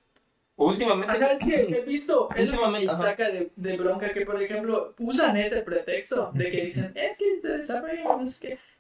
Últimamente. 0.61 1.14
Ajá, 1.16 1.33
es 1.35 1.38
que 1.38 1.55
he 1.79 1.83
visto, 1.83 2.29
es 2.35 2.49
lo 2.53 2.61
que 2.61 2.68
me 2.68 2.85
saca 2.87 3.31
de, 3.31 3.51
de 3.55 3.77
bronca 3.77 4.12
que, 4.12 4.27
por 4.27 4.42
ejemplo, 4.42 4.92
usan 4.99 5.37
ese 5.37 5.62
pretexto 5.62 6.33
de 6.35 6.51
que 6.51 6.64
dicen, 6.64 6.92
es 6.97 7.16
que 7.16 7.40
se 7.40 7.49
desarrollan, 7.59 8.29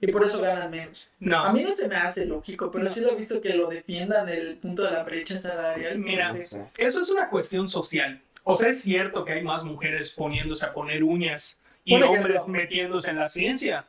y 0.00 0.10
por 0.10 0.24
eso 0.24 0.40
ganan 0.40 0.72
menos. 0.72 1.08
A 1.14 1.14
No. 1.20 1.52
mí 1.52 1.62
no 1.62 1.72
se 1.76 1.86
me 1.86 1.94
hace 1.94 2.26
lógico, 2.26 2.72
pero 2.72 2.90
sí 2.90 3.00
lo 3.00 3.12
he 3.12 3.14
visto 3.14 3.40
que 3.40 3.50
lo 3.54 3.68
defiendan 3.68 4.26
del 4.26 4.56
punto 4.56 4.82
de 4.82 4.90
la 4.90 5.04
brecha 5.04 5.38
salarial. 5.38 5.98
Mira. 6.00 6.34
Eso 6.36 7.00
es 7.00 7.10
una 7.10 7.28
cuestión 7.30 7.68
social. 7.68 8.20
O 8.42 8.56
sea, 8.56 8.70
es 8.70 8.80
cierto 8.80 9.24
que 9.24 9.34
hay 9.34 9.42
más 9.44 9.62
mujeres 9.62 10.10
poniéndose 10.12 10.66
a 10.66 10.72
poner 10.72 11.04
uñas 11.04 11.60
y 11.84 11.94
hombres 12.02 12.46
metiéndose 12.48 13.10
en 13.10 13.18
la 13.18 13.28
ciencia, 13.28 13.86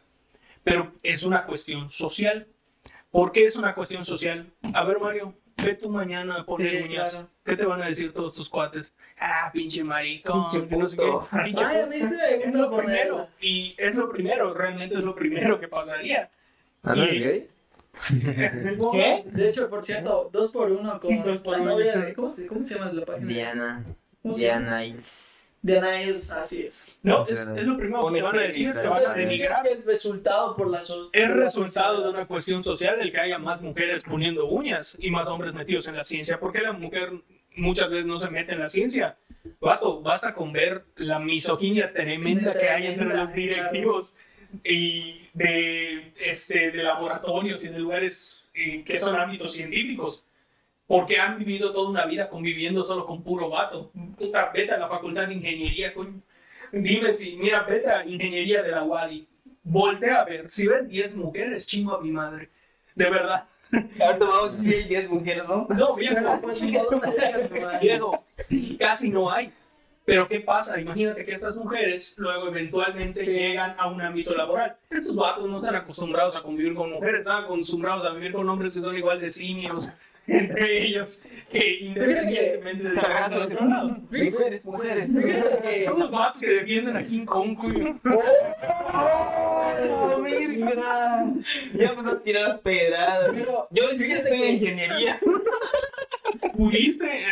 pero 0.63 0.91
es 1.01 1.23
una 1.23 1.43
cuestión 1.45 1.89
social. 1.89 2.45
¿Por 3.09 3.31
qué 3.31 3.45
es 3.45 3.55
una 3.55 3.73
cuestión 3.73 4.05
social? 4.05 4.45
A 4.75 4.83
ver, 4.85 4.99
Mario, 4.99 5.33
ve 5.63 5.73
tú 5.75 5.89
mañana 5.89 6.35
a 6.39 6.45
poner 6.45 6.69
Sí, 6.69 6.83
uñas. 6.83 7.11
claro. 7.13 7.27
¿Qué 7.45 7.55
te 7.55 7.65
van 7.65 7.81
a 7.81 7.87
decir 7.87 8.13
todos 8.13 8.35
tus 8.35 8.49
cuates? 8.49 8.93
Ah, 9.19 9.49
pinche 9.53 9.83
maricón, 9.83 10.49
Pinche 10.51 10.67
que 10.67 10.77
no 10.77 10.87
sé 10.87 10.97
qué. 10.97 11.11
Pinche 11.45 11.65
Ay, 11.65 11.81
a 11.81 11.85
mí 11.87 11.99
se 11.99 12.09
me 12.09 12.35
Es 12.45 12.53
lo 12.53 12.69
ponerla. 12.69 12.77
primero. 13.05 13.27
Y 13.41 13.75
es 13.77 13.95
lo 13.95 14.09
primero, 14.09 14.53
realmente 14.53 14.97
es 14.97 15.03
lo 15.03 15.15
primero 15.15 15.59
que 15.59 15.67
pasaría. 15.67 16.29
¿Ah, 16.83 16.93
no 16.95 17.03
Y- 17.05 17.07
eres 17.09 17.23
gay? 17.23 17.47
¿Qué? 18.91 19.23
De 19.25 19.49
hecho, 19.49 19.69
por 19.69 19.83
cierto, 19.83 20.29
dos 20.31 20.51
por 20.51 20.71
uno 20.71 20.99
con 20.99 21.23
Dos 21.23 21.41
por 21.41 21.57
la 21.57 21.63
uno. 21.63 21.71
novia 21.71 21.97
de... 21.97 22.13
¿Cómo 22.13 22.31
se, 22.31 22.47
cómo 22.47 22.63
se 22.63 22.75
llama 22.75 22.91
la 22.93 23.05
página? 23.05 23.27
Diana. 23.27 23.83
¿Cómo 24.21 24.33
se 24.33 24.41
Ils. 25.63 25.69
De 25.69 25.81
Niles, 25.81 26.31
así 26.31 26.63
es. 26.67 26.99
No, 27.03 27.23
es, 27.27 27.47
es 27.55 27.63
lo 27.63 27.77
primero 27.77 28.07
que 28.07 28.15
te 28.15 28.21
van 28.21 28.39
a 28.39 28.41
decir, 28.43 28.73
te 28.73 28.87
van 28.87 29.05
a 29.05 29.13
denigrar. 29.13 29.67
Es 29.67 29.85
resultado 29.85 30.55
por 30.55 30.69
la 30.69 30.83
so- 30.83 31.09
Es 31.11 31.29
resultado 31.29 32.03
de 32.03 32.09
una 32.09 32.25
cuestión 32.27 32.63
social 32.63 32.99
el 33.01 33.11
que 33.11 33.19
haya 33.19 33.37
más 33.39 33.61
mujeres 33.61 34.03
poniendo 34.03 34.45
uñas 34.47 34.95
y 34.99 35.11
más 35.11 35.29
hombres 35.29 35.53
metidos 35.53 35.87
en 35.87 35.95
la 35.95 36.03
ciencia. 36.03 36.39
¿Por 36.39 36.53
qué 36.53 36.61
la 36.61 36.71
mujer 36.73 37.11
muchas 37.55 37.89
veces 37.89 38.05
no 38.05 38.19
se 38.19 38.29
mete 38.29 38.53
en 38.53 38.59
la 38.59 38.69
ciencia? 38.69 39.17
Vato, 39.59 40.01
basta 40.01 40.33
con 40.33 40.53
ver 40.53 40.85
la 40.95 41.19
misoginia 41.19 41.91
tremenda 41.93 42.57
que 42.57 42.69
hay 42.69 42.87
entre 42.87 43.07
los 43.13 43.33
directivos 43.33 44.15
y 44.63 45.27
de, 45.33 46.13
este, 46.25 46.71
de 46.71 46.83
laboratorios 46.83 47.63
y 47.65 47.69
de 47.69 47.79
lugares 47.79 48.49
eh, 48.53 48.83
que 48.83 48.99
son 48.99 49.15
ámbitos 49.19 49.53
científicos. 49.53 50.23
Porque 50.89 51.19
han 51.19 51.37
vivido 51.37 51.71
toda 51.71 51.87
una 51.87 52.07
vida 52.07 52.27
conviviendo 52.31 52.83
solo 52.83 53.05
con 53.05 53.21
puro 53.21 53.47
vato. 53.47 53.91
Puta, 54.17 54.49
vete 54.51 54.71
a 54.71 54.77
la 54.79 54.87
facultad 54.87 55.27
de 55.27 55.35
ingeniería, 55.35 55.93
coño. 55.93 56.19
Dime 56.71 57.13
si, 57.13 57.37
mira, 57.37 57.61
vete 57.61 57.91
a 57.91 58.03
ingeniería 58.07 58.63
de 58.63 58.71
la 58.71 58.83
UADI. 58.83 59.27
Voltea 59.61 60.21
a 60.21 60.25
ver, 60.25 60.49
si 60.49 60.65
ves 60.65 60.87
10 60.87 61.13
mujeres, 61.15 61.67
chingo 61.67 61.93
a 61.93 62.01
mi 62.01 62.09
madre. 62.09 62.49
De 62.95 63.07
verdad. 63.07 63.45
Ahorita 63.71 64.25
vamos 64.25 64.45
a 64.45 64.47
decir 64.47 64.87
10 64.87 65.09
mujeres, 65.11 65.43
¿no? 65.47 65.67
No, 65.69 65.93
viejo, 65.95 66.15
viejo, 67.79 68.23
casi 68.79 69.09
no 69.11 69.29
hay. 69.29 69.53
Pero 70.05 70.27
¿qué 70.27 70.39
pasa? 70.39 70.81
Imagínate 70.81 71.23
que 71.23 71.33
estas 71.33 71.55
mujeres 71.55 72.15
luego 72.17 72.47
eventualmente 72.47 73.23
Sí. 73.23 73.31
llegan 73.31 73.75
a 73.77 73.87
un 73.87 74.01
ámbito 74.01 74.33
laboral. 74.33 74.75
Estos 74.89 75.15
vatos 75.15 75.47
no 75.47 75.57
están 75.57 75.75
acostumbrados 75.75 76.35
a 76.35 76.41
convivir 76.41 76.73
con 76.73 76.89
mujeres, 76.91 77.19
están 77.19 77.43
acostumbrados 77.43 78.03
a 78.07 78.13
vivir 78.13 78.31
con 78.33 78.49
hombres 78.49 78.73
que 78.73 78.81
son 78.81 78.97
igual 78.97 79.21
de 79.21 79.29
simios 79.29 79.87
entre 80.29 80.83
ellos, 80.83 81.23
que 81.49 81.77
independientemente 81.81 82.89
de 82.89 82.95
trabajar 82.95 83.29
del 83.31 83.41
otro 83.41 83.65
lado. 83.65 83.89
Mujeres, 84.09 84.65
mujeres. 84.65 85.09
Son 85.85 85.99
los 85.99 86.11
vatos 86.11 86.41
que 86.41 86.49
defienden 86.51 86.97
a 86.97 87.03
King 87.03 87.25
Kong, 87.25 87.55
coño. 87.57 87.99
¡Oh, 88.93 90.21
virga! 90.23 91.25
Ya 91.73 91.89
empezó 91.89 92.09
a 92.09 92.21
tirar 92.23 92.47
las 92.49 92.59
pedradas. 92.61 93.33
Yo 93.71 93.87
ni 93.89 93.97
siquiera 93.97 94.21
fíjate 94.21 94.35
estoy 94.35 94.49
en 94.49 94.59
que- 94.59 94.65
ingeniería. 94.65 95.19
¿Pudiste? 96.55 97.23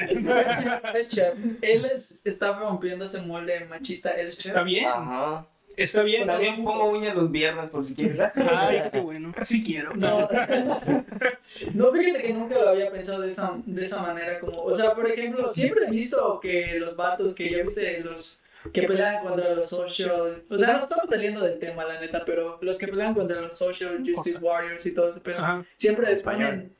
Es 0.96 1.10
chef. 1.10 1.38
Él 1.62 1.86
es, 1.86 2.20
está 2.24 2.58
rompiendo 2.58 3.06
ese 3.06 3.22
molde 3.22 3.66
machista. 3.66 4.12
Él 4.12 4.28
es 4.30 4.38
chef. 4.38 4.48
Está 4.48 4.64
bien, 4.64 4.86
Ajá. 4.88 5.46
Está 5.78 6.04
bien. 6.04 6.26
También 6.26 6.64
pongo 6.64 6.90
uñas 6.90 7.16
los 7.16 7.32
viernes 7.32 7.70
por 7.70 7.84
si 7.84 7.96
quieres. 7.96 8.32
Ay, 8.36 8.82
qué 8.92 9.00
bueno. 9.00 9.34
Sí 9.44 9.64
quiero. 9.64 9.96
No, 9.96 10.22
no, 11.74 11.92
fíjate 11.92 12.22
que 12.24 12.34
nunca 12.34 12.56
lo 12.56 12.70
había 12.70 12.92
pensado 12.92 13.22
de 13.22 13.32
esa, 13.32 13.58
de 13.66 13.84
esa 13.84 14.02
manera. 14.02 14.40
Como, 14.40 14.64
o 14.64 14.74
sea, 14.74 14.94
por 14.94 15.10
ejemplo, 15.10 15.50
siempre 15.52 15.86
he 15.86 15.90
visto 15.90 16.40
que 16.42 16.80
los 16.80 16.96
vatos 16.96 17.34
que 17.34 17.50
ya 17.50 17.64
viste, 17.64 18.02
los 18.02 18.42
que 18.74 18.84
pelean 18.84 19.24
contra 19.24 19.54
los 19.54 19.70
social. 19.70 20.44
O 20.50 20.58
sea, 20.58 20.78
no 20.78 20.84
estamos 20.84 21.10
saliendo 21.10 21.42
del 21.42 21.60
tema, 21.60 21.86
la 21.86 22.02
neta, 22.02 22.24
pero 22.26 22.58
los 22.62 22.78
que 22.78 22.88
pelean 22.88 23.14
contra 23.14 23.40
los 23.40 23.58
social 23.58 24.04
justice 24.06 24.40
warriors 24.40 24.86
y 24.86 24.94
todo 24.94 25.12
ese 25.12 25.20
pedo, 25.20 25.38
Ajá. 25.38 25.66
siempre 25.78 26.12
Español. 26.12 26.50
ponen 26.50 26.78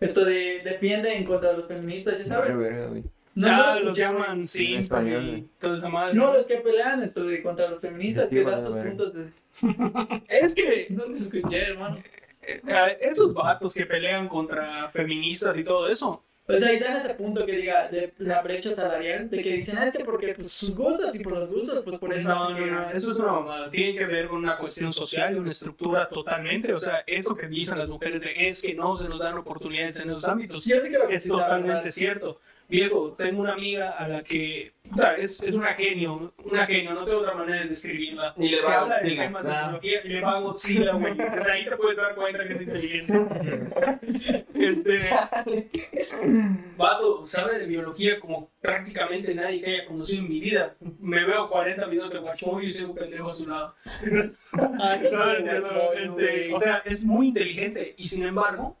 esto 0.00 0.24
de 0.24 0.60
defienden 0.64 1.24
contra 1.24 1.52
los 1.52 1.66
feministas, 1.66 2.18
¿ya 2.18 2.26
sabes? 2.26 3.04
No, 3.34 3.48
ah, 3.50 3.80
los 3.80 3.96
llaman 3.98 4.44
sí, 4.44 4.74
En 4.74 4.78
español, 4.80 5.24
y 5.24 5.30
güey. 5.30 5.48
toda 5.58 5.76
esa 5.76 5.88
madre. 5.88 6.14
No, 6.14 6.32
los 6.32 6.46
que 6.46 6.56
pelean 6.58 7.02
esto 7.02 7.24
de 7.24 7.42
contra 7.42 7.68
los 7.68 7.80
feministas, 7.80 8.28
Sí, 8.28 8.36
que 8.36 8.44
dan 8.44 8.64
sus 8.64 8.76
puntos 8.76 9.12
de... 9.12 9.28
Es 10.28 10.54
que 10.54 10.86
No 10.90 11.04
te 11.04 11.18
escuché, 11.18 11.58
hermano. 11.70 11.98
eh, 12.42 12.98
esos 13.00 13.34
vatos 13.34 13.74
que 13.74 13.86
pelean 13.86 14.28
contra 14.28 14.88
feministas 14.90 15.56
y 15.56 15.64
todo 15.64 15.88
eso, 15.88 16.22
O 16.46 16.56
sea, 16.58 16.72
y 16.72 16.78
dan 16.78 16.96
ese 16.98 17.14
punto 17.14 17.44
que 17.46 17.56
diga 17.56 17.88
de 17.88 18.12
la 18.18 18.42
brecha 18.42 18.70
salarial, 18.74 19.28
de 19.30 19.42
que 19.42 19.54
dicen, 19.54 19.78
ah, 19.78 19.86
es 19.86 19.96
que 19.96 20.04
porque 20.04 20.34
pues, 20.34 20.52
sus 20.52 20.74
gustos 20.76 21.14
y 21.16 21.24
por 21.24 21.32
los 21.32 21.50
gustos, 21.50 21.82
pues 21.84 21.98
por 21.98 22.12
eso. 22.12 22.28
no, 22.28 22.50
no, 22.50 22.66
no, 22.66 22.90
eso 22.90 23.12
es 23.12 23.18
una 23.18 23.32
mamada. 23.32 23.70
Tiene 23.70 23.96
que 23.98 24.04
ver 24.04 24.28
con 24.28 24.38
una 24.38 24.58
cuestión 24.58 24.92
social 24.92 25.34
y 25.34 25.38
una 25.38 25.50
estructura 25.50 26.08
totalmente. 26.08 26.72
O 26.74 26.78
sea, 26.78 27.02
eso 27.06 27.34
que 27.34 27.48
dicen 27.48 27.78
las 27.78 27.88
mujeres 27.88 28.22
de 28.22 28.46
es 28.48 28.60
que 28.62 28.74
no 28.74 28.94
se 28.96 29.08
nos 29.08 29.18
dan 29.18 29.38
oportunidades 29.38 29.98
en 30.00 30.10
esos 30.10 30.28
ámbitos. 30.28 30.64
Yo 30.66 30.80
te 30.82 30.88
creo 30.88 31.08
que 31.08 31.14
Es 31.14 31.26
totalmente 31.26 31.88
cierto. 31.90 32.40
Viejo, 32.68 33.12
tengo 33.12 33.42
una 33.42 33.52
amiga 33.52 33.90
a 33.90 34.08
la 34.08 34.22
que 34.24 34.72
puta, 34.88 35.16
es, 35.16 35.42
es 35.42 35.56
una 35.56 35.74
genio, 35.74 36.32
una 36.44 36.66
genio, 36.66 36.94
no 36.94 37.04
tengo 37.04 37.18
otra 37.18 37.34
manera 37.34 37.60
de 37.62 37.68
describirla. 37.68 38.34
Y 38.38 38.48
le 38.48 38.62
va 38.62 38.74
a 38.74 38.80
habla 38.80 38.98
de 39.00 39.16
temas 39.16 39.46
de 39.46 39.52
tecnología 39.52 40.00
y 40.04 40.08
le 40.08 40.20
va 40.20 40.36
a 40.36 40.40
Godzilla, 40.40 40.92
güey. 40.94 41.12
O 41.12 41.42
sea, 41.42 41.54
ahí 41.54 41.64
te 41.64 41.76
puedes 41.76 41.96
dar 41.96 42.14
cuenta 42.14 42.46
que 42.46 42.52
es 42.52 42.60
inteligente. 42.60 44.46
este. 44.54 45.10
Vato, 46.76 47.26
sabe 47.26 47.58
de 47.58 47.66
biología 47.66 48.18
como 48.18 48.50
prácticamente 48.60 49.34
nadie 49.34 49.60
que 49.60 49.70
haya 49.70 49.86
conocido 49.86 50.22
en 50.22 50.28
mi 50.28 50.40
vida. 50.40 50.74
Me 51.00 51.24
veo 51.24 51.48
40 51.50 51.86
videos 51.86 52.10
de 52.10 52.18
Guachomo 52.18 52.60
y 52.60 52.72
soy 52.72 52.86
un 52.86 52.94
pendejo 52.94 53.28
a 53.28 53.34
su 53.34 53.48
lado. 53.48 53.74
Ah, 54.80 54.98
este, 56.02 56.54
o 56.54 56.60
sea, 56.60 56.82
es 56.84 57.04
muy 57.04 57.28
inteligente 57.28 57.94
y 57.96 58.04
sin 58.04 58.24
embargo, 58.24 58.76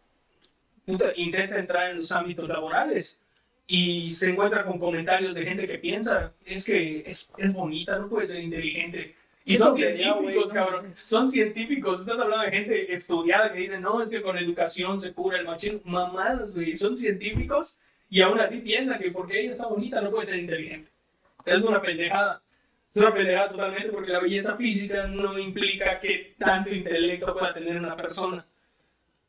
puta, 0.86 1.06
intenta 1.16 1.58
entrar 1.58 1.90
en 1.90 1.98
los 1.98 2.12
ámbitos 2.12 2.48
laborales 2.48 3.20
y 3.66 4.12
se 4.12 4.30
encuentra 4.30 4.64
con 4.64 4.78
comentarios 4.78 5.34
de 5.34 5.44
gente 5.44 5.66
que 5.66 5.78
piensa, 5.78 6.32
es 6.44 6.66
que 6.66 7.02
es, 7.06 7.30
es 7.38 7.52
bonita, 7.52 7.98
no 7.98 8.08
puede 8.08 8.26
ser 8.26 8.42
inteligente. 8.42 9.14
Y 9.46 9.56
son 9.56 9.74
científicos, 9.74 10.46
no 10.48 10.54
cabrón. 10.54 10.92
Son 10.96 11.28
científicos. 11.28 12.00
Estás 12.00 12.20
hablando 12.20 12.46
de 12.46 12.50
gente 12.50 12.94
estudiada 12.94 13.52
que 13.52 13.60
dicen, 13.60 13.82
no, 13.82 14.02
es 14.02 14.08
que 14.08 14.22
con 14.22 14.38
educación 14.38 15.00
se 15.00 15.12
cura 15.12 15.38
el 15.38 15.44
machismo. 15.44 15.80
Mamadas, 15.84 16.56
güey. 16.56 16.74
Son 16.76 16.96
científicos 16.96 17.78
Y 18.08 18.22
aún 18.22 18.40
así 18.40 18.58
piensan 18.58 18.98
que 18.98 19.10
porque 19.10 19.40
ella 19.40 19.52
está 19.52 19.66
bonita 19.66 20.00
no 20.00 20.10
puede 20.10 20.26
ser 20.26 20.38
inteligente. 20.38 20.90
Es 21.44 21.62
una 21.62 21.82
pendejada. 21.82 22.42
Es 22.94 23.02
una 23.02 23.12
pendejada 23.12 23.50
totalmente 23.50 23.90
porque 23.90 24.12
la 24.12 24.20
belleza 24.20 24.56
física 24.56 25.06
no 25.08 25.38
implica 25.38 26.00
que 26.00 26.34
tanto 26.38 26.72
intelecto 26.72 27.36
pueda 27.36 27.52
tener 27.52 27.76
una 27.76 27.96
persona. 27.96 28.46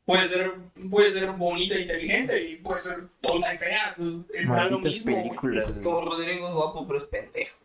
Puede 0.06 0.26
ser, 0.26 0.52
puede 0.88 1.10
ser 1.10 1.30
bonita 1.32 1.74
e 1.74 1.80
inteligente 1.82 2.40
y 2.40 2.56
puede 2.56 2.78
ser 2.80 3.08
tonta 3.20 3.52
y 3.52 3.58
fea. 3.58 3.96
Es 4.32 4.48
da 4.48 4.64
lo 4.66 4.78
mismo. 4.78 5.34
Como 5.82 6.00
Rodrigo 6.02 6.48
es 6.48 6.54
guapo, 6.54 6.86
pero 6.86 6.98
es 6.98 7.04
pendejo. 7.06 7.58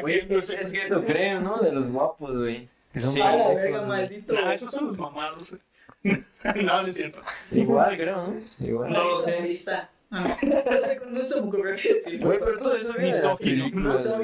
Pues, 0.00 0.50
es 0.50 0.72
que 0.72 0.78
eso 0.86 1.04
creo, 1.04 1.40
¿no? 1.40 1.58
De 1.58 1.72
los 1.72 1.90
guapos, 1.90 2.36
güey. 2.36 2.68
Que 2.92 3.00
son 3.00 3.14
Sí. 3.14 3.20
A 3.20 3.36
la 3.36 3.48
verga, 3.54 3.82
maldito. 3.82 4.34
Ah, 4.44 4.52
esos 4.54 4.70
son 4.72 4.86
los 4.86 4.98
mamados. 4.98 5.54
no, 6.02 6.82
no 6.82 6.86
es 6.88 6.96
cierto. 6.96 7.22
Igual, 7.50 7.96
creo, 7.96 8.16
¿no? 8.16 8.66
Igual. 8.66 8.92
No 8.92 9.04
lo 9.10 9.18
sé. 9.18 9.34
Comunista. 9.36 9.90
Ah, 10.10 10.36
no. 10.42 11.10
No 11.10 11.24
se 11.24 11.40
me 11.40 11.46
ocurrió 11.48 11.74
que 11.76 11.94
decir. 11.94 12.20
Güey, 12.24 12.38
pero 12.38 12.58
todo 12.58 12.76
eso 12.76 12.92
viene 12.92 13.06
de 13.06 13.12
las 13.12 13.22
Misógino. 13.24 13.64
películas, 13.64 14.06
No, 14.10 14.16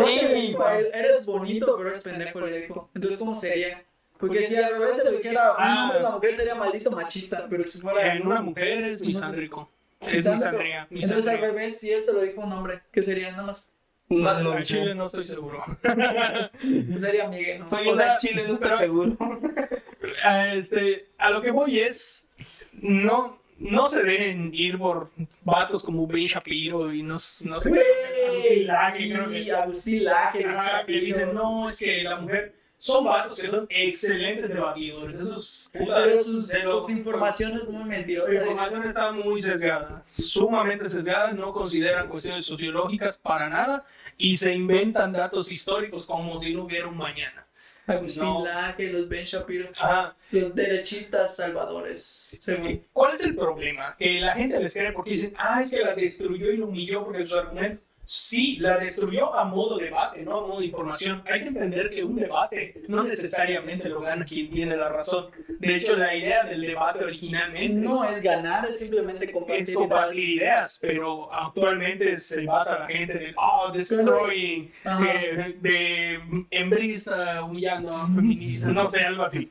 güey. 0.00 0.52
no. 0.52 0.68
Eres 0.92 1.26
bonito, 1.26 1.76
pero 1.76 1.90
eres 1.90 2.02
pendejo, 2.04 2.40
le 2.40 2.60
dijo. 2.60 2.90
Entonces, 2.94 3.18
¿cómo 3.18 3.34
sería? 3.34 3.84
Porque 4.18 4.42
si 4.44 4.56
al 4.56 4.72
revés 4.72 4.96
se 4.96 5.04
lo 5.04 5.10
dijera 5.16 5.52
Ah. 5.58 5.84
hombre, 5.86 6.02
la 6.02 6.10
mujer 6.10 6.36
sería 6.36 6.54
maldito 6.54 6.90
machista, 6.90 7.46
pero 7.48 7.64
si 7.64 7.78
fuera... 7.80 8.14
En 8.14 8.26
una 8.26 8.40
mujer 8.40 8.84
es 8.84 9.02
misándrico. 9.02 9.70
Es 10.00 10.26
misandría. 10.26 10.86
Entonces, 10.90 11.26
al 11.26 11.38
revés, 11.40 11.78
si 11.80 11.90
él 11.90 12.04
se 12.04 12.12
lo 12.12 12.20
dijo 12.20 12.42
a 12.42 12.46
un 12.46 12.52
hombre, 12.52 12.82
¿qué 12.92 13.02
sería? 13.02 13.30
Nada 13.30 13.44
más. 13.44 13.70
No, 14.08 14.40
no, 14.40 14.62
Chile 14.62 14.94
no 14.94 15.06
estoy 15.06 15.24
seguro. 15.24 15.64
Pues 15.82 15.94
sería 17.00 17.28
Miguel, 17.28 17.60
¿no? 17.60 17.68
Soy 17.68 17.88
O 17.88 17.92
una 17.94 18.04
sea, 18.04 18.16
chile, 18.18 18.44
no 18.46 18.54
estoy 18.54 18.68
pero- 18.68 18.78
seguro. 18.78 19.16
a, 20.24 20.54
este, 20.54 21.06
a 21.18 21.30
lo 21.30 21.42
que 21.42 21.50
voy 21.50 21.80
es, 21.80 22.28
no, 22.72 23.42
no 23.58 23.88
se 23.88 24.02
dejen 24.04 24.50
ir 24.54 24.78
por 24.78 25.10
vatos 25.42 25.82
como 25.82 26.06
Ben 26.06 26.24
Shapiro 26.26 26.92
y 26.92 27.02
no, 27.02 27.14
no 27.14 27.18
sé, 27.18 27.44
Agustín 27.48 28.66
Laje, 28.66 29.12
creo 29.12 29.28
que, 29.30 29.40
Y 29.40 29.50
Agustín 29.50 30.04
Laje. 30.04 30.46
Que 30.86 31.00
dicen, 31.00 31.34
no, 31.34 31.68
es 31.68 31.78
que 31.80 32.02
la 32.04 32.16
mujer, 32.20 32.54
son 32.78 33.04
vatos 33.04 33.38
que 33.38 33.48
son 33.48 33.66
excelentes 33.70 34.52
debatidores, 34.52 35.18
esos 35.18 35.70
puta, 35.72 35.94
Pero 36.04 36.22
sus, 36.22 36.48
de 36.48 36.62
sus 36.62 36.90
informaciones 36.90 37.64
muy 37.64 37.82
Su 37.82 37.88
mentirosas. 37.88 38.34
información 38.34 38.84
está 38.88 39.12
muy 39.12 39.42
sesgada, 39.42 40.02
sumamente 40.04 40.88
sesgada, 40.88 41.32
no 41.32 41.52
consideran 41.52 42.08
cuestiones 42.08 42.44
sociológicas 42.44 43.16
para 43.18 43.48
nada 43.48 43.84
y 44.18 44.36
se 44.36 44.52
inventan 44.54 45.12
datos 45.12 45.50
históricos 45.50 46.06
como 46.06 46.40
si 46.40 46.54
no 46.54 46.64
hubiera 46.64 46.86
un 46.88 46.96
mañana. 46.96 47.42
Agustín 47.88 48.24
No. 48.24 48.44
Laje, 48.44 48.88
los 48.90 49.08
Ben 49.08 49.22
Shapiro, 49.24 49.68
Ajá. 49.78 50.16
los 50.32 50.54
derechistas 50.56 51.36
salvadores. 51.36 52.36
según. 52.40 52.84
¿Cuál 52.92 53.14
es 53.14 53.24
el 53.24 53.36
problema? 53.36 53.94
Que 53.96 54.20
la 54.20 54.32
gente 54.32 54.58
les 54.58 54.74
cree 54.74 54.90
porque 54.92 55.10
dicen, 55.10 55.34
ah, 55.38 55.60
es 55.62 55.70
que 55.70 55.80
la 55.82 55.94
destruyó 55.94 56.50
y 56.50 56.56
la 56.56 56.64
humilló 56.66 57.04
porque 57.04 57.22
es 57.22 57.28
su 57.28 57.38
argumento. 57.38 57.82
Sí, 58.08 58.58
la 58.60 58.78
destruyó 58.78 59.34
a 59.34 59.44
modo 59.44 59.78
debate, 59.78 60.22
no 60.22 60.38
a 60.38 60.46
modo 60.46 60.60
de 60.60 60.66
información. 60.66 61.24
Hay 61.26 61.40
que 61.42 61.48
entender 61.48 61.90
que 61.90 62.04
un 62.04 62.14
debate 62.14 62.80
no 62.86 63.02
necesariamente 63.02 63.88
lo 63.88 64.00
gana 64.00 64.24
quien 64.24 64.48
tiene 64.48 64.76
la 64.76 64.88
razón. 64.90 65.26
De 65.58 65.74
hecho, 65.74 65.96
la 65.96 66.14
idea 66.14 66.44
del 66.44 66.60
debate 66.60 67.02
originalmente 67.02 67.74
No 67.74 68.04
es 68.04 68.22
ganar, 68.22 68.64
es 68.70 68.78
simplemente 68.78 69.32
compartir. 69.32 69.60
es 69.60 69.74
compartir 69.74 70.28
ideas, 70.36 70.78
pero 70.80 71.34
actualmente 71.34 72.16
se 72.16 72.46
basa 72.46 72.78
la 72.78 72.86
gente 72.86 73.30
en 73.30 73.34
oh, 73.36 73.72
destroying, 73.72 74.70
eh, 74.84 75.56
de 75.60 76.46
hembrista 76.52 77.42
humillando 77.42 77.92
a 77.92 78.06
feminista, 78.06 78.68
no 78.68 78.88
sé, 78.88 79.00
algo 79.00 79.24
así. 79.24 79.50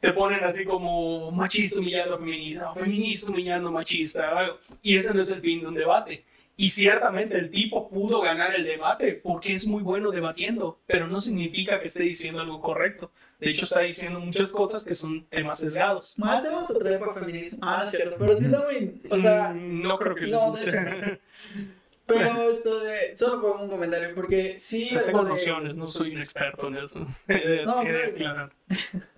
Te 0.00 0.14
ponen 0.14 0.42
así 0.42 0.64
como 0.64 1.30
machista 1.32 1.78
humillando 1.78 2.14
a 2.14 2.18
feminista, 2.18 2.70
o 2.70 2.74
feminista 2.74 3.30
humillando 3.30 3.68
a 3.68 3.72
machista, 3.72 4.56
y 4.80 4.96
ese 4.96 5.12
no 5.12 5.20
es 5.20 5.30
el 5.30 5.42
fin 5.42 5.60
de 5.60 5.66
un 5.66 5.74
debate. 5.74 6.24
Y 6.62 6.68
ciertamente 6.68 7.38
el 7.38 7.48
tipo 7.48 7.88
pudo 7.88 8.20
ganar 8.20 8.54
el 8.54 8.64
debate 8.64 9.14
porque 9.14 9.54
es 9.54 9.66
muy 9.66 9.82
bueno 9.82 10.10
debatiendo, 10.10 10.78
pero 10.86 11.06
no 11.06 11.18
significa 11.18 11.80
que 11.80 11.88
esté 11.88 12.02
diciendo 12.02 12.38
algo 12.42 12.60
correcto. 12.60 13.10
De 13.38 13.48
hecho, 13.50 13.64
está 13.64 13.80
diciendo 13.80 14.20
muchas 14.20 14.52
cosas 14.52 14.84
que 14.84 14.94
son 14.94 15.24
temas 15.30 15.58
sesgados. 15.58 16.12
Más 16.18 16.42
te 16.42 16.50
vamos 16.50 16.70
a 16.70 16.78
traer 16.78 17.00
para 17.00 17.14
feminismo. 17.14 17.60
Ah, 17.62 17.78
no 17.78 17.84
es 17.84 17.90
cierto. 17.92 18.16
Pero 18.18 18.36
sí 18.36 18.44
está 18.44 18.62
muy. 18.62 19.00
O 19.10 19.18
sea, 19.20 19.48
Mm, 19.54 19.82
no 19.82 19.98
creo 19.98 20.14
que 20.14 20.20
les 20.26 20.32
no, 20.32 20.40
de 20.40 20.50
guste. 20.50 20.68
hecho 20.68 21.20
pero 22.06 22.50
esto 22.50 22.80
de. 22.80 23.16
Solo 23.16 23.40
pongo 23.40 23.64
un 23.64 23.70
comentario. 23.70 24.14
Porque 24.14 24.58
sí. 24.58 24.90
Yo 24.90 25.00
tengo 25.00 25.22
de- 25.24 25.30
nociones, 25.30 25.76
no 25.76 25.88
soy 25.88 26.14
un 26.14 26.18
experto 26.18 26.68
en 26.68 26.76
eso. 26.76 27.06
He 27.28 27.48
de, 27.48 27.64
No, 27.64 27.80
he 27.82 27.90
de 27.90 28.04
aclarar. 28.04 28.52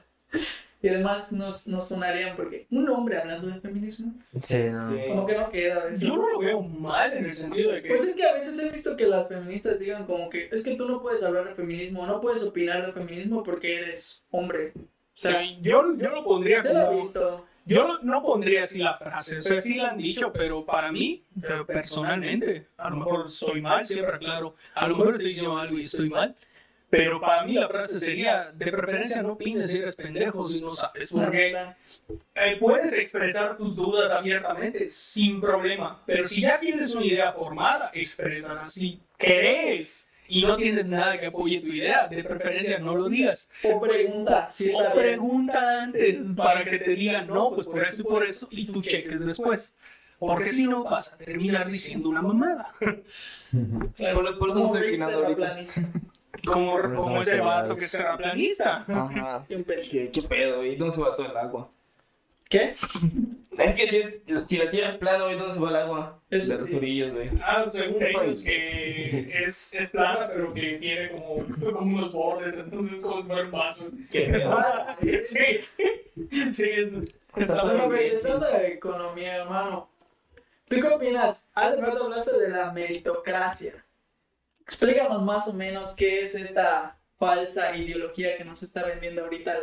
Y 0.83 0.89
además 0.89 1.31
nos, 1.31 1.69
nos 1.69 1.89
sonarían 1.89 2.35
porque 2.37 2.67
un 2.73 2.89
hombre 2.89 3.17
hablando 3.17 3.47
de 3.47 3.61
feminismo. 3.61 4.13
Sí, 4.41 4.59
no. 4.65 4.91
Sí. 4.93 5.03
Como 5.09 5.27
que 5.27 5.39
no 5.39 5.49
queda 5.49 5.81
a 5.81 5.85
veces. 5.85 6.01
Yo 6.01 6.17
no 6.17 6.29
lo 6.29 6.39
veo 6.41 6.61
mal 6.61 7.13
en 7.13 7.25
el 7.27 7.33
sentido 7.33 7.71
de 7.73 7.83
Pues 7.83 8.01
que. 8.01 8.11
es 8.11 8.17
que 8.17 8.27
a 8.27 8.35
veces 8.35 8.59
he 8.59 8.71
visto 8.71 8.97
que 8.97 9.07
las 9.07 9.29
feministas 9.29 9.79
digan 9.79 10.07
como 10.07 10.29
que 10.29 10.49
es 10.51 10.63
que 10.63 10.75
tú 10.75 10.89
no 10.89 11.01
puedes 11.01 11.23
hablar 11.23 11.49
de 11.49 11.55
feminismo, 11.55 12.05
no 12.07 12.21
puedes 12.21 12.43
opinar 12.43 12.85
de 12.85 12.93
feminismo 12.93 13.45
porque 13.45 13.79
eres 13.79 14.25
hombre. 14.33 14.73
O 14.77 14.81
sea, 15.15 15.41
Yo, 15.61 15.95
yo 15.97 16.09
lo 16.11 16.25
pondría 16.25 16.63
se 16.63 16.73
lo 16.75 16.81
he 16.81 16.85
como. 16.87 16.99
visto. 16.99 17.47
Yo 17.65 17.87
lo- 17.87 18.01
no 18.03 18.21
pondría 18.23 18.65
así 18.65 18.81
la 18.81 18.97
frase. 18.97 19.39
O 19.39 19.41
sea, 19.41 19.63
sí 19.63 19.77
la 19.77 19.91
han 19.91 19.99
dicho, 19.99 20.33
pero 20.33 20.67
para 20.67 20.91
mí, 20.91 21.23
personalmente, 21.65 22.67
a 22.77 22.91
lo 22.91 22.97
mejor 22.97 23.27
estoy 23.27 23.61
mal, 23.61 23.85
siempre 23.85 24.17
aclaro. 24.17 24.57
A 24.75 24.89
lo 24.89 24.97
mejor 24.97 25.15
estoy 25.15 25.29
diciendo 25.29 25.59
algo 25.59 25.79
y 25.79 25.83
estoy 25.83 26.11
mal. 26.11 26.35
Pero 26.93 27.19
para 27.23 27.45
mí 27.45 27.55
la 27.55 27.69
frase 27.69 27.97
sería: 27.97 28.53
de 28.53 28.71
preferencia 28.71 29.23
no 29.23 29.33
opines 29.33 29.71
si 29.71 29.79
eres 29.79 29.97
pendejo 29.97 30.47
si 30.47 30.61
no 30.61 30.71
sabes. 30.71 31.11
Porque. 31.11 31.57
Eh, 32.35 32.57
puedes 32.61 32.99
expresar 32.99 33.57
tus 33.57 33.75
dudas 33.75 34.13
abiertamente 34.13 34.87
sin 34.89 35.41
problema, 35.41 36.03
pero 36.05 36.29
si 36.29 36.43
ya 36.43 36.61
tienes 36.61 36.95
una 36.95 37.07
idea 37.07 37.33
formada, 37.33 37.91
exprésala. 37.95 38.67
Si 38.67 39.01
crees 39.17 40.13
y 40.29 40.43
no 40.45 40.57
tienes 40.59 40.87
nada 40.91 41.19
que 41.19 41.27
apoye 41.27 41.61
tu 41.61 41.69
idea, 41.69 42.09
de 42.09 42.23
preferencia 42.25 42.79
no 42.79 42.95
lo 42.95 43.09
digas. 43.09 43.49
O 43.63 43.81
pregunta 43.81 44.51
si 44.51 44.73
O 44.75 44.93
pregunta 44.93 45.83
antes 45.85 46.35
para 46.37 46.63
que 46.63 46.79
te 46.79 46.95
digan, 46.95 47.27
no, 47.27 47.55
pues 47.55 47.67
por 47.67 47.83
esto 47.85 48.03
y 48.03 48.05
por 48.05 48.23
eso, 48.23 48.49
y 48.51 48.67
tú 48.67 48.83
cheques 48.83 49.25
después. 49.25 49.73
Porque 50.19 50.51
si 50.51 50.67
no, 50.69 50.85
vas 50.85 51.15
a 51.15 51.19
terminar 51.19 51.69
diciendo 51.71 52.09
una 52.11 52.21
mamada. 52.23 52.71
Claro, 53.97 54.15
Por- 54.23 54.39
por 54.39 54.51
eso 54.51 54.59
no 54.61 54.67
estoy 54.77 54.91
opinando 54.91 55.19
ahorita. 55.27 55.57
Como, 56.47 56.81
como 56.97 57.23
ese 57.23 57.41
vato 57.41 57.77
que 57.77 57.85
es 57.85 57.93
terraplanista. 57.93 58.85
Ajá. 58.89 59.45
¿Qué, 59.49 60.11
¿Qué 60.13 60.23
pedo? 60.23 60.65
¿Y 60.65 60.77
dónde 60.77 60.95
se 60.95 61.01
va 61.01 61.15
todo 61.15 61.27
el 61.31 61.37
agua? 61.37 61.71
¿Qué? 62.49 62.71
Es 62.71 63.77
que 63.77 63.87
si, 63.87 63.97
es- 63.99 64.17
si 64.47 64.57
la 64.59 64.71
tierra 64.71 64.91
es 64.91 64.97
plana, 64.99 65.31
¿y 65.33 65.37
dónde 65.37 65.55
se 65.55 65.61
va 65.61 65.71
el 65.71 65.77
agua? 65.77 66.21
Eso 66.31 66.53
de 66.53 66.59
los 66.63 66.71
orillos, 66.75 67.13
güey. 67.15 67.31
Ah, 67.43 67.65
según 67.71 68.03
ellos, 68.03 68.43
que 68.43 69.29
es, 69.45 69.75
es 69.75 69.91
plana, 69.93 70.29
pero 70.29 70.53
que 70.53 70.79
tiene 70.79 71.11
como, 71.13 71.47
como 71.73 71.97
unos 71.97 72.13
bordes, 72.13 72.59
entonces 72.59 72.99
es 72.99 73.07
como 73.07 73.23
si 73.23 73.29
fuera 73.29 73.45
un 73.45 73.51
vaso. 73.51 73.89
¿Qué 74.11 74.23
pedo? 74.23 74.59
Sí, 74.97 75.19
sí, 75.23 75.45
sí, 76.53 76.71
eso 76.71 76.99
es- 76.99 77.07
está 77.37 77.63
Bueno, 77.65 77.87
güey, 77.87 78.11
tratando 78.11 78.47
de 78.47 78.69
economía, 78.75 79.37
hermano. 79.37 79.89
¿Tú 80.69 80.77
qué 80.81 80.89
opinas? 80.89 81.47
Hace 81.55 81.77
rato 81.77 82.05
hablaste 82.05 82.39
de 82.39 82.49
la 82.51 82.73
meritocracia. 82.73 83.83
Explícanos 84.67 85.23
más 85.23 85.49
o 85.49 85.53
menos 85.55 85.95
qué 85.95 86.23
es 86.25 86.35
esta 86.35 86.97
falsa 87.19 87.77
ideología 87.77 88.37
que 88.37 88.45
nos 88.45 88.63
está 88.63 88.85
vendiendo 88.85 89.23
ahorita 89.23 89.57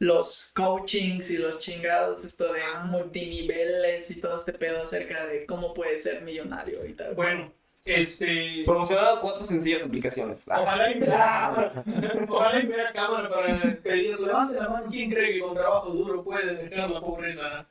los 0.00 0.52
coachings 0.54 1.30
y 1.30 1.38
los 1.38 1.58
chingados, 1.58 2.24
esto 2.24 2.52
de 2.52 2.60
Ah. 2.62 2.84
multiniveles 2.84 4.10
y 4.16 4.20
todo 4.20 4.36
este 4.38 4.52
pedo 4.52 4.82
acerca 4.84 5.26
de 5.26 5.44
cómo 5.46 5.74
puedes 5.74 6.02
ser 6.04 6.22
millonario 6.22 6.84
y 6.86 6.92
tal. 6.92 7.14
Bueno, 7.14 7.52
este. 7.84 8.62
Promocionado 8.64 9.20
cuatro 9.20 9.44
sencillas 9.44 9.82
aplicaciones. 9.82 10.44
Ah, 10.48 10.60
Ojalá 10.60 10.90
y, 10.92 11.02
ojalá 12.28 12.60
y 12.60 12.66
me 12.66 12.74
diera 12.74 12.92
cámara 12.92 13.28
para 13.28 13.58
pedir, 13.82 14.20
levante 14.20 14.58
la 14.60 14.68
mano, 14.68 14.88
¿quién 14.90 15.10
cree 15.10 15.32
que 15.34 15.40
con 15.40 15.54
trabajo 15.54 15.90
duro 15.90 16.22
puede 16.22 16.54
dejar 16.68 16.90
la 16.90 17.00
pobreza? 17.00 17.66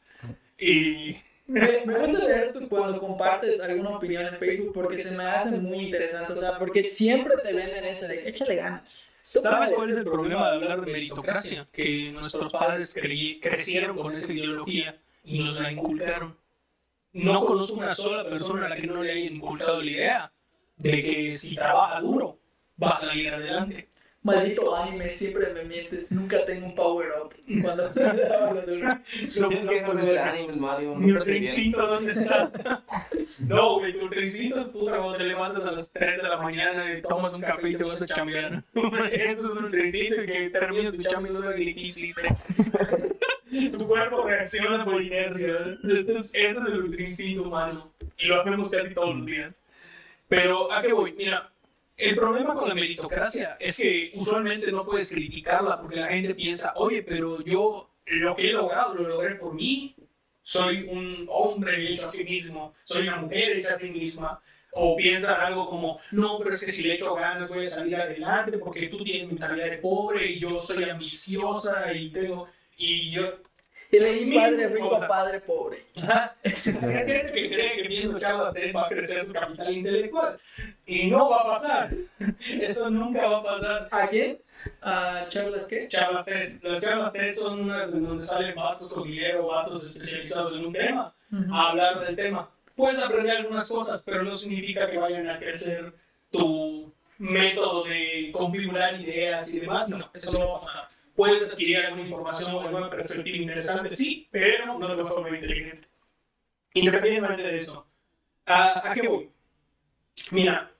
Y 0.59 1.15
Me, 1.47 1.85
me 1.85 1.97
gusta 1.97 2.27
leer 2.27 2.51
tú 2.51 2.67
cuando 2.67 2.99
compartes 2.99 3.61
alguna 3.61 3.91
opinión 3.97 4.25
en 4.25 4.37
Facebook 4.37 4.73
porque 4.73 4.99
se 5.01 5.15
me 5.15 5.23
hace 5.23 5.57
muy 5.57 5.85
interesante, 5.85 6.33
o 6.33 6.35
sea, 6.35 6.57
porque 6.59 6.83
siempre 6.83 7.35
te 7.41 7.53
venden 7.53 7.85
ese 7.85 8.07
de 8.07 8.27
échale 8.29 8.55
ganas. 8.57 9.03
¿sabes 9.21 9.71
cuál 9.73 9.89
es 9.89 9.97
el 9.97 10.03
problema 10.05 10.49
de 10.51 10.55
hablar 10.55 10.81
de 10.85 10.91
meritocracia? 10.91 11.67
Que 11.71 12.11
nuestros 12.11 12.51
padres 12.53 12.93
creí- 12.93 13.39
crecieron 13.41 13.97
con 13.97 14.13
esa 14.13 14.31
ideología 14.33 14.97
y 15.23 15.39
nos 15.39 15.59
la 15.59 15.71
inculcaron. 15.71 16.37
No 17.13 17.45
conozco 17.45 17.77
una 17.79 17.93
sola 17.95 18.29
persona 18.29 18.67
a 18.67 18.69
la 18.69 18.75
que 18.77 18.87
no 18.87 19.01
le 19.03 19.11
hayan 19.11 19.35
inculcado 19.35 19.81
la 19.81 19.89
idea 19.91 20.31
de 20.77 21.03
que 21.03 21.31
si 21.31 21.55
trabaja 21.55 21.99
duro 22.01 22.37
va 22.81 22.89
a 22.91 22.99
salir 22.99 23.33
adelante. 23.33 23.87
Maldito 24.27 24.75
anime, 24.75 25.09
siempre 25.09 25.53
me 25.53 25.63
mientes, 25.63 26.11
nunca 26.11 26.45
tengo 26.45 26.65
un 26.65 26.75
power 26.75 27.07
up 27.23 27.33
cuando 27.61 27.89
trabajo 27.91 28.61
duro. 28.61 28.87
No, 28.89 29.47
Tienes 29.47 29.67
que 29.67 29.93
de 29.93 30.05
ser. 30.05 30.19
animes, 30.19 30.57
Mario. 30.57 30.95
Mi 30.95 31.11
No 31.13 31.19
instinto, 31.19 31.87
¿dónde 31.87 32.11
está? 32.11 32.51
No, 33.47 33.79
güey, 33.79 33.97
tu 33.97 34.07
instinto 34.13 34.61
es 34.61 34.67
puta 34.69 34.97
cuando 34.97 35.17
te 35.17 35.23
levantas 35.23 35.65
a 35.65 35.71
las 35.71 35.91
3 35.91 36.21
de 36.21 36.27
la 36.29 36.37
mañana 36.37 36.97
y 36.97 37.01
tomas 37.01 37.33
un 37.33 37.41
café 37.41 37.69
y 37.69 37.75
te 37.75 37.83
vas 37.83 38.01
a 38.01 38.05
chambear. 38.05 38.63
Eso 39.11 39.49
es 39.49 39.55
un 39.55 39.65
instinto 39.77 40.23
y 40.23 40.25
que 40.25 40.49
terminas 40.49 40.95
tu 40.95 41.01
chamba 41.03 41.29
y 41.29 41.33
no 41.33 41.41
sabes 41.41 41.59
ni 41.59 41.73
qué 41.73 41.81
hiciste. 41.81 42.23
Tu 43.49 43.87
cuerpo 43.87 44.25
reacciona 44.25 44.83
por 44.83 45.01
inercia. 45.01 45.77
Esto 45.83 46.17
es, 46.19 46.35
eso 46.35 46.67
es 46.67 46.73
el 46.73 46.99
instinto 46.99 47.47
humano. 47.47 47.93
Y 48.19 48.27
lo 48.27 48.41
hacemos 48.41 48.69
casi 48.69 48.93
todos 48.93 49.15
los 49.15 49.25
días. 49.25 49.61
Pero, 50.27 50.69
¿a 50.71 50.81
qué 50.81 50.91
voy? 50.91 51.13
Mira, 51.17 51.49
el 51.97 52.15
problema 52.15 52.55
con 52.55 52.69
la 52.69 52.75
meritocracia 52.75 53.57
es 53.59 53.77
que 53.77 54.11
usualmente 54.15 54.71
no 54.71 54.85
puedes 54.85 55.11
criticarla 55.11 55.81
porque 55.81 55.99
la 55.99 56.07
gente 56.07 56.35
piensa, 56.35 56.73
oye, 56.75 57.01
pero 57.01 57.41
yo 57.43 57.89
lo 58.05 58.35
que 58.35 58.49
he 58.49 58.53
logrado 58.53 58.93
lo 58.93 59.07
logré 59.07 59.35
por 59.35 59.53
mí. 59.53 59.95
Soy 60.41 60.87
un 60.89 61.27
hombre 61.29 61.91
hecho 61.91 62.05
a 62.05 62.09
sí 62.09 62.23
mismo, 62.23 62.73
soy 62.85 63.07
una 63.09 63.17
mujer 63.17 63.57
hecha 63.57 63.73
a 63.73 63.79
sí 63.79 63.89
misma. 63.89 64.41
O 64.79 64.95
piensan 64.95 65.41
algo 65.41 65.67
como, 65.67 65.99
no, 66.11 66.37
pero 66.37 66.53
es 66.53 66.63
que 66.63 66.71
si 66.71 66.83
le 66.83 66.93
echo 66.93 67.15
ganas 67.15 67.49
voy 67.49 67.65
a 67.65 67.69
salir 67.69 67.95
adelante 67.95 68.59
porque 68.59 68.87
tú 68.89 69.03
tienes 69.03 69.27
mentalidad 69.27 69.71
de 69.71 69.77
pobre 69.79 70.27
y 70.27 70.39
yo 70.39 70.61
soy 70.61 70.83
ambiciosa 70.83 71.91
y 71.93 72.11
tengo... 72.11 72.47
Y 72.77 73.09
yo... 73.09 73.39
Y 73.89 73.99
leí 73.99 74.25
Mil 74.25 74.37
padre 74.37 74.67
rico, 74.67 74.89
cosas. 74.89 75.07
padre 75.09 75.39
pobre. 75.41 75.85
Ajá. 75.97 76.35
Hay 76.43 76.51
gente 76.51 77.31
que 77.33 77.49
cree 77.49 77.75
que 77.81 77.87
viendo 77.87 78.19
chavas 78.19 78.53
de 78.53 78.71
va 78.73 78.85
a 78.85 78.89
crecer 78.89 79.25
su 79.25 79.33
capital 79.33 79.73
intelectual. 79.77 80.39
Y 80.85 81.09
no 81.09 81.29
va 81.29 81.37
a 81.37 81.45
pasar. 81.45 81.93
Eso 82.59 82.89
nunca 82.89 83.27
va 83.27 83.39
a 83.39 83.43
pasar. 83.43 83.87
¿A 83.91 84.07
quién? 84.07 84.41
¿A 84.81 85.25
Charlas 85.29 85.65
qué? 85.67 85.87
Charlas 85.87 86.25
TED. 86.25 86.59
Las 86.63 86.83
charlas 86.83 87.13
TED 87.13 87.31
son 87.33 87.61
unas 87.61 87.93
en 87.93 88.03
donde 88.05 88.25
salen 88.25 88.55
vatos 88.55 88.93
con 88.93 89.07
dinero, 89.07 89.47
vatos 89.47 89.87
especializados 89.87 90.55
en 90.55 90.65
un 90.65 90.73
tema, 90.73 91.15
a 91.51 91.69
hablar 91.69 92.05
del 92.05 92.15
tema. 92.15 92.49
Puedes 92.75 93.01
aprender 93.01 93.37
algunas 93.37 93.69
cosas, 93.69 94.03
pero 94.03 94.23
no 94.23 94.35
significa 94.35 94.89
que 94.89 94.97
vayan 94.97 95.29
a 95.29 95.39
crecer 95.39 95.93
tu 96.29 96.93
método 97.19 97.83
de 97.85 98.31
configurar 98.33 98.99
ideas 98.99 99.53
y 99.53 99.59
demás. 99.61 99.89
No, 99.89 100.09
eso 100.13 100.37
no 100.39 100.49
va 100.49 100.55
a 100.55 100.57
pasar. 100.59 100.89
Puedes 101.17 101.49
adquirir 101.49 101.77
alguna 101.77 102.03
información 102.03 102.53
o 102.53 102.61
alguna 102.61 102.91
perspectiva 102.91 103.37
interesante, 103.37 103.89
sí, 103.89 104.27
pero 104.29 104.77
no 104.77 104.87
te 104.95 105.01
vas 105.01 105.17
a 105.17 105.19
volver 105.19 105.33
inteligente. 105.33 105.87
Independientemente 106.75 107.41
de 107.41 107.57
eso. 107.57 107.87
¿A, 108.45 108.91
a 108.91 108.93
qué 108.93 109.07
voy? 109.07 109.31
Mira, 110.29 110.71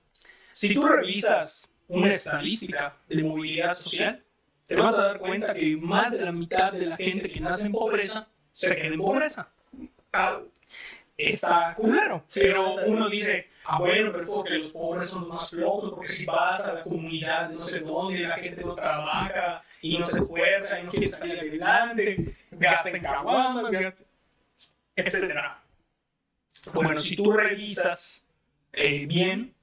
si 0.52 0.74
tú 0.74 0.86
revisas 0.86 1.68
una 1.88 2.12
estadística 2.12 2.96
de 3.08 3.24
movilidad 3.24 3.74
social, 3.74 4.24
te 4.64 4.76
vas 4.76 4.96
a 5.00 5.06
dar 5.06 5.18
cuenta 5.18 5.54
que 5.54 5.76
más 5.76 6.12
de 6.12 6.24
la 6.24 6.30
mitad 6.30 6.72
de 6.72 6.86
la 6.86 6.96
gente 6.96 7.28
que 7.28 7.40
nace 7.40 7.66
en 7.66 7.72
pobreza 7.72 8.28
se 8.52 8.76
queda 8.76 8.94
en 8.94 9.00
pobreza. 9.00 9.52
Está 11.16 11.74
culero. 11.74 12.24
Pero 12.32 12.76
uno 12.86 13.08
dice, 13.08 13.48
ah, 13.68 13.78
bueno, 13.78 14.10
pero 14.12 14.26
porque 14.26 14.58
los 14.58 14.72
pobres 14.72 15.10
son 15.10 15.22
los 15.22 15.30
más 15.30 15.50
flojos, 15.50 15.92
porque 15.92 16.08
si 16.08 16.24
vas 16.24 16.66
a 16.66 16.74
la 16.74 16.82
comunidad 16.82 17.50
no 17.50 17.60
sé 17.60 17.80
dónde, 17.80 18.20
la 18.20 18.36
gente 18.36 18.64
no 18.64 18.74
trabaja 18.74 19.60
y 19.82 19.98
no 19.98 20.06
se 20.06 20.20
esfuerza 20.20 20.80
y 20.80 20.84
no 20.84 20.90
quiere 20.90 21.08
salir 21.08 21.38
adelante, 21.38 22.36
gasta 22.50 22.88
en 22.90 23.02
caguamas, 23.02 23.70
gasta, 23.70 24.04
etcétera. 24.96 25.62
Bueno, 26.72 26.96
si 27.00 27.16
tú 27.16 27.32
revisas 27.32 28.26
eh, 28.72 29.06
bien, 29.06 29.54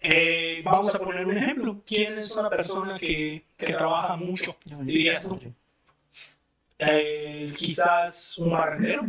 eh, 0.00 0.62
vamos 0.64 0.94
a 0.94 0.98
poner 0.98 1.26
un 1.26 1.36
ejemplo. 1.36 1.82
¿Quién 1.86 2.18
es 2.18 2.36
una 2.36 2.50
persona 2.50 2.98
que, 2.98 3.44
que 3.56 3.72
trabaja 3.72 4.16
mucho? 4.16 4.56
Dirías 4.82 5.26
tú. 5.26 5.40
Eh, 6.78 7.52
quizás 7.56 8.36
un 8.38 8.50
barrendero, 8.50 9.02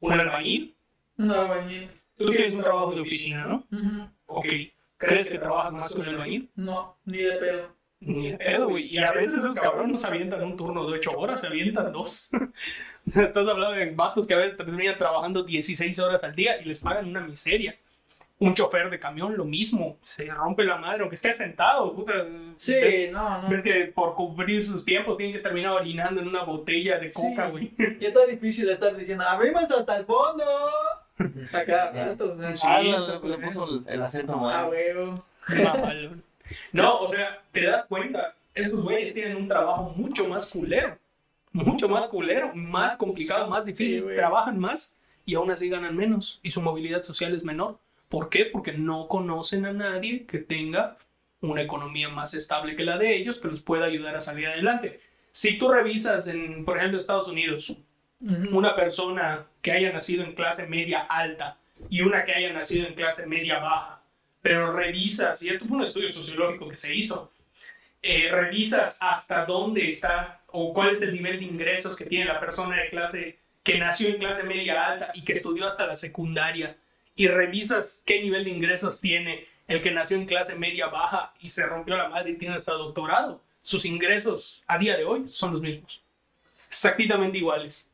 un 0.00 0.12
albañil. 0.12 0.76
No, 1.16 1.34
albañil. 1.34 1.90
Tú 2.18 2.32
tienes 2.32 2.54
un 2.54 2.62
trabajo 2.62 2.92
de 2.92 3.00
oficina, 3.00 3.44
¿no? 3.46 3.66
Ujú. 3.72 4.10
Ok. 4.26 4.46
¿Crees 4.96 5.30
que 5.30 5.38
trabajas 5.38 5.72
más 5.72 5.94
con 5.94 6.02
el 6.02 6.10
albañil? 6.10 6.50
No, 6.56 6.98
ni 7.04 7.18
de 7.18 7.32
pedo. 7.36 7.76
Ni 8.00 8.30
de 8.32 8.38
pedo, 8.38 8.68
güey. 8.68 8.86
Y 8.86 8.98
a 8.98 9.12
veces 9.12 9.38
esos 9.38 9.58
cabrones 9.60 9.92
no 9.92 9.98
se 9.98 10.06
avientan 10.08 10.42
un 10.42 10.56
turno 10.56 10.84
de 10.88 10.98
8 10.98 11.10
horas, 11.16 11.40
se 11.40 11.46
avientan 11.46 11.92
dos. 11.92 12.30
Estás 13.06 13.46
hablando 13.48 13.70
de 13.72 13.90
vatos 13.92 14.26
que 14.26 14.34
a 14.34 14.38
veces 14.38 14.56
terminan 14.56 14.98
trabajando 14.98 15.42
16 15.44 15.98
horas 16.00 16.22
al 16.24 16.34
día 16.34 16.60
y 16.60 16.64
les 16.64 16.80
pagan 16.80 17.06
una 17.06 17.20
miseria. 17.20 17.76
Un 18.40 18.54
chofer 18.54 18.88
de 18.90 19.00
camión, 19.00 19.36
lo 19.36 19.44
mismo. 19.44 19.98
Se 20.04 20.26
rompe 20.26 20.62
la 20.64 20.76
madre, 20.76 21.00
aunque 21.00 21.16
esté 21.16 21.32
sentado. 21.34 21.92
Puta. 21.94 22.24
Sí, 22.56 22.74
¿Ves, 22.74 23.12
no, 23.12 23.42
no. 23.42 23.48
ves 23.48 23.62
que 23.62 23.86
por 23.86 24.14
cubrir 24.14 24.64
sus 24.64 24.84
tiempos 24.84 25.16
tienen 25.16 25.34
que 25.34 25.40
terminar 25.42 25.72
orinando 25.72 26.20
en 26.20 26.28
una 26.28 26.44
botella 26.44 26.98
de 26.98 27.10
coca, 27.10 27.46
Sí. 27.46 27.50
güey. 27.50 27.72
Y 28.00 28.04
está 28.06 28.24
difícil 28.26 28.68
estar 28.68 28.96
diciendo, 28.96 29.24
abrimos 29.26 29.70
hasta 29.72 29.96
el 29.96 30.04
fondo. 30.06 30.44
Acá, 31.52 31.90
rato. 31.92 32.34
o 32.34 32.38
sea, 32.38 32.56
Sí, 32.56 32.66
Ah, 32.68 33.20
le, 33.22 33.38
puso 33.38 33.64
el, 33.68 33.84
el 33.86 34.02
acento 34.02 34.32
A 34.34 34.36
mal. 34.36 34.68
huevo. 34.70 35.24
Mamalón. 35.48 36.22
No, 36.72 36.98
o 37.00 37.06
sea, 37.06 37.42
te 37.52 37.64
das 37.66 37.86
cuenta, 37.88 38.34
esos 38.54 38.80
güeyes 38.82 39.12
tienen 39.12 39.36
un 39.36 39.48
trabajo 39.48 39.92
mucho 39.96 40.26
más 40.28 40.50
culero. 40.50 40.98
Mucho 41.52 41.88
más 41.88 42.06
culero, 42.06 42.54
más 42.54 42.94
complicado, 42.96 43.48
más 43.48 43.66
difícil. 43.66 44.02
Sí. 44.02 44.08
Trabajan 44.14 44.58
más 44.58 44.98
y 45.24 45.34
aún 45.34 45.50
así 45.50 45.68
ganan 45.68 45.96
menos 45.96 46.40
y 46.42 46.50
su 46.50 46.60
movilidad 46.62 47.02
social 47.02 47.34
es 47.34 47.42
menor. 47.44 47.78
¿Por 48.08 48.28
qué? 48.28 48.44
Porque 48.46 48.72
no 48.72 49.08
conocen 49.08 49.66
a 49.66 49.72
nadie 49.72 50.24
que 50.26 50.38
tenga 50.38 50.96
una 51.40 51.62
economía 51.62 52.08
más 52.08 52.34
estable 52.34 52.76
que 52.76 52.84
la 52.84 52.98
de 52.98 53.16
ellos 53.16 53.38
que 53.38 53.48
los 53.48 53.62
pueda 53.62 53.84
ayudar 53.86 54.16
a 54.16 54.20
salir 54.20 54.46
adelante. 54.46 55.00
Si 55.30 55.58
tú 55.58 55.68
revisas 55.68 56.26
en, 56.28 56.64
por 56.64 56.78
ejemplo, 56.78 56.98
Estados 56.98 57.28
Unidos. 57.28 57.76
Una 58.20 58.74
persona 58.74 59.46
que 59.62 59.72
haya 59.72 59.92
nacido 59.92 60.24
en 60.24 60.34
clase 60.34 60.66
media 60.66 61.00
alta 61.00 61.58
y 61.88 62.00
una 62.02 62.24
que 62.24 62.32
haya 62.32 62.52
nacido 62.52 62.86
en 62.86 62.94
clase 62.94 63.26
media 63.26 63.58
baja, 63.58 64.02
pero 64.42 64.72
revisas, 64.72 65.42
y 65.42 65.48
esto 65.48 65.66
fue 65.66 65.76
un 65.76 65.84
estudio 65.84 66.08
sociológico 66.08 66.68
que 66.68 66.76
se 66.76 66.94
hizo, 66.94 67.30
eh, 68.02 68.28
revisas 68.30 68.98
hasta 69.00 69.44
dónde 69.44 69.86
está 69.86 70.42
o 70.48 70.72
cuál 70.72 70.90
es 70.90 71.02
el 71.02 71.12
nivel 71.12 71.38
de 71.38 71.46
ingresos 71.46 71.96
que 71.96 72.04
tiene 72.04 72.24
la 72.24 72.40
persona 72.40 72.76
de 72.76 72.88
clase 72.88 73.38
que 73.62 73.78
nació 73.78 74.08
en 74.08 74.18
clase 74.18 74.44
media 74.44 74.86
alta 74.86 75.10
y 75.14 75.22
que 75.22 75.32
estudió 75.32 75.66
hasta 75.66 75.86
la 75.86 75.94
secundaria, 75.94 76.76
y 77.14 77.28
revisas 77.28 78.02
qué 78.06 78.20
nivel 78.20 78.44
de 78.44 78.50
ingresos 78.50 79.00
tiene 79.00 79.46
el 79.66 79.80
que 79.80 79.90
nació 79.90 80.16
en 80.16 80.24
clase 80.24 80.54
media 80.54 80.86
baja 80.86 81.34
y 81.40 81.48
se 81.48 81.66
rompió 81.66 81.96
la 81.96 82.08
madre 82.08 82.30
y 82.30 82.38
tiene 82.38 82.54
hasta 82.54 82.72
doctorado. 82.72 83.42
Sus 83.60 83.84
ingresos 83.84 84.64
a 84.66 84.78
día 84.78 84.96
de 84.96 85.04
hoy 85.04 85.28
son 85.28 85.52
los 85.52 85.60
mismos 85.60 86.02
exactamente 86.68 87.38
iguales. 87.38 87.87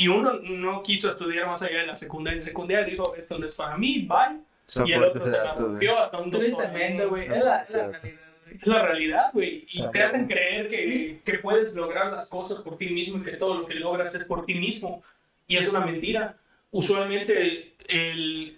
Y 0.00 0.08
uno 0.08 0.32
no 0.42 0.82
quiso 0.82 1.10
estudiar 1.10 1.46
más 1.46 1.62
allá 1.62 1.80
de 1.80 1.86
la 1.86 1.96
secundaria. 1.96 2.36
En 2.38 2.42
secundaria 2.42 2.84
dijo, 2.84 3.14
esto 3.16 3.38
no 3.38 3.44
es 3.44 3.52
para 3.52 3.76
mí, 3.76 4.06
bye. 4.08 4.40
Son 4.64 4.86
y 4.88 4.92
el 4.92 5.02
otro 5.04 5.26
se 5.26 5.36
la 5.36 5.54
rompió 5.54 5.98
hasta 5.98 6.18
un 6.20 6.30
doctor. 6.30 6.48
Tristemente, 6.48 7.04
güey. 7.06 7.22
Es 7.22 7.28
la, 7.28 7.36
la 7.36 7.62
realidad, 7.66 8.00
güey. 8.00 8.18
Es 8.60 8.66
la 8.66 8.82
realidad, 8.82 9.30
güey. 9.34 9.66
Y 9.70 9.90
te 9.90 10.02
hacen 10.02 10.26
creer 10.26 10.68
que, 10.68 11.20
que 11.24 11.38
puedes 11.38 11.74
lograr 11.76 12.10
las 12.12 12.26
cosas 12.30 12.60
por 12.60 12.78
ti 12.78 12.88
mismo 12.88 13.18
y 13.18 13.22
que 13.22 13.32
todo 13.32 13.58
lo 13.60 13.66
que 13.66 13.74
logras 13.74 14.14
es 14.14 14.24
por 14.24 14.46
ti 14.46 14.54
mismo. 14.54 15.02
Y 15.46 15.56
es 15.58 15.68
una 15.68 15.80
mentira. 15.80 16.36
Usualmente 16.70 17.74
el- 17.88 18.56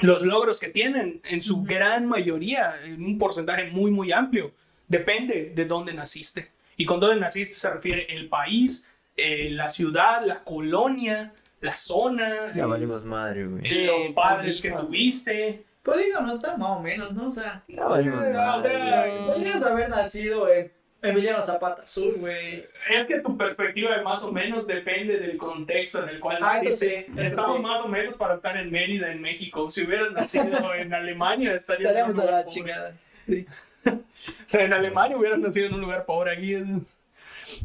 los 0.00 0.22
logros 0.22 0.58
que 0.58 0.68
tienen, 0.68 1.20
en 1.28 1.42
su 1.42 1.62
gran 1.64 2.06
mayoría, 2.06 2.76
en 2.84 3.04
un 3.04 3.18
porcentaje 3.18 3.64
muy, 3.64 3.90
muy 3.90 4.10
amplio, 4.10 4.52
depende 4.88 5.52
de 5.54 5.64
dónde 5.66 5.92
naciste. 5.92 6.50
Y 6.78 6.86
con 6.86 6.98
dónde 6.98 7.20
naciste 7.20 7.54
se 7.54 7.68
refiere 7.70 8.06
el 8.14 8.28
país, 8.28 8.88
eh, 9.16 9.50
la 9.50 9.68
ciudad, 9.68 10.24
la 10.24 10.42
colonia, 10.42 11.32
la 11.60 11.74
zona, 11.74 12.52
Ya 12.54 12.62
eh, 12.62 12.66
valimos 12.66 13.04
madre, 13.04 13.46
güey. 13.46 13.62
los 13.84 14.12
padres 14.14 14.60
que 14.60 14.70
tuviste. 14.70 15.64
Polígono 15.82 16.32
está 16.32 16.56
más 16.56 16.70
o 16.78 16.80
menos, 16.80 17.12
¿no? 17.12 17.28
O 17.28 17.30
sea, 17.30 17.62
Ya 17.68 17.84
valimos 17.86 18.22
Eh, 18.24 18.36
o 18.36 18.60
sea, 18.60 19.06
podrías 19.26 19.62
haber 19.62 19.88
nacido 19.90 20.48
en 20.48 20.70
Emiliano 21.02 21.42
Zapata 21.42 21.84
Sur, 21.86 22.18
güey. 22.20 22.64
Es 22.88 23.06
que 23.08 23.18
tu 23.20 23.36
perspectiva 23.36 24.00
más 24.02 24.22
o 24.22 24.30
menos 24.30 24.66
depende 24.68 25.18
del 25.18 25.36
contexto 25.36 26.04
en 26.04 26.10
el 26.10 26.20
cual 26.20 26.38
Ah, 26.40 26.60
naciste. 26.62 27.06
sí, 27.08 27.12
Estamos 27.20 27.56
sí. 27.56 27.62
más 27.62 27.80
o 27.80 27.88
menos 27.88 28.14
para 28.14 28.34
estar 28.34 28.56
en 28.56 28.70
Mérida, 28.70 29.10
en 29.10 29.20
México. 29.20 29.68
Si 29.68 29.82
hubieras 29.84 30.12
nacido 30.12 30.44
en 30.74 30.94
Alemania, 30.94 31.52
estarías 31.54 31.92
en 31.96 32.04
un 32.04 32.10
Estaríamos 32.10 32.28
a 32.28 32.30
la 32.30 32.44
pobre. 32.44 32.54
chingada. 32.54 32.94
Sí. 33.26 33.46
O 33.86 33.98
sea, 34.46 34.62
en 34.64 34.72
Alemania 34.72 35.16
hubieras 35.16 35.38
nacido 35.40 35.66
en 35.66 35.74
un 35.74 35.80
lugar 35.80 36.04
pobre 36.06 36.32
aquí. 36.32 36.54
es- 36.54 36.98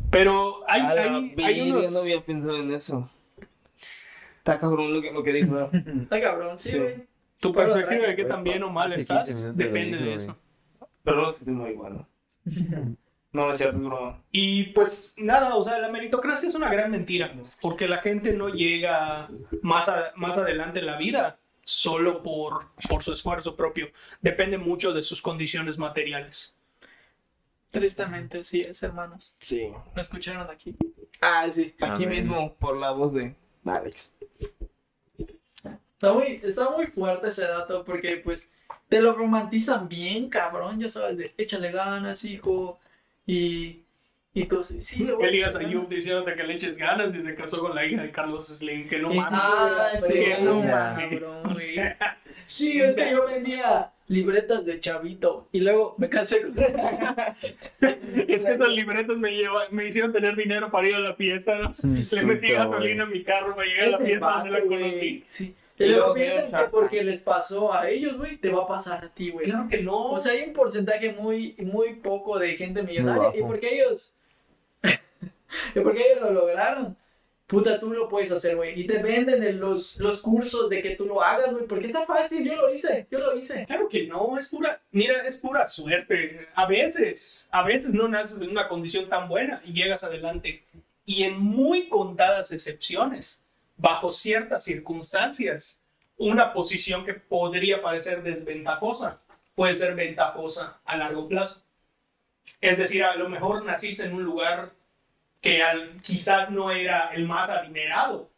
Pero 0.10 0.64
hay, 0.68 0.82
la 0.82 1.46
hay, 1.46 1.72
unos... 1.72 1.92
no 1.94 2.00
había 2.00 2.22
pensado 2.24 2.58
en 2.58 2.72
eso. 2.74 3.10
Está 4.40 4.58
cabrón 4.58 4.94
lo 4.94 5.02
que, 5.02 5.12
lo 5.12 5.24
que 5.24 5.34
dijo. 5.34 5.70
Está 6.04 6.22
cabrón, 6.22 6.58
sí, 6.58 6.72
Sí. 6.72 6.78
güey. 6.80 7.08
Tu 7.40 7.54
Pero 7.54 7.74
perspectiva 7.74 8.08
de 8.08 8.16
qué 8.16 8.24
tan 8.26 8.44
bien 8.44 8.64
o 8.64 8.70
mal 8.72 8.92
estás 8.92 9.28
15 9.28 9.42
minutos 9.52 9.58
depende 9.58 9.98
de 9.98 10.14
eso. 10.16 10.36
Pero 11.04 11.18
no 11.18 11.28
es 11.28 11.34
que 11.34 11.38
estoy 11.40 11.54
muy 11.54 11.74
bueno. 11.74 12.08
No, 12.46 12.96
no 13.44 13.50
es 13.52 13.58
cierto, 13.58 13.78
broma. 13.78 14.24
Y 14.32 14.64
pues 14.72 15.14
nada, 15.18 15.56
o 15.56 15.64
sea, 15.64 15.78
la 15.78 15.90
meritocracia 15.90 16.50
es 16.50 16.56
una 16.56 16.70
gran 16.72 16.90
mentira, 16.90 17.32
porque 17.62 17.88
la 17.88 18.00
gente 18.00 18.34
no 18.34 18.50
llega 18.50 19.30
más, 19.62 19.88
a- 19.88 20.14
más 20.16 20.40
adelante 20.40 20.80
en 20.80 20.88
la 20.88 20.98
vida 20.98 21.38
solo 21.64 22.24
por, 22.24 22.70
por 22.90 23.04
su 23.04 23.14
esfuerzo 23.14 23.56
propio. 23.56 23.90
Depende 24.22 24.58
mucho 24.58 24.92
de 24.94 25.04
sus 25.04 25.22
condiciones 25.22 25.78
materiales. 25.78 26.57
Tristemente, 27.72 28.44
sí 28.44 28.62
es, 28.62 28.82
hermanos. 28.84 29.36
Sí. 29.38 29.72
¿Lo 29.96 30.02
escucharon 30.02 30.50
aquí? 30.50 30.76
Ah, 31.22 31.48
sí. 31.52 31.76
Aquí 31.82 32.06
Amén. 32.06 32.10
mismo, 32.20 32.54
por 32.56 32.78
la 32.78 32.92
voz 32.92 33.14
de 33.14 33.36
Alex. 33.66 34.12
Está 35.94 36.14
muy, 36.14 36.40
está 36.44 36.70
muy 36.70 36.88
fuerte 36.88 37.30
ese 37.30 37.48
dato 37.48 37.84
porque, 37.84 38.18
pues, 38.18 38.52
te 38.88 39.02
lo 39.02 39.14
romantizan 39.14 39.90
bien, 39.90 40.30
cabrón. 40.30 40.80
Ya 40.80 40.90
sabes, 40.90 41.18
de 41.18 41.34
échale 41.38 41.72
ganas, 41.72 42.24
hijo. 42.24 42.80
Y, 43.26 43.84
Y 44.34 44.46
tú, 44.46 44.64
sí, 44.64 44.82
sí, 44.84 45.04
lo 45.04 45.16
voy 45.16 45.24
Que 45.24 45.30
a 45.30 45.32
digas 45.32 45.56
a 45.56 45.60
hacer. 45.60 45.72
Yup 45.72 45.90
diciéndote 45.90 46.36
que 46.36 46.44
le 46.44 46.54
eches 46.54 46.78
ganas 46.78 47.16
y 47.16 47.22
se 47.24 47.34
casó 47.34 47.60
con 47.60 47.74
la 47.74 47.84
hija 47.86 48.04
de 48.04 48.12
Carlos 48.12 48.48
Slim, 48.48 48.88
que 48.88 49.00
no 49.00 49.10
mames. 49.10 49.40
Ah, 49.44 49.90
es 49.94 50.06
que 50.06 50.38
no 50.42 50.62
mames, 50.62 51.22
Sí, 52.46 52.80
es 52.80 52.94
que 52.94 53.12
yo 53.12 53.26
vendía 53.26 53.92
libretas 54.08 54.66
de 54.66 54.80
chavito 54.80 55.50
y 55.52 55.60
luego 55.60 55.96
me 55.98 56.10
casé 56.10 56.42
con 56.42 56.56
Es 56.58 58.46
que 58.46 58.54
esas 58.54 58.70
libretas 58.70 59.18
me, 59.18 59.36
lleva, 59.36 59.64
me 59.72 59.88
hicieron 59.88 60.14
tener 60.14 60.36
dinero 60.36 60.72
para 60.72 60.88
ir 60.88 60.96
a 60.96 61.00
la 61.00 61.14
fiesta, 61.16 61.58
¿no? 61.58 61.72
Le 61.84 62.24
metí 62.24 62.50
gasolina 62.50 63.04
a 63.04 63.08
mi 63.08 63.24
carro 63.24 63.56
para 63.56 63.68
llegar 63.68 63.88
a 63.88 63.92
la 63.92 64.00
fiesta 64.00 64.32
donde 64.32 64.52
la 64.52 64.62
conocí. 64.62 65.24
Sí. 65.28 65.56
Y 65.80 65.84
Y 65.84 65.88
luego 65.90 66.14
piensan 66.14 66.66
que 66.66 66.70
porque 66.72 67.04
les 67.04 67.22
pasó 67.22 67.74
a 67.74 67.90
ellos, 67.90 68.18
güey, 68.18 68.38
te 68.38 68.52
va 68.52 68.64
a 68.64 68.68
pasar 68.68 69.06
a 69.06 69.10
ti, 69.14 69.30
güey. 69.30 69.46
Claro 69.46 69.68
que 69.70 69.84
no. 69.84 70.12
O 70.12 70.20
sea, 70.20 70.34
hay 70.34 70.44
un 70.44 70.54
porcentaje 70.54 71.14
muy, 71.14 71.56
muy 71.60 71.96
poco 71.96 72.40
de 72.40 72.56
gente 72.56 72.82
millonaria. 72.82 73.38
Y 73.38 73.44
porque 73.44 73.76
ellos. 73.76 74.16
y 75.76 75.80
porque 75.80 76.12
ellos 76.12 76.22
lo 76.22 76.32
lograron. 76.32 76.98
Puta, 77.48 77.80
tú 77.80 77.92
lo 77.92 78.10
puedes 78.10 78.30
hacer, 78.32 78.58
güey. 78.58 78.80
Y 78.80 78.86
te 78.86 79.02
venden 79.02 79.60
los, 79.60 79.98
los 80.00 80.22
cursos 80.22 80.70
de 80.70 80.82
que 80.82 80.92
tú 80.92 81.06
lo 81.06 81.24
hagas, 81.24 81.54
güey. 81.54 81.66
Porque 81.66 81.88
está 81.88 82.06
fácil. 82.06 82.44
Yo 82.44 82.56
lo 82.58 82.74
hice. 82.74 83.08
Yo 83.10 83.20
lo 83.20 83.38
hice. 83.38 83.66
Claro 83.66 83.88
que 83.88 84.06
no, 84.06 84.38
es 84.38 84.50
pura, 84.50 84.82
mira, 84.92 85.26
es 85.26 85.38
pura 85.38 85.66
suerte. 85.66 86.50
A 86.56 86.66
veces, 86.66 87.48
a 87.52 87.64
veces 87.64 87.94
no 87.94 88.10
naces 88.10 88.42
en 88.42 88.50
una 88.50 88.68
condición 88.68 89.08
tan 89.08 89.30
buena 89.30 89.62
y 89.66 89.72
llegas 89.72 90.04
adelante. 90.04 90.66
Y 91.06 91.24
en 91.24 91.40
muy 91.40 91.88
contadas 91.88 92.52
excepciones, 92.52 93.44
bajo 93.78 94.12
ciertas 94.12 94.66
circunstancias, 94.66 95.82
una 96.18 96.52
posición 96.52 97.06
que 97.06 97.14
podría 97.14 97.82
parecer 97.82 98.24
desventajosa 98.24 99.22
puede 99.56 99.74
ser 99.74 99.96
ventajosa 99.96 100.80
a 100.86 100.98
largo 100.98 101.28
plazo. 101.28 101.64
Es 102.62 102.78
decir, 102.78 103.04
a 103.04 103.16
lo 103.16 103.30
mejor 103.30 103.64
naciste 103.66 104.04
en 104.04 104.14
un 104.14 104.24
lugar 104.24 104.72
que 105.48 105.64
al- 105.64 105.96
quizás 106.02 106.50
no 106.50 106.72
era 106.72 107.10
el 107.14 107.26
más 107.26 107.50
adinerado, 107.50 108.30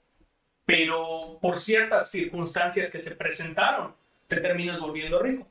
pero 0.65 1.39
por 1.41 1.57
ciertas 1.57 2.11
circunstancias 2.11 2.89
que 2.89 2.99
se 2.99 3.15
presentaron, 3.15 3.95
te 4.27 4.37
terminas 4.39 4.79
volviendo 4.79 5.19
rico. 5.19 5.47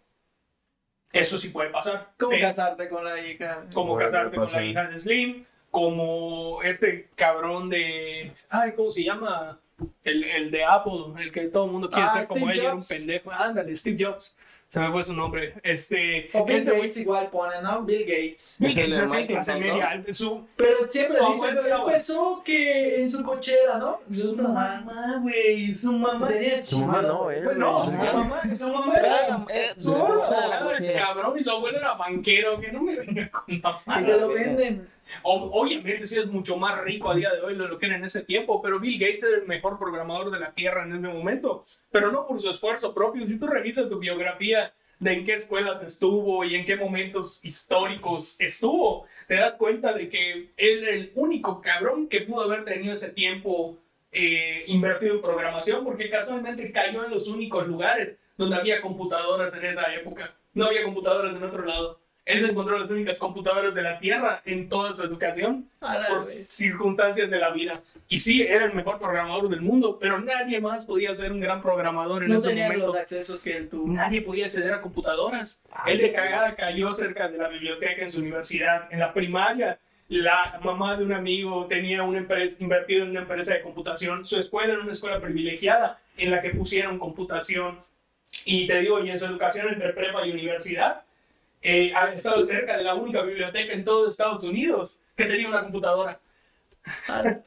Eso 1.13 1.39
sí 1.39 1.49
puede 1.49 1.71
pasar. 1.71 2.11
¿Cómo 2.19 2.31
Pero- 2.31 2.47
casarte 2.49 2.89
con 2.89 3.05
la 3.05 3.19
hija? 3.21 3.65
como 3.75 3.95
Puede 3.95 4.07
casarte 4.07 4.37
con 4.37 4.45
pasar. 4.45 4.63
la 4.63 4.67
hija 4.69 4.89
de 4.89 4.99
Slim, 5.01 5.45
como 5.71 6.63
este 6.63 7.09
cabrón 7.17 7.69
de. 7.71 8.33
Ay, 8.51 8.73
¿cómo 8.77 8.91
se 8.91 9.03
llama? 9.05 9.59
El, 10.05 10.25
el 10.25 10.51
de 10.51 10.65
Apple, 10.65 10.93
el 11.21 11.31
que 11.33 11.49
todo 11.49 11.67
el 11.67 11.73
mundo 11.73 11.89
quiere 11.89 12.07
Ah, 12.07 12.11
ser 12.11 12.27
como 12.27 12.41
Steve 12.47 12.53
él, 12.53 12.61
era 12.61 12.75
un 12.75 12.79
Jobs. 12.81 12.89
pendejo. 12.89 13.31
Ándale, 13.33 13.75
Steve 13.77 14.05
Jobs. 14.05 14.37
Se 14.69 14.81
me 14.81 14.91
fue 14.93 15.03
su 15.03 15.15
nombre. 15.15 15.55
Este. 15.63 16.29
O 16.35 16.45
Bill 16.45 16.57
ese 16.59 16.71
güey. 16.73 16.83
Gates 16.83 16.99
igual 16.99 17.31
pone, 17.31 17.63
¿no? 17.63 17.83
Bill 17.85 18.01
Gates. 18.03 18.57
Bill 18.59 18.75
Gates 18.75 19.15
Microsoft, 19.15 19.27
clase 19.27 19.55
¿no? 19.55 19.61
media. 19.61 20.05
Su, 20.13 20.47
Pero 20.57 20.87
siempre 20.87 21.17
Su 21.17 21.45
era- 21.47 21.79
empezó 21.79 22.43
que 22.45 23.01
en 23.01 23.09
su 23.09 23.23
cochera, 23.23 23.79
¿no? 23.79 24.01
su 24.11 24.37
Su 24.37 24.43
mamá. 24.43 25.19
güey. 25.23 25.73
Su 25.75 25.93
mamá. 25.95 26.29
Tenía 26.29 26.67
Su 26.67 26.81
mamá 26.85 27.01
no, 27.01 27.31
él. 27.31 27.45
Bueno, 27.45 27.85
güey. 27.85 27.97
su 27.97 28.03
mamá, 28.03 28.55
su 28.55 28.73
mamá 28.75 28.95
era. 28.99 29.47
Eh, 29.49 29.71
Su 29.79 29.97
mamá. 29.97 30.29
Cabrón 30.99 31.43
su 31.43 31.51
abuelo 31.51 31.79
era 31.79 31.95
banquero. 31.95 32.61
Que 32.61 32.73
no 32.73 32.83
me 32.83 32.97
venga 32.97 33.31
con 33.31 33.61
mamá. 33.61 34.01
Y 34.01 34.05
te 34.05 34.17
lo 34.17 34.29
venden. 34.29 34.85
Obviamente 35.23 36.07
sí 36.07 36.19
es 36.19 36.27
mucho 36.27 36.57
más 36.57 36.81
rico 36.83 37.11
a 37.11 37.15
día 37.15 37.33
de 37.33 37.41
hoy 37.41 37.55
de 37.57 37.69
lo 37.69 37.79
que 37.79 37.87
era 37.87 37.97
en 37.97 38.05
ese 38.05 38.23
tiempo, 38.23 38.61
pero 38.63 38.79
Bill 38.79 38.99
Gates 38.99 39.23
era 39.23 39.37
el 39.37 39.47
mejor 39.47 39.79
programador 39.79 40.31
de 40.31 40.41
la 40.41 40.53
Tierra 40.53 40.85
en 40.85 40.93
ese 40.95 41.09
momento, 41.09 41.63
pero 41.91 42.11
no 42.13 42.27
por 42.27 42.41
su 42.41 42.51
esfuerzo 42.51 42.95
propio. 42.95 43.27
Si 43.27 43.39
tú 43.39 43.47
revisas 43.47 43.89
tu 43.89 43.99
biografía 43.99 44.73
de 44.99 45.13
en 45.13 45.25
qué 45.25 45.35
escuelas 45.35 45.83
estuvo 45.83 46.45
y 46.45 46.55
en 46.55 46.65
qué 46.65 46.77
momentos 46.77 47.45
históricos 47.45 48.41
estuvo, 48.41 49.07
te 49.27 49.35
das 49.35 49.55
cuenta 49.55 49.93
de 49.93 50.09
que 50.09 50.53
él 50.57 50.85
era 50.85 50.91
el 50.91 51.13
único 51.15 51.61
cabrón 51.61 52.09
que 52.09 52.23
pudo 52.23 52.43
haber 52.43 52.65
tenido 52.65 52.95
ese 52.95 53.11
tiempo 53.11 53.79
eh, 54.11 54.65
invertido 54.69 55.15
en 55.15 55.23
programación, 55.23 55.85
porque 55.85 56.11
casualmente 56.11 56.73
cayó 56.73 57.05
en 57.05 57.11
los 57.11 57.29
únicos 57.29 57.67
lugares 57.67 58.17
donde 58.37 58.57
había 58.57 58.81
computadoras 58.81 59.55
en 59.55 59.67
esa 59.67 59.95
época. 59.95 60.35
No 60.59 60.67
había 60.67 60.83
computadoras 60.83 61.37
en 61.37 61.45
otro 61.45 61.65
lado. 61.65 62.01
Él 62.25 62.41
se 62.43 62.51
encontró 62.51 62.79
las 62.79 62.91
únicas 62.91 63.19
computadoras 63.21 63.75
de 63.75 63.81
la 63.81 63.99
Tierra 64.01 64.43
en 64.45 64.69
toda 64.69 64.95
su 64.95 65.03
educación 65.03 65.67
por 65.81 66.19
vez. 66.19 66.47
circunstancias 66.49 67.31
de 67.31 67.39
la 67.39 67.51
vida. 67.51 67.81
Y 68.07 68.19
sí, 68.19 68.43
era 68.43 68.67
el 68.67 68.75
mejor 68.75 68.99
programador 68.99 69.49
del 69.49 69.63
mundo, 69.63 69.99
pero 69.99 70.19
nadie 70.19 70.61
más 70.61 70.85
podía 70.85 71.15
ser 71.15 71.33
un 71.33 71.41
gran 71.41 71.63
programador 71.63 72.25
en 72.25 72.31
No 72.31 72.37
ese 72.39 72.49
tenía 72.51 72.67
momento. 72.67 72.89
los 72.89 72.97
accesos 72.97 73.41
que 73.41 73.57
él 73.57 73.69
tuvo. 73.71 73.89
Nadie 73.91 74.21
podía 74.21 74.45
acceder 74.45 74.75
a 74.75 74.83
computadoras. 74.83 75.63
Él 75.87 75.99
de 75.99 76.13
cagada 76.13 76.55
cayó 76.55 76.93
cerca 76.93 77.29
de 77.29 77.39
la 77.39 77.49
biblioteca 77.49 78.03
en 78.03 78.13
su 78.13 78.21
universidad. 78.21 78.89
En 78.93 78.99
la 78.99 79.15
primaria, 79.15 79.79
la 80.09 80.61
mamá 80.63 80.97
de 80.97 81.05
un 81.05 81.13
amigo 81.13 81.65
tenía 81.67 82.03
una 82.03 82.19
empresa, 82.19 82.59
invertido 82.61 83.05
en 83.05 83.11
una 83.13 83.21
empresa 83.21 83.55
de 83.55 83.63
computación. 83.63 84.27
Su 84.27 84.39
escuela 84.39 84.75
era 84.75 84.83
una 84.83 84.93
escuela 84.93 85.19
privilegiada 85.19 85.99
en 86.19 86.31
la 86.31 86.43
que 86.43 86.51
pusieron 86.51 86.99
computación. 86.99 87.79
Y 88.45 88.67
te 88.67 88.81
digo, 88.81 89.03
y 89.05 89.11
en 89.11 89.19
su 89.19 89.27
educación 89.27 89.69
entre 89.69 89.93
prepa 89.93 90.27
y 90.27 90.33
universidad, 90.33 91.03
eh, 91.61 91.93
ha 91.95 92.13
estado 92.13 92.41
cerca 92.45 92.77
de 92.77 92.85
la 92.85 92.95
única 92.95 93.23
biblioteca 93.23 93.73
en 93.73 93.85
todo 93.85 94.09
Estados 94.09 94.45
Unidos 94.45 95.01
que 95.17 95.25
tenía 95.25 95.49
una 95.49 95.63
computadora. 95.63 96.21
A 97.07 97.23
la-. 97.23 97.43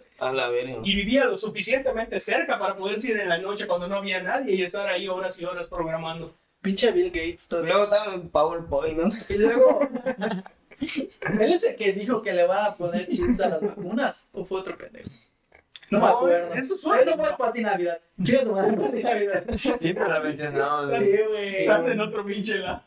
Y 0.83 0.95
vivía 0.95 1.25
lo 1.25 1.37
suficientemente 1.37 2.19
cerca 2.19 2.59
para 2.59 2.75
poder 2.75 2.97
ir 3.03 3.19
en 3.19 3.29
la 3.29 3.39
noche 3.39 3.65
cuando 3.65 3.87
no 3.87 3.95
había 3.95 4.21
nadie 4.21 4.55
y 4.55 4.61
estar 4.63 4.87
ahí 4.87 5.07
horas 5.07 5.39
y 5.41 5.45
horas 5.45 5.69
programando. 5.69 6.35
Pinche 6.61 6.91
Bill 6.91 7.07
Gates 7.07 7.47
todavía. 7.47 7.73
Luego 7.73 7.91
estaba 7.91 8.13
en 8.13 8.29
PowerPoint, 8.29 8.97
¿no? 8.99 9.07
Y 9.29 9.37
luego. 9.39 9.89
Él 11.39 11.53
es 11.53 11.63
el 11.63 11.75
que 11.75 11.93
dijo 11.93 12.21
que 12.21 12.33
le 12.33 12.45
van 12.45 12.65
a 12.65 12.75
poner 12.75 13.07
chips 13.07 13.41
a 13.41 13.49
las 13.49 13.61
vacunas. 13.61 14.29
¿O 14.33 14.45
fue 14.45 14.59
otro 14.59 14.77
pendejo? 14.77 15.09
No, 15.91 15.99
me 15.99 16.05
No, 16.05 16.07
acuerdo. 16.17 16.53
eso 16.55 16.75
fue- 16.75 17.01
Eso 17.01 17.15
fue 17.17 17.37
Pati 17.37 17.61
Navidad. 17.61 17.99
Chica 18.23 18.43
tu 18.43 18.51
madre, 18.53 18.77
Pati 18.77 19.03
Navidad. 19.03 19.43
Siempre 19.77 20.07
la 20.07 20.19
mencionamos. 20.21 20.97
Sí, 20.97 21.11
güey. 21.29 21.55
Estás 21.57 21.87
en 21.87 21.99
otro 21.99 22.25
pinche 22.25 22.57
lado. 22.59 22.81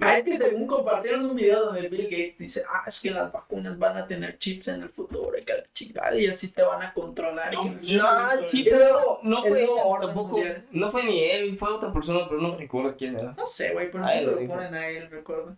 Ah, 0.00 0.18
es 0.18 0.24
que 0.24 0.38
según 0.38 0.66
compartieron 0.66 1.24
un 1.24 1.34
video 1.34 1.64
donde 1.66 1.88
Bill 1.88 2.04
Gates 2.04 2.38
dice, 2.38 2.62
ah, 2.68 2.84
es 2.86 3.00
que 3.00 3.10
las 3.10 3.32
vacunas 3.32 3.76
van 3.78 3.96
a 3.96 4.06
tener 4.06 4.38
chips 4.38 4.68
en 4.68 4.82
el 4.82 4.90
futuro 4.90 5.36
y 5.36 5.42
cada 5.42 5.64
chingada 5.72 6.14
y 6.16 6.26
así 6.26 6.52
te 6.52 6.62
van 6.62 6.82
a 6.82 6.92
controlar. 6.92 7.52
y 7.52 7.56
No, 7.56 7.62
que 7.62 7.68
no 7.96 8.36
no 8.36 8.46
sí, 8.46 8.64
pero 8.68 9.18
no 9.22 9.42
fue 9.42 9.66
tampoco. 10.00 10.36
mundial. 10.36 10.64
No 10.70 10.90
fue 10.90 11.04
ni 11.04 11.24
él, 11.24 11.56
fue 11.56 11.70
otra 11.70 11.90
persona, 11.92 12.26
pero 12.28 12.40
no 12.40 12.50
me 12.52 12.58
recuerdo 12.58 12.94
quién 12.96 13.18
era. 13.18 13.32
No 13.36 13.46
sé, 13.46 13.72
güey, 13.72 13.90
pero 13.90 14.04
no 14.04 14.20
lo 14.20 14.40
lo 14.40 14.46
ponen 14.46 14.74
a 14.74 14.88
él, 14.88 15.10
recuerdo. 15.10 15.56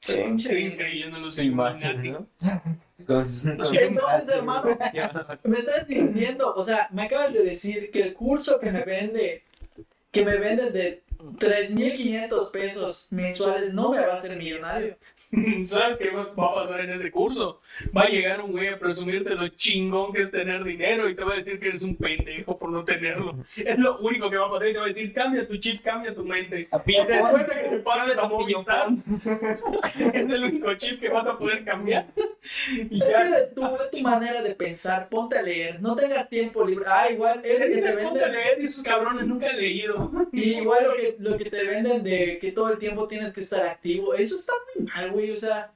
Sí, 0.00 0.14
imagen, 1.44 2.00
Illuminati. 2.04 2.10
¿no? 2.10 2.26
Con 3.06 3.26
su- 3.28 3.48
Sí. 3.64 3.76
Entonces, 3.78 4.34
hermano, 4.36 4.78
me 5.44 5.58
estás 5.58 5.86
diciendo, 5.86 6.52
o 6.54 6.64
sea, 6.64 6.88
me 6.92 7.02
acabas 7.02 7.32
de 7.32 7.42
decir 7.44 7.90
que 7.90 8.02
el 8.02 8.14
curso 8.14 8.58
que 8.58 8.70
me 8.72 8.82
vende, 8.82 9.42
que 10.10 10.24
me 10.24 10.36
vende 10.38 10.70
de 10.70 11.01
3.500 11.38 12.50
pesos 12.50 13.06
mensuales 13.10 13.72
no 13.72 13.90
me 13.90 14.00
va 14.00 14.12
a 14.12 14.14
hacer 14.14 14.36
millonario. 14.36 14.96
¿Sabes 15.64 15.98
qué 15.98 16.10
va 16.10 16.22
a 16.22 16.54
pasar 16.54 16.80
en 16.80 16.90
ese 16.90 17.10
curso? 17.10 17.60
Va 17.96 18.02
a 18.02 18.08
llegar 18.08 18.40
un 18.42 18.52
güey 18.52 18.68
a 18.68 18.78
presumirte 18.78 19.34
lo 19.34 19.48
chingón 19.48 20.12
que 20.12 20.22
es 20.22 20.30
tener 20.30 20.64
dinero 20.64 21.08
y 21.08 21.14
te 21.14 21.24
va 21.24 21.32
a 21.34 21.36
decir 21.36 21.58
que 21.60 21.68
eres 21.68 21.82
un 21.82 21.96
pendejo 21.96 22.58
por 22.58 22.70
no 22.70 22.84
tenerlo. 22.84 23.36
Es 23.56 23.78
lo 23.78 23.98
único 24.00 24.28
que 24.30 24.36
va 24.36 24.46
a 24.46 24.50
pasar 24.50 24.68
y 24.68 24.72
te 24.72 24.78
va 24.78 24.84
a 24.84 24.88
decir, 24.88 25.12
cambia 25.12 25.46
tu 25.46 25.56
chip, 25.56 25.82
cambia 25.82 26.14
tu 26.14 26.24
mente. 26.24 26.62
A 26.72 26.82
Y 26.84 26.92
te 27.06 27.12
das 27.12 27.30
cuenta 27.30 27.62
que 27.62 27.68
te 27.68 27.78
pases 27.78 28.18
a 28.18 28.28
Movistar. 28.28 28.88
es 30.14 30.32
el 30.32 30.44
único 30.44 30.74
chip 30.74 31.00
que 31.00 31.08
vas 31.08 31.26
a 31.26 31.38
poder 31.38 31.64
cambiar. 31.64 32.06
Y 32.90 33.00
Es 33.00 33.08
ya. 33.08 33.54
tu, 33.54 33.66
es 33.66 33.90
tu 33.90 34.00
manera 34.00 34.42
de 34.42 34.54
pensar, 34.54 35.08
ponte 35.08 35.38
a 35.38 35.42
leer, 35.42 35.80
no 35.80 35.94
tengas 35.96 36.28
tiempo 36.28 36.64
libre. 36.64 36.84
Ah, 36.88 37.10
igual, 37.10 37.40
es 37.44 37.58
que 37.58 37.80
te 37.80 37.92
Ponte 38.02 38.24
a 38.24 38.28
leer 38.28 38.60
y 38.60 38.64
esos 38.64 38.82
cabrones 38.82 39.26
nunca 39.26 39.46
he 39.46 39.56
leído. 39.56 40.10
y 40.32 40.54
igual 40.54 40.84
lo 40.88 40.96
que, 40.96 41.11
lo 41.18 41.36
que 41.36 41.50
te 41.50 41.64
venden 41.64 42.02
de 42.02 42.38
que 42.38 42.52
todo 42.52 42.72
el 42.72 42.78
tiempo 42.78 43.08
tienes 43.08 43.34
que 43.34 43.40
estar 43.40 43.66
activo, 43.66 44.14
eso 44.14 44.36
está 44.36 44.52
muy 44.74 44.86
mal, 44.86 45.10
güey, 45.10 45.30
o 45.30 45.36
sea, 45.36 45.72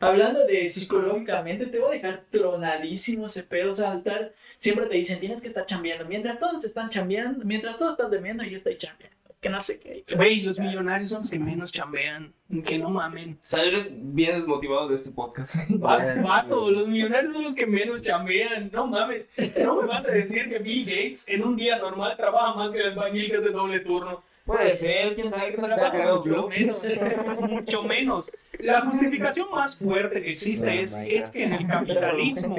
hablando 0.00 0.44
de 0.44 0.66
psicológicamente, 0.68 1.66
te 1.66 1.78
voy 1.78 1.90
a 1.90 2.00
dejar 2.00 2.24
tronadísimo 2.30 3.26
ese 3.26 3.42
pedo, 3.42 3.72
o 3.72 3.74
sea, 3.74 3.94
estar, 3.94 4.32
siempre 4.56 4.86
te 4.86 4.96
dicen, 4.96 5.20
tienes 5.20 5.40
que 5.40 5.48
estar 5.48 5.66
chambeando, 5.66 6.06
mientras 6.06 6.38
todos 6.38 6.64
están 6.64 6.90
chambeando, 6.90 7.44
mientras 7.44 7.78
todos 7.78 7.92
están 7.92 8.10
durmiendo, 8.10 8.44
yo 8.44 8.56
estoy 8.56 8.76
chambeando, 8.76 9.16
que 9.40 9.48
no 9.50 9.60
sé 9.60 9.78
qué. 9.78 10.04
Güey, 10.14 10.42
los 10.42 10.58
millonarios 10.58 11.10
son 11.10 11.20
los 11.20 11.30
que 11.30 11.38
menos 11.38 11.70
chambean. 11.70 12.32
Que 12.64 12.78
no 12.78 12.90
mamen. 12.90 13.36
Salir 13.40 13.90
bien 13.92 14.36
desmotivado 14.36 14.88
de 14.88 14.94
este 14.94 15.10
podcast. 15.10 15.56
Vato, 15.68 16.22
vato, 16.22 16.70
los 16.70 16.88
millonarios 16.88 17.32
son 17.32 17.44
los 17.44 17.54
que 17.54 17.66
menos 17.66 18.02
chambean. 18.02 18.70
No 18.72 18.86
mames. 18.86 19.28
No 19.62 19.80
me 19.80 19.86
vas 19.86 20.06
a 20.06 20.12
decir 20.12 20.48
que 20.48 20.58
Bill 20.58 20.86
Gates 20.86 21.28
en 21.28 21.44
un 21.44 21.54
día 21.54 21.78
normal 21.78 22.16
trabaja 22.16 22.54
más 22.54 22.72
que 22.72 22.80
el 22.80 22.86
albañil 22.86 23.30
que 23.30 23.36
hace 23.36 23.50
doble 23.50 23.80
turno. 23.80 24.22
Puede 24.46 24.70
ser, 24.70 25.12
quién 25.12 25.28
sabe 25.28 25.50
qué 25.50 25.56
Trabaja 25.56 26.14
mucho 26.14 26.48
menos. 26.48 26.82
Mucho 27.50 27.82
menos. 27.82 28.30
La 28.60 28.82
justificación 28.82 29.48
más 29.50 29.76
fuerte 29.76 30.22
que 30.22 30.30
existe 30.30 30.80
es, 30.80 30.98
es 30.98 31.32
que 31.32 31.42
en 31.42 31.52
el 31.52 31.66
capitalismo 31.66 32.56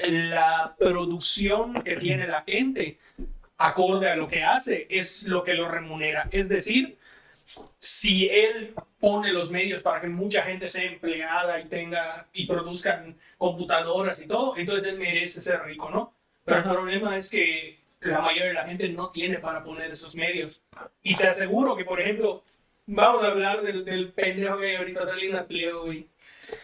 la 0.00 0.74
producción 0.76 1.82
que 1.84 1.96
tiene 1.96 2.26
la 2.26 2.42
gente 2.46 2.98
acorde 3.58 4.10
a 4.10 4.16
lo 4.16 4.26
que 4.26 4.42
hace 4.42 4.88
es 4.90 5.22
lo 5.22 5.44
que 5.44 5.54
lo 5.54 5.68
remunera. 5.68 6.28
Es 6.32 6.48
decir, 6.48 6.98
si 7.78 8.28
él 8.28 8.74
pone 8.98 9.32
los 9.32 9.52
medios 9.52 9.84
para 9.84 10.00
que 10.00 10.08
mucha 10.08 10.42
gente 10.42 10.68
sea 10.68 10.84
empleada 10.84 11.60
y 11.60 11.66
tenga 11.66 12.26
y 12.32 12.46
produzcan 12.46 13.16
computadoras 13.38 14.20
y 14.20 14.26
todo, 14.26 14.56
entonces 14.56 14.86
él 14.86 14.98
merece 14.98 15.40
ser 15.40 15.62
rico, 15.62 15.90
¿no? 15.90 16.12
Pero 16.44 16.58
Ajá. 16.58 16.70
el 16.70 16.76
problema 16.76 17.16
es 17.16 17.30
que 17.30 17.78
la 18.06 18.20
mayoría 18.20 18.48
de 18.48 18.54
la 18.54 18.64
gente 18.68 18.88
no 18.88 19.10
tiene 19.10 19.38
para 19.38 19.62
poner 19.64 19.90
esos 19.90 20.14
medios. 20.16 20.62
Y 21.02 21.16
te 21.16 21.26
aseguro 21.26 21.76
que, 21.76 21.84
por 21.84 22.00
ejemplo, 22.00 22.42
vamos 22.86 23.24
a 23.24 23.28
hablar 23.28 23.62
del, 23.62 23.84
del 23.84 24.12
pendejo 24.12 24.58
que 24.58 24.76
ahorita 24.76 25.06
salió 25.06 25.26
en 25.28 25.34
las 25.36 25.46
pliego, 25.46 25.84
güey. 25.84 26.06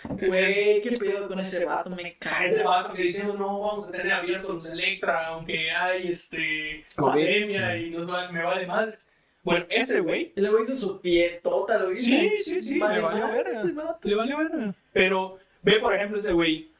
Güey, 0.08 0.80
¿qué 0.82 0.96
pedo 0.98 1.26
con 1.28 1.40
ese 1.40 1.64
vato? 1.64 1.90
Me 1.90 2.14
cae. 2.14 2.48
Ese 2.48 2.62
vato 2.62 2.92
que 2.94 3.02
diciendo 3.02 3.34
no 3.34 3.60
vamos 3.60 3.88
a 3.88 3.92
tener 3.92 4.12
abiertos 4.12 4.50
los 4.52 4.70
Electra, 4.70 5.26
aunque 5.28 5.70
hay 5.70 6.08
este 6.08 6.84
COVID. 6.96 7.10
pandemia 7.12 7.76
y 7.78 7.90
nos 7.90 8.12
va- 8.12 8.30
me 8.30 8.42
vale 8.42 8.66
madres. 8.66 9.06
Bueno, 9.44 9.66
ese 9.70 9.98
güey 9.98 10.32
Y 10.36 10.40
luego 10.40 10.62
hizo 10.62 10.76
su 10.76 11.00
fiestota, 11.00 11.76
lo 11.78 11.90
hizo. 11.90 12.04
Sí, 12.04 12.30
sí, 12.44 12.62
sí, 12.62 12.78
Vale 12.78 12.96
le 12.96 13.00
valió 13.00 13.26
verga. 13.28 13.64
le 14.02 14.14
valió 14.14 14.38
verga. 14.38 14.74
Pero 14.92 15.38
ve, 15.62 15.80
por 15.80 15.92
ejemplo, 15.94 16.18
ese 16.20 16.32
güey, 16.32 16.70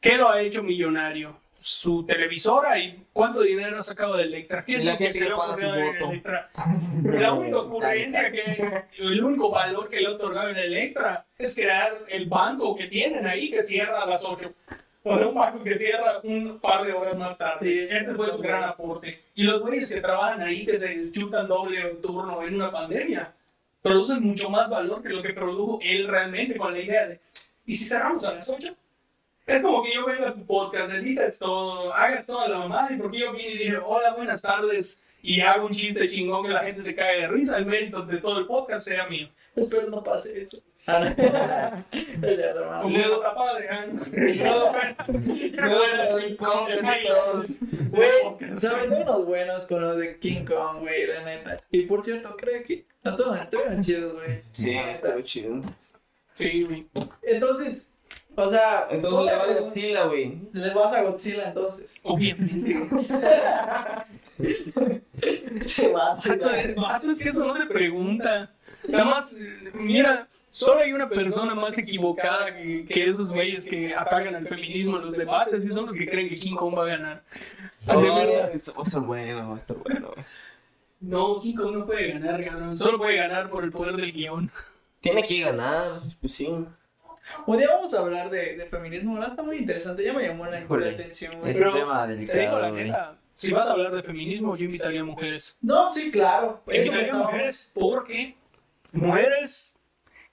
¿qué 0.00 0.16
lo 0.16 0.28
ha 0.30 0.40
hecho 0.40 0.62
millonario? 0.62 1.36
Su 1.64 2.04
televisora 2.04 2.78
y 2.78 3.06
cuánto 3.10 3.40
dinero 3.40 3.78
ha 3.78 3.82
sacado 3.82 4.18
de 4.18 4.24
Electra. 4.24 4.66
¿Qué 4.66 4.74
es 4.74 4.84
lo 4.84 4.98
que 4.98 5.14
se 5.14 5.24
le 5.24 5.30
en 5.30 5.36
voto. 5.36 6.10
Electra? 6.10 6.50
La 7.04 7.32
única 7.32 7.56
ocurrencia 7.56 8.30
que, 8.30 8.84
el 8.98 9.24
único 9.24 9.50
valor 9.50 9.88
que 9.88 9.98
le 10.02 10.08
ha 10.08 10.10
otorgado 10.10 10.50
en 10.50 10.58
Electra 10.58 11.24
es 11.38 11.54
crear 11.54 12.04
el 12.08 12.26
banco 12.26 12.76
que 12.76 12.86
tienen 12.88 13.26
ahí 13.26 13.50
que 13.50 13.64
cierra 13.64 14.02
a 14.02 14.06
las 14.06 14.26
8. 14.26 14.52
O 15.04 15.16
sea, 15.16 15.26
un 15.26 15.34
banco 15.34 15.64
que 15.64 15.78
cierra 15.78 16.20
un 16.22 16.60
par 16.60 16.84
de 16.84 16.92
horas 16.92 17.16
más 17.16 17.38
tarde. 17.38 17.88
Sí, 17.88 17.96
Ese 17.96 18.12
fue 18.12 18.36
su 18.36 18.42
gran 18.42 18.64
aporte. 18.64 19.24
Y 19.34 19.44
los 19.44 19.62
güeyes 19.62 19.90
que 19.90 20.02
trabajan 20.02 20.42
ahí, 20.42 20.66
que 20.66 20.78
se 20.78 21.12
chutan 21.12 21.48
doble 21.48 21.80
turno 22.02 22.42
en 22.42 22.56
una 22.56 22.70
pandemia, 22.70 23.32
producen 23.80 24.22
mucho 24.22 24.50
más 24.50 24.68
valor 24.68 25.02
que 25.02 25.08
lo 25.08 25.22
que 25.22 25.32
produjo 25.32 25.78
él 25.80 26.08
realmente 26.08 26.58
con 26.58 26.74
la 26.74 26.78
idea 26.78 27.08
de, 27.08 27.20
¿y 27.64 27.72
si 27.72 27.86
cerramos 27.86 28.28
a 28.28 28.34
las 28.34 28.50
8? 28.50 28.76
Es 29.46 29.62
como 29.62 29.82
que 29.82 29.92
yo 29.92 30.06
venga 30.06 30.30
a 30.30 30.34
tu 30.34 30.46
podcast, 30.46 30.94
editas 30.94 31.38
todo, 31.38 31.92
hagas 31.92 32.26
toda 32.26 32.48
la 32.48 32.58
mamada, 32.60 32.92
y 32.92 32.96
porque 32.96 33.18
yo 33.18 33.32
vine 33.32 33.50
y 33.50 33.58
dije, 33.58 33.76
hola, 33.76 34.14
buenas 34.14 34.40
tardes, 34.40 35.04
y 35.22 35.40
hago 35.40 35.66
un 35.66 35.72
chiste 35.72 36.08
chingón 36.08 36.44
que 36.44 36.48
la 36.48 36.64
gente 36.64 36.82
se 36.82 36.94
cae 36.94 37.20
de 37.20 37.28
risa, 37.28 37.58
el 37.58 37.66
mérito 37.66 38.02
de 38.02 38.18
todo 38.18 38.38
el 38.38 38.46
podcast 38.46 38.86
sea 38.86 39.06
mío. 39.06 39.28
Espero 39.54 39.88
no 39.90 40.02
pase 40.02 40.40
eso. 40.40 40.62
Ah, 40.86 41.82
eso 41.92 43.16
está 43.16 43.34
padre, 43.34 43.68
¿eh? 43.70 43.88
Güey, 47.90 48.54
se 48.54 48.68
aventó 48.68 48.96
unos 48.96 49.24
buenos 49.24 49.64
con 49.64 49.80
los 49.80 49.96
de 49.96 50.18
King 50.18 50.44
Kong, 50.44 50.80
güey, 50.80 51.06
la 51.06 51.24
neta. 51.24 51.56
Y 51.70 51.82
por 51.82 52.02
cierto, 52.02 52.36
creo 52.36 52.62
que 52.64 52.84
estuvieron 53.02 53.38
estuvieron 53.38 53.82
chidos, 53.82 54.12
güey. 54.12 54.42
Sí, 54.50 54.76
está 54.76 55.22
chido. 55.22 55.62
Sí, 56.34 56.62
güey. 56.64 56.86
Entonces, 57.22 57.88
o 58.36 58.50
sea, 58.50 58.86
Entonces 58.90 59.32
le 59.32 59.38
vale 59.38 59.60
Godzilla, 59.60 60.04
güey. 60.06 60.38
les 60.52 60.74
vas 60.74 60.92
a 60.92 61.02
Godzilla 61.02 61.48
entonces. 61.48 61.94
Obviamente. 62.02 62.88
Qué 65.76 65.88
vato, 65.92 66.28
Vato, 66.28 66.48
güey. 66.48 66.74
vato, 66.74 67.10
es 67.10 67.18
que 67.20 67.28
eso 67.28 67.44
no 67.44 67.56
se 67.56 67.66
pregunta. 67.66 68.50
Nada 68.88 69.04
más, 69.04 69.38
mira, 69.74 70.28
solo 70.50 70.80
hay 70.80 70.92
una 70.92 71.08
persona 71.08 71.54
más 71.54 71.78
equivocada 71.78 72.54
que, 72.54 72.84
que 72.84 73.04
esos 73.04 73.30
güeyes 73.30 73.64
que 73.64 73.94
atacan 73.94 74.34
al 74.34 74.46
feminismo 74.46 74.96
en 74.96 75.02
los 75.06 75.16
debates 75.16 75.64
y 75.64 75.72
son 75.72 75.86
los 75.86 75.94
que 75.96 76.08
creen 76.08 76.28
que 76.28 76.36
King 76.38 76.56
Kong 76.56 76.76
va 76.76 76.82
a 76.84 76.88
ganar. 76.88 77.22
De 77.86 77.96
verdad. 77.96 78.50
Esto 78.52 78.72
va 78.76 78.80
a 78.80 78.84
estar 78.84 79.00
bueno, 79.02 79.48
va 79.48 79.54
a 79.54 79.56
estar 79.56 79.76
bueno. 79.76 80.10
No, 81.00 81.40
King 81.40 81.54
Kong 81.54 81.76
no 81.78 81.86
puede 81.86 82.12
ganar, 82.12 82.44
cabrón. 82.44 82.76
Solo 82.76 82.98
puede 82.98 83.16
ganar 83.16 83.48
por 83.50 83.64
el 83.64 83.70
poder 83.70 83.96
del 83.96 84.12
guion. 84.12 84.50
Tiene 85.00 85.22
que 85.22 85.40
ganar, 85.40 85.92
pues 86.20 86.32
sí. 86.34 86.48
Un 87.46 87.58
día 87.58 87.68
vamos 87.70 87.92
a 87.94 88.00
hablar 88.00 88.30
de, 88.30 88.56
de 88.56 88.66
feminismo, 88.66 89.14
¿verdad? 89.14 89.30
Está 89.30 89.42
muy 89.42 89.56
interesante, 89.56 90.04
ya 90.04 90.12
me 90.12 90.26
llamó 90.26 90.46
la, 90.46 90.60
Híjole. 90.60 90.86
la 90.86 90.92
atención, 90.92 91.38
güey. 91.38 91.50
Es 91.50 91.58
Pero, 91.58 91.72
un 91.72 91.78
tema 91.78 92.06
Te 92.06 92.12
digo 92.14 92.26
delicado, 92.30 92.60
la 92.60 92.70
neta, 92.70 93.18
si 93.32 93.52
vas 93.52 93.68
a 93.68 93.72
hablar 93.72 93.92
de 93.94 94.02
feminismo, 94.02 94.56
yo 94.56 94.64
invitaría 94.66 95.00
a 95.00 95.04
mujeres. 95.04 95.58
No, 95.62 95.92
sí, 95.92 96.10
claro. 96.10 96.62
Invitaría 96.72 97.12
a 97.14 97.16
mujeres 97.16 97.70
porque 97.74 98.36
mujeres 98.92 99.74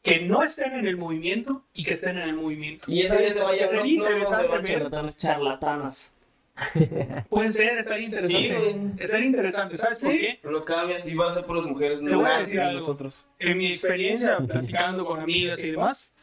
que 0.04 0.20
no 0.22 0.44
estén 0.44 0.74
en 0.74 0.88
el 0.88 0.98
movimiento 0.98 1.64
y 1.74 1.84
que 1.84 1.94
estén 1.94 2.18
en 2.18 2.30
el 2.30 2.36
movimiento. 2.36 2.92
Y 2.92 3.02
esa 3.04 3.16
vez 3.16 3.34
se 3.36 3.42
vaya 3.42 3.66
a 3.66 3.68
Sería 3.68 3.84
un 3.84 3.90
interesante 3.90 4.48
ver. 4.48 4.64
charlatanas. 4.64 5.18
charlatanas. 5.18 6.16
Puede 7.30 7.54
ser, 7.54 7.78
estaría 7.80 8.06
interesante. 8.06 8.38
Sí, 8.38 8.92
estaría 9.00 9.26
interesante, 9.26 9.78
¿sabes 9.78 10.00
por 10.00 10.12
qué? 10.12 10.40
Lo 10.44 10.64
cambias 10.66 11.08
y 11.08 11.16
van 11.16 11.30
a 11.30 11.34
ser 11.34 11.46
por 11.46 11.58
las 11.58 11.66
mujeres, 11.66 12.00
Te 12.00 12.06
no 12.06 12.20
voy 12.20 12.30
a 12.30 12.40
decir 12.40 12.60
algo. 12.60 12.80
nosotros. 12.80 13.30
En 13.40 13.58
mi 13.58 13.70
experiencia, 13.70 14.38
platicando 14.40 15.06
con 15.06 15.20
amigas 15.22 15.64
y 15.64 15.72
demás, 15.72 16.14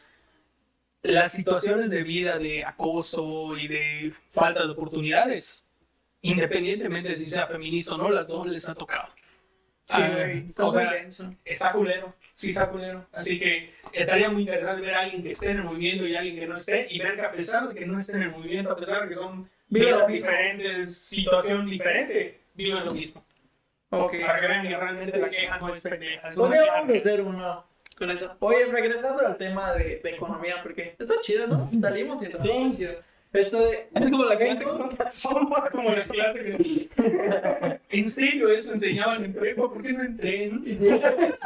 las 1.01 1.31
situaciones 1.31 1.89
de 1.89 2.03
vida 2.03 2.39
de 2.39 2.65
acoso 2.65 3.57
y 3.57 3.67
de 3.67 4.13
falta 4.29 4.65
de 4.65 4.71
oportunidades, 4.71 5.65
independientemente 6.21 7.09
de 7.09 7.15
si 7.17 7.25
sea 7.25 7.47
feminista 7.47 7.95
o 7.95 7.97
no, 7.97 8.09
las 8.09 8.27
dos 8.27 8.47
les 8.47 8.67
ha 8.67 8.75
tocado. 8.75 9.09
Sí, 9.85 10.01
Ah, 10.01 10.11
güey. 10.13 10.45
O 10.57 10.73
sea, 10.73 11.07
está 11.45 11.71
culero, 11.71 12.13
sí 12.35 12.51
está 12.51 12.69
culero. 12.69 13.07
Así 13.11 13.39
que 13.39 13.73
estaría 13.91 14.29
muy 14.29 14.43
interesante 14.43 14.81
ver 14.81 14.93
a 14.93 15.01
alguien 15.01 15.23
que 15.23 15.31
esté 15.31 15.51
en 15.51 15.57
el 15.57 15.63
movimiento 15.63 16.05
y 16.05 16.15
a 16.15 16.19
alguien 16.19 16.37
que 16.37 16.47
no 16.47 16.55
esté, 16.55 16.87
y 16.91 16.99
ver 16.99 17.17
que 17.17 17.25
a 17.25 17.31
pesar 17.31 17.67
de 17.67 17.73
que 17.73 17.85
no 17.87 17.99
esté 17.99 18.17
en 18.17 18.23
el 18.23 18.31
movimiento, 18.31 18.71
a 18.71 18.75
pesar 18.75 19.03
de 19.03 19.09
que 19.09 19.15
son 19.15 19.49
vidas 19.67 20.07
diferentes, 20.07 20.95
situación 20.95 21.67
diferente, 21.69 22.39
viven 22.53 22.85
lo 22.85 22.93
mismo. 22.93 23.25
Ok. 23.89 24.13
Para 24.25 24.41
que 24.41 24.47
vean 24.47 24.67
que 24.67 24.77
realmente 24.77 25.17
la 25.17 25.29
queja 25.29 25.57
no 25.57 25.73
es 25.73 25.81
pendeja. 25.81 26.27
es 26.27 26.37
Un 26.37 26.53
una 27.25 27.63
con 27.99 28.09
eso. 28.09 28.35
Oye, 28.39 28.65
regresando 28.65 29.25
al 29.27 29.37
tema 29.37 29.73
de, 29.73 29.99
de 30.03 30.09
economía, 30.11 30.55
porque 30.63 30.95
está 30.97 31.15
chido, 31.21 31.45
¿no? 31.47 31.69
Salimos 31.81 32.21
y 32.21 32.25
está 32.25 32.41
Sí. 32.41 32.49
chido. 32.75 32.93
Esto 33.31 33.59
de... 33.59 33.87
Es 33.93 34.09
como 34.09 34.25
la 34.25 34.37
clase 34.39 34.63
como 35.71 35.91
la 35.91 36.03
clase 36.05 36.43
que... 36.43 36.89
¿En 37.91 38.05
serio 38.09 38.49
eso 38.49 38.73
enseñaban 38.73 39.23
en 39.23 39.33
prepa? 39.33 39.69
¿Por 39.71 39.83
qué 39.83 39.93
no 39.93 40.01
entré? 40.03 40.47
no? 40.47 40.59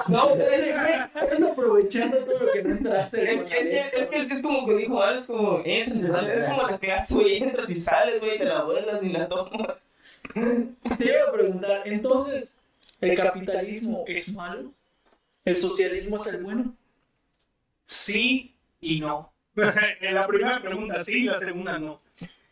No, 0.07 0.35
Estás 0.35 1.41
aprovechando 1.51 2.17
todo 2.19 2.39
lo 2.39 2.51
que 2.53 2.63
no 2.63 2.75
entraste. 2.75 3.33
Es 3.33 3.49
que, 3.49 3.79
es 3.79 4.13
es 4.13 4.31
es 4.31 4.41
como 4.41 4.65
que 4.65 4.75
dijo 4.77 5.01
Alex, 5.01 5.27
como 5.27 5.61
entras 5.65 6.27
es 6.29 6.43
como 6.45 6.61
la 6.69 6.77
clase, 6.79 7.13
güey, 7.15 7.43
entras 7.43 7.69
y 7.69 7.75
sales, 7.75 8.21
güey, 8.21 8.37
te 8.37 8.45
la 8.45 8.63
vuelas 8.63 9.01
ni 9.01 9.11
la 9.11 9.27
tomas. 9.27 9.85
Te 10.33 11.05
iba 11.05 11.23
a 11.27 11.31
preguntar, 11.33 11.81
entonces, 11.85 12.55
¿el 13.01 13.15
capitalismo 13.17 14.05
es 14.07 14.33
malo? 14.33 14.71
¿El 15.45 15.57
socialismo 15.57 16.17
es 16.17 16.27
el 16.27 16.43
bueno? 16.43 16.75
Sí 17.85 18.55
y 18.79 18.99
no. 18.99 19.33
En 20.01 20.15
la 20.15 20.25
primera 20.25 20.61
pregunta 20.61 20.99
sí, 21.01 21.25
la 21.25 21.37
segunda 21.37 21.77
no. 21.77 22.01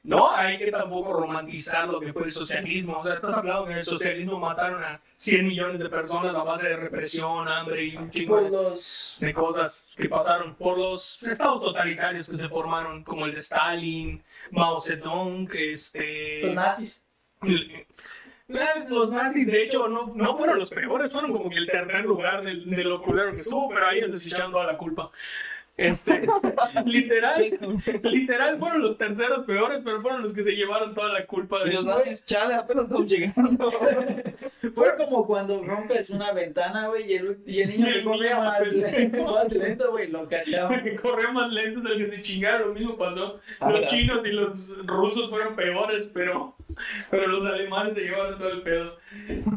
No 0.03 0.31
hay 0.31 0.57
que 0.57 0.71
tampoco 0.71 1.13
romantizar 1.13 1.87
lo 1.87 1.99
que 1.99 2.11
fue 2.11 2.23
el 2.23 2.31
socialismo. 2.31 2.97
O 2.97 3.05
sea, 3.05 3.15
estás 3.15 3.37
hablando 3.37 3.65
que 3.65 3.73
en 3.73 3.77
el 3.77 3.83
socialismo 3.83 4.39
mataron 4.39 4.83
a 4.83 4.99
100 5.17 5.45
millones 5.45 5.79
de 5.79 5.89
personas 5.89 6.33
a 6.35 6.43
base 6.43 6.69
de 6.69 6.75
represión, 6.75 7.47
hambre 7.47 7.85
y 7.85 7.97
un 7.97 8.09
chingo 8.09 8.41
los... 8.41 9.17
de 9.19 9.31
cosas 9.31 9.89
que 9.95 10.09
pasaron 10.09 10.55
por 10.55 10.79
los 10.79 11.21
estados 11.21 11.61
totalitarios 11.61 12.27
que 12.27 12.37
se 12.37 12.49
formaron, 12.49 13.03
como 13.03 13.27
el 13.27 13.33
de 13.33 13.37
Stalin, 13.37 14.23
Mao 14.49 14.81
Zedong, 14.81 15.47
este... 15.53 16.41
Los 16.45 16.55
nazis. 16.55 17.05
Eh, 18.53 18.85
Los 18.89 19.11
nazis, 19.11 19.47
de 19.47 19.63
hecho, 19.63 19.87
no, 19.87 20.11
no 20.15 20.35
fueron 20.35 20.59
los 20.59 20.69
peores, 20.69 21.11
fueron 21.11 21.31
como 21.31 21.49
que 21.49 21.57
el 21.57 21.67
tercer 21.67 22.05
lugar 22.05 22.43
del, 22.43 22.69
de 22.69 22.83
lo 22.83 23.01
culero 23.01 23.31
que 23.31 23.37
estuvo, 23.41 23.69
pero 23.69 23.87
ahí 23.87 24.01
les 24.01 24.25
echaron 24.27 24.51
toda 24.51 24.65
la 24.65 24.77
culpa. 24.77 25.09
Este, 25.77 26.21
literal, 26.85 27.59
literal 28.03 28.59
fueron 28.59 28.81
los 28.81 28.97
terceros 28.97 29.43
peores, 29.43 29.79
pero 29.83 30.01
fueron 30.01 30.21
los 30.21 30.33
que 30.33 30.43
se 30.43 30.51
llevaron 30.51 30.93
toda 30.93 31.11
la 31.11 31.25
culpa 31.25 31.57
Y 31.65 31.69
de 31.69 31.75
los 31.75 31.85
nazis, 31.85 32.25
chale, 32.25 32.53
apenas 32.55 32.85
estamos 32.85 33.07
llegando. 33.09 33.71
Fue 34.75 34.95
como 34.97 35.25
cuando 35.25 35.63
rompes 35.63 36.09
una 36.11 36.33
ventana, 36.33 36.87
güey, 36.87 37.11
y 37.11 37.15
el, 37.15 37.39
y 37.47 37.61
el 37.61 37.69
niño 37.69 37.87
Y 37.87 37.89
el 37.89 37.95
que 37.99 38.03
corría 38.03 38.37
más 38.37 38.45
más, 38.45 38.59
pendejo. 38.59 39.33
más 39.33 39.51
lento, 39.51 39.91
güey, 39.91 40.07
lo 40.11 40.29
cachaba. 40.29 40.83
que 40.83 40.95
corrió 40.95 41.31
más 41.33 41.51
lento 41.51 41.79
es 41.79 41.85
el 41.85 41.97
que 41.97 42.09
se 42.15 42.21
chingaron, 42.21 42.69
lo 42.69 42.73
mismo 42.73 42.97
pasó. 42.97 43.39
Ah, 43.59 43.71
Los 43.71 43.85
chinos 43.85 44.23
y 44.25 44.29
los 44.29 44.77
rusos 44.85 45.29
fueron 45.29 45.55
peores, 45.55 46.07
pero, 46.07 46.55
pero 47.09 47.27
los 47.27 47.45
alemanes 47.45 47.95
se 47.95 48.01
llevaron 48.01 48.37
todo 48.37 48.49
el 48.49 48.61
pedo. 48.61 48.97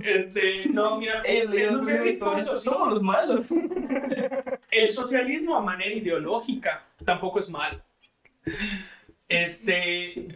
Este, 0.03 0.67
no, 0.71 0.97
mira, 0.97 1.21
el, 1.23 1.53
el 1.55 1.71
socialismo, 1.77 2.37
eso 2.37 2.57
sí, 2.57 2.69
somos 2.69 2.89
los 2.89 3.03
malos. 3.03 3.51
El 4.71 4.87
socialismo 4.89 5.57
a 5.57 5.61
manera 5.61 5.95
ideológica 5.95 6.14
tampoco 7.05 7.39
es 7.39 7.49
malo. 7.49 7.83
Este, 9.29 10.29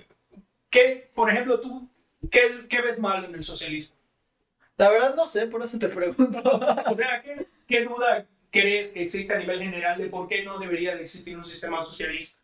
¿qué, 0.70 1.10
por 1.14 1.30
ejemplo, 1.30 1.60
tú, 1.60 1.88
qué, 2.30 2.40
qué 2.68 2.80
ves 2.80 2.98
malo 2.98 3.26
en 3.26 3.34
el 3.34 3.42
socialismo? 3.42 3.96
La 4.76 4.90
verdad 4.90 5.14
no 5.14 5.26
sé, 5.26 5.46
por 5.46 5.62
eso 5.62 5.78
te 5.78 5.88
pregunto. 5.88 6.40
O 6.86 6.94
sea, 6.94 7.22
¿qué, 7.22 7.46
qué 7.66 7.84
duda 7.84 8.26
crees 8.50 8.92
que 8.92 9.02
existe 9.02 9.32
a 9.34 9.38
nivel 9.38 9.60
general 9.60 9.98
de 9.98 10.06
por 10.06 10.28
qué 10.28 10.42
no 10.44 10.58
debería 10.58 10.94
de 10.94 11.02
existir 11.02 11.36
un 11.36 11.44
sistema 11.44 11.82
socialista? 11.82 12.42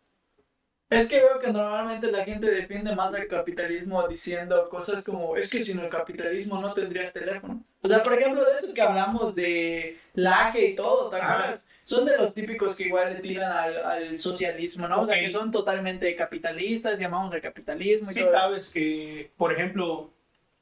Es 0.89 1.07
que 1.07 1.19
veo 1.19 1.39
que 1.39 1.51
normalmente 1.51 2.11
la 2.11 2.23
gente 2.23 2.49
defiende 2.49 2.95
más 2.95 3.13
al 3.13 3.27
capitalismo 3.27 4.07
diciendo 4.07 4.69
cosas 4.69 5.03
como, 5.03 5.35
es 5.35 5.49
que 5.49 5.63
sin 5.63 5.79
el 5.79 5.89
capitalismo 5.89 6.61
no 6.61 6.73
tendrías 6.73 7.11
teléfono. 7.11 7.63
O 7.81 7.87
sea, 7.87 8.03
por 8.03 8.13
ejemplo, 8.13 8.45
de 8.45 8.57
esos 8.59 8.71
que 8.71 8.81
hablamos 8.81 9.33
de 9.33 9.99
laje 10.13 10.67
y 10.67 10.75
todo, 10.75 11.09
¿te 11.09 11.17
acuerdas? 11.17 11.65
Son 11.85 12.03
de 12.05 12.17
los 12.17 12.33
típicos 12.33 12.75
que 12.75 12.85
igual 12.85 13.13
le 13.13 13.19
tiran 13.21 13.51
al, 13.51 13.77
al 13.85 14.17
socialismo, 14.17 14.87
¿no? 14.87 15.01
O 15.01 15.07
sea, 15.07 15.19
que 15.19 15.31
son 15.31 15.51
totalmente 15.51 16.13
capitalistas, 16.15 16.97
llamamos 16.99 17.31
al 17.33 17.41
capitalismo 17.41 18.09
y 18.09 18.13
Sí 18.13 18.19
todo. 18.21 18.31
sabes 18.31 18.69
que, 18.69 19.31
por 19.37 19.53
ejemplo, 19.53 20.11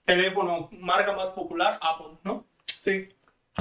teléfono, 0.05 0.69
marca 0.73 1.13
más 1.13 1.29
popular, 1.29 1.79
Apple, 1.81 2.17
¿no? 2.23 2.45
Sí. 2.67 3.05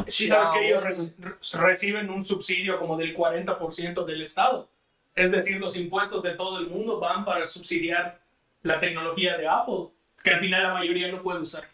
Sí 0.09 0.27
sabes 0.27 0.49
que 0.51 0.67
ellos 0.67 0.83
re- 1.23 1.61
reciben 1.61 2.11
un 2.11 2.25
subsidio 2.25 2.79
como 2.81 2.97
del 2.97 3.15
40% 3.17 4.05
del 4.05 4.23
Estado. 4.23 4.69
Es 5.15 5.31
decir, 5.31 5.59
los 5.61 5.77
impuestos 5.77 6.23
de 6.23 6.31
todo 6.33 6.59
el 6.59 6.67
mundo 6.67 6.99
van 6.99 7.25
para 7.25 7.47
subsidiar 7.47 8.21
la 8.63 8.81
tecnología 8.81 9.37
de 9.37 9.47
Apple, 9.47 9.89
que 10.25 10.31
al 10.31 10.41
final 10.41 10.63
la 10.65 10.73
mayoría 10.73 11.09
no 11.13 11.23
puede 11.23 11.41
usar. 11.41 11.69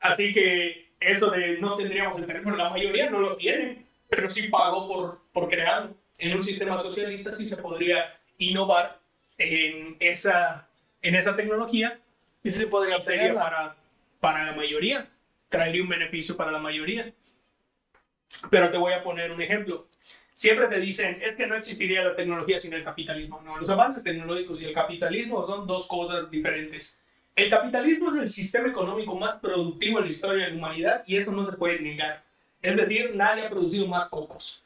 Así 0.00 0.32
que 0.32 0.90
eso 1.00 1.30
de 1.30 1.58
no 1.58 1.76
tendríamos 1.76 2.18
el 2.18 2.26
teléfono, 2.26 2.56
la 2.56 2.70
mayoría 2.70 3.08
no 3.10 3.20
lo 3.20 3.36
tiene, 3.36 3.86
pero 4.08 4.28
sí 4.28 4.48
pagó 4.48 4.88
por, 4.88 5.20
por 5.32 5.48
crearlo. 5.48 5.94
En 6.18 6.34
un 6.34 6.42
sistema 6.42 6.78
socialista 6.78 7.30
sí 7.32 7.44
se 7.44 7.56
podría 7.58 8.18
innovar 8.38 9.00
en 9.36 9.96
esa, 10.00 10.68
en 11.00 11.14
esa 11.14 11.36
tecnología 11.36 12.00
Y 12.42 12.50
sí 12.50 12.66
podría 12.66 12.98
y 12.98 13.02
sería 13.02 13.34
para, 13.34 13.76
para 14.20 14.44
la 14.44 14.52
mayoría, 14.52 15.08
traería 15.48 15.82
un 15.82 15.88
beneficio 15.88 16.36
para 16.36 16.50
la 16.50 16.58
mayoría. 16.58 17.12
Pero 18.50 18.70
te 18.70 18.78
voy 18.78 18.92
a 18.92 19.02
poner 19.02 19.30
un 19.30 19.42
ejemplo. 19.42 19.88
Siempre 20.32 20.68
te 20.68 20.78
dicen, 20.78 21.18
es 21.20 21.36
que 21.36 21.46
no 21.46 21.56
existiría 21.56 22.02
la 22.02 22.14
tecnología 22.14 22.58
sin 22.58 22.72
el 22.72 22.84
capitalismo. 22.84 23.40
No, 23.42 23.58
los 23.58 23.70
avances 23.70 24.04
tecnológicos 24.04 24.60
y 24.60 24.66
el 24.66 24.72
capitalismo 24.72 25.44
son 25.44 25.66
dos 25.66 25.88
cosas 25.88 26.30
diferentes. 26.30 27.00
El 27.34 27.50
capitalismo 27.50 28.12
es 28.12 28.20
el 28.20 28.28
sistema 28.28 28.68
económico 28.68 29.16
más 29.16 29.38
productivo 29.38 29.98
en 29.98 30.04
la 30.04 30.10
historia 30.10 30.44
de 30.44 30.50
la 30.50 30.56
humanidad 30.56 31.02
y 31.06 31.16
eso 31.16 31.32
no 31.32 31.48
se 31.48 31.56
puede 31.56 31.80
negar. 31.80 32.27
Es 32.62 32.76
decir, 32.76 33.12
nadie 33.14 33.46
ha 33.46 33.50
producido 33.50 33.86
más 33.86 34.08
cocos. 34.08 34.64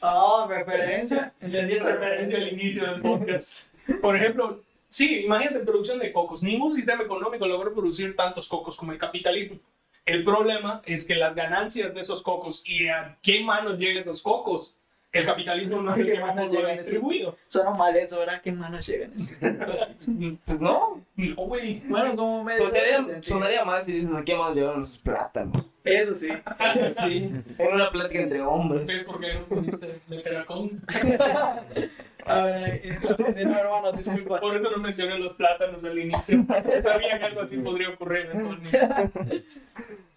Ah, 0.00 0.46
referencia. 0.48 1.32
Entendí 1.40 1.74
Es 1.74 1.82
esa 1.82 1.92
referencia 1.92 2.36
al 2.36 2.48
inicio 2.48 2.86
del 2.86 3.00
podcast. 3.00 3.68
Por 4.00 4.16
ejemplo, 4.16 4.62
sí, 4.88 5.24
imagínate 5.24 5.60
producción 5.60 5.98
de 5.98 6.12
cocos. 6.12 6.42
Ningún 6.42 6.70
sistema 6.70 7.02
económico 7.02 7.46
logró 7.46 7.72
producir 7.72 8.14
tantos 8.14 8.46
cocos 8.46 8.76
como 8.76 8.92
el 8.92 8.98
capitalismo. 8.98 9.58
El 10.04 10.22
problema 10.22 10.82
es 10.84 11.04
que 11.04 11.14
las 11.14 11.34
ganancias 11.34 11.94
de 11.94 12.00
esos 12.00 12.22
cocos 12.22 12.62
y 12.66 12.88
a 12.88 13.18
qué 13.22 13.42
manos 13.42 13.78
llegan 13.78 13.98
esos 13.98 14.22
cocos, 14.22 14.76
el 15.14 15.24
capitalismo 15.24 15.80
no 15.80 15.92
es 15.94 15.98
el 16.00 16.10
¿A 16.10 16.12
que 16.14 16.20
manos 16.20 16.36
mejor 16.36 16.60
lo 16.62 16.68
ha 16.68 16.70
distribuido. 16.72 17.36
Suena 17.48 17.70
mal 17.70 17.96
eso, 17.96 18.18
¿verdad? 18.18 18.40
¿Qué 18.42 18.52
manos 18.52 18.86
llegan? 18.86 19.12
Pues 20.44 20.60
no. 20.60 21.00
No, 21.16 21.34
güey. 21.36 21.82
bueno, 21.86 22.16
como 22.16 22.44
me 22.44 22.56
Sonaría, 22.56 23.22
sonaría 23.22 23.64
mal 23.64 23.82
si 23.84 23.92
dices 23.92 24.10
a 24.14 24.22
qué 24.24 24.34
más 24.34 24.54
llevaron 24.54 24.84
sus 24.84 24.98
plátanos. 24.98 25.64
Eso 25.84 26.14
sí. 26.14 26.28
Sí. 26.90 27.30
En 27.58 27.74
una 27.74 27.90
plática 27.90 28.20
entre 28.20 28.38
¿Ves 28.38 28.46
hombres. 28.48 29.04
por 29.04 29.20
qué 29.20 29.34
no 29.34 29.44
fuiste 29.46 30.00
de 30.08 30.18
Peracón? 30.18 30.82
A 32.26 32.40
ver, 32.42 32.80
eh, 32.82 32.98
de 33.34 33.44
nuevo, 33.44 33.58
hermano, 33.60 33.92
disculpa. 33.92 34.40
Por 34.40 34.56
eso 34.56 34.70
no 34.70 34.78
mencioné 34.78 35.18
los 35.18 35.34
plátanos 35.34 35.84
al 35.84 35.98
inicio. 35.98 36.44
Sabía 36.80 37.18
que 37.18 37.24
algo 37.26 37.42
así 37.42 37.58
podría 37.58 37.90
ocurrir 37.90 38.26
eventualmente. 38.32 39.44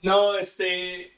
No, 0.03 0.37
este. 0.37 1.16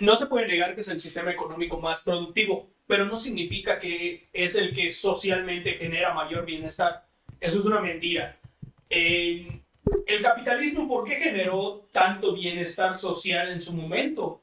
No 0.00 0.16
se 0.16 0.26
puede 0.26 0.48
negar 0.48 0.74
que 0.74 0.80
es 0.80 0.88
el 0.88 0.98
sistema 0.98 1.30
económico 1.30 1.78
más 1.78 2.00
productivo, 2.02 2.68
pero 2.86 3.04
no 3.04 3.18
significa 3.18 3.78
que 3.78 4.28
es 4.32 4.56
el 4.56 4.74
que 4.74 4.88
socialmente 4.90 5.74
genera 5.74 6.14
mayor 6.14 6.46
bienestar. 6.46 7.04
Eso 7.38 7.60
es 7.60 7.64
una 7.66 7.80
mentira. 7.80 8.38
Eh, 8.88 9.60
el 10.06 10.22
capitalismo, 10.22 10.88
¿por 10.88 11.04
qué 11.04 11.16
generó 11.16 11.86
tanto 11.92 12.32
bienestar 12.32 12.96
social 12.96 13.50
en 13.50 13.60
su 13.60 13.74
momento? 13.74 14.40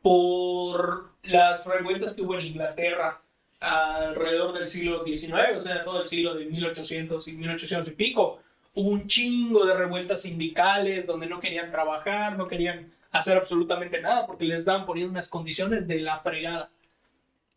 Por 0.00 1.10
las 1.24 1.66
revueltas 1.66 2.14
que 2.14 2.22
hubo 2.22 2.34
en 2.38 2.46
Inglaterra 2.46 3.20
alrededor 3.60 4.54
del 4.54 4.66
siglo 4.66 5.04
XIX, 5.04 5.54
o 5.56 5.60
sea, 5.60 5.84
todo 5.84 6.00
el 6.00 6.06
siglo 6.06 6.34
de 6.34 6.46
1800 6.46 7.28
y 7.28 7.32
1800 7.32 7.88
y 7.88 7.90
pico. 7.92 8.40
Hubo 8.74 8.88
un 8.88 9.06
chingo 9.06 9.66
de 9.66 9.74
revueltas 9.74 10.22
sindicales 10.22 11.06
donde 11.06 11.26
no 11.26 11.40
querían 11.40 11.70
trabajar, 11.70 12.38
no 12.38 12.46
querían 12.46 12.90
hacer 13.10 13.36
absolutamente 13.36 14.00
nada 14.00 14.26
porque 14.26 14.44
les 14.44 14.58
estaban 14.58 14.86
poniendo 14.86 15.12
unas 15.12 15.28
condiciones 15.28 15.88
de 15.88 16.00
la 16.00 16.20
fregada. 16.20 16.70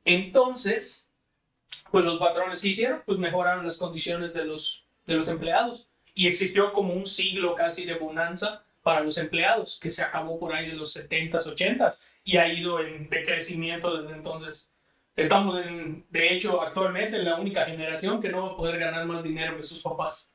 Entonces, 0.05 1.09
pues 1.91 2.03
los 2.05 2.17
patrones 2.17 2.61
que 2.61 2.69
hicieron, 2.69 3.03
pues 3.05 3.17
mejoraron 3.19 3.65
las 3.65 3.77
condiciones 3.77 4.33
de 4.33 4.45
los, 4.45 4.85
de 5.05 5.15
los 5.15 5.27
empleados. 5.27 5.87
Y 6.15 6.27
existió 6.27 6.73
como 6.73 6.93
un 6.93 7.05
siglo 7.05 7.55
casi 7.55 7.85
de 7.85 7.95
bonanza 7.95 8.63
para 8.83 9.01
los 9.01 9.17
empleados, 9.17 9.79
que 9.81 9.91
se 9.91 10.03
acabó 10.03 10.39
por 10.39 10.53
ahí 10.53 10.67
de 10.67 10.73
los 10.73 10.95
70s, 10.95 11.55
80s 11.55 12.01
y 12.23 12.37
ha 12.37 12.51
ido 12.51 12.79
en 12.81 13.09
decrecimiento 13.09 14.01
desde 14.01 14.15
entonces. 14.15 14.71
Estamos, 15.15 15.63
en, 15.63 16.05
de 16.09 16.33
hecho, 16.33 16.61
actualmente 16.61 17.17
en 17.17 17.25
la 17.25 17.35
única 17.35 17.65
generación 17.65 18.19
que 18.19 18.29
no 18.29 18.41
va 18.47 18.53
a 18.53 18.57
poder 18.57 18.79
ganar 18.79 19.05
más 19.05 19.23
dinero 19.23 19.55
que 19.55 19.63
sus 19.63 19.79
papás. 19.79 20.33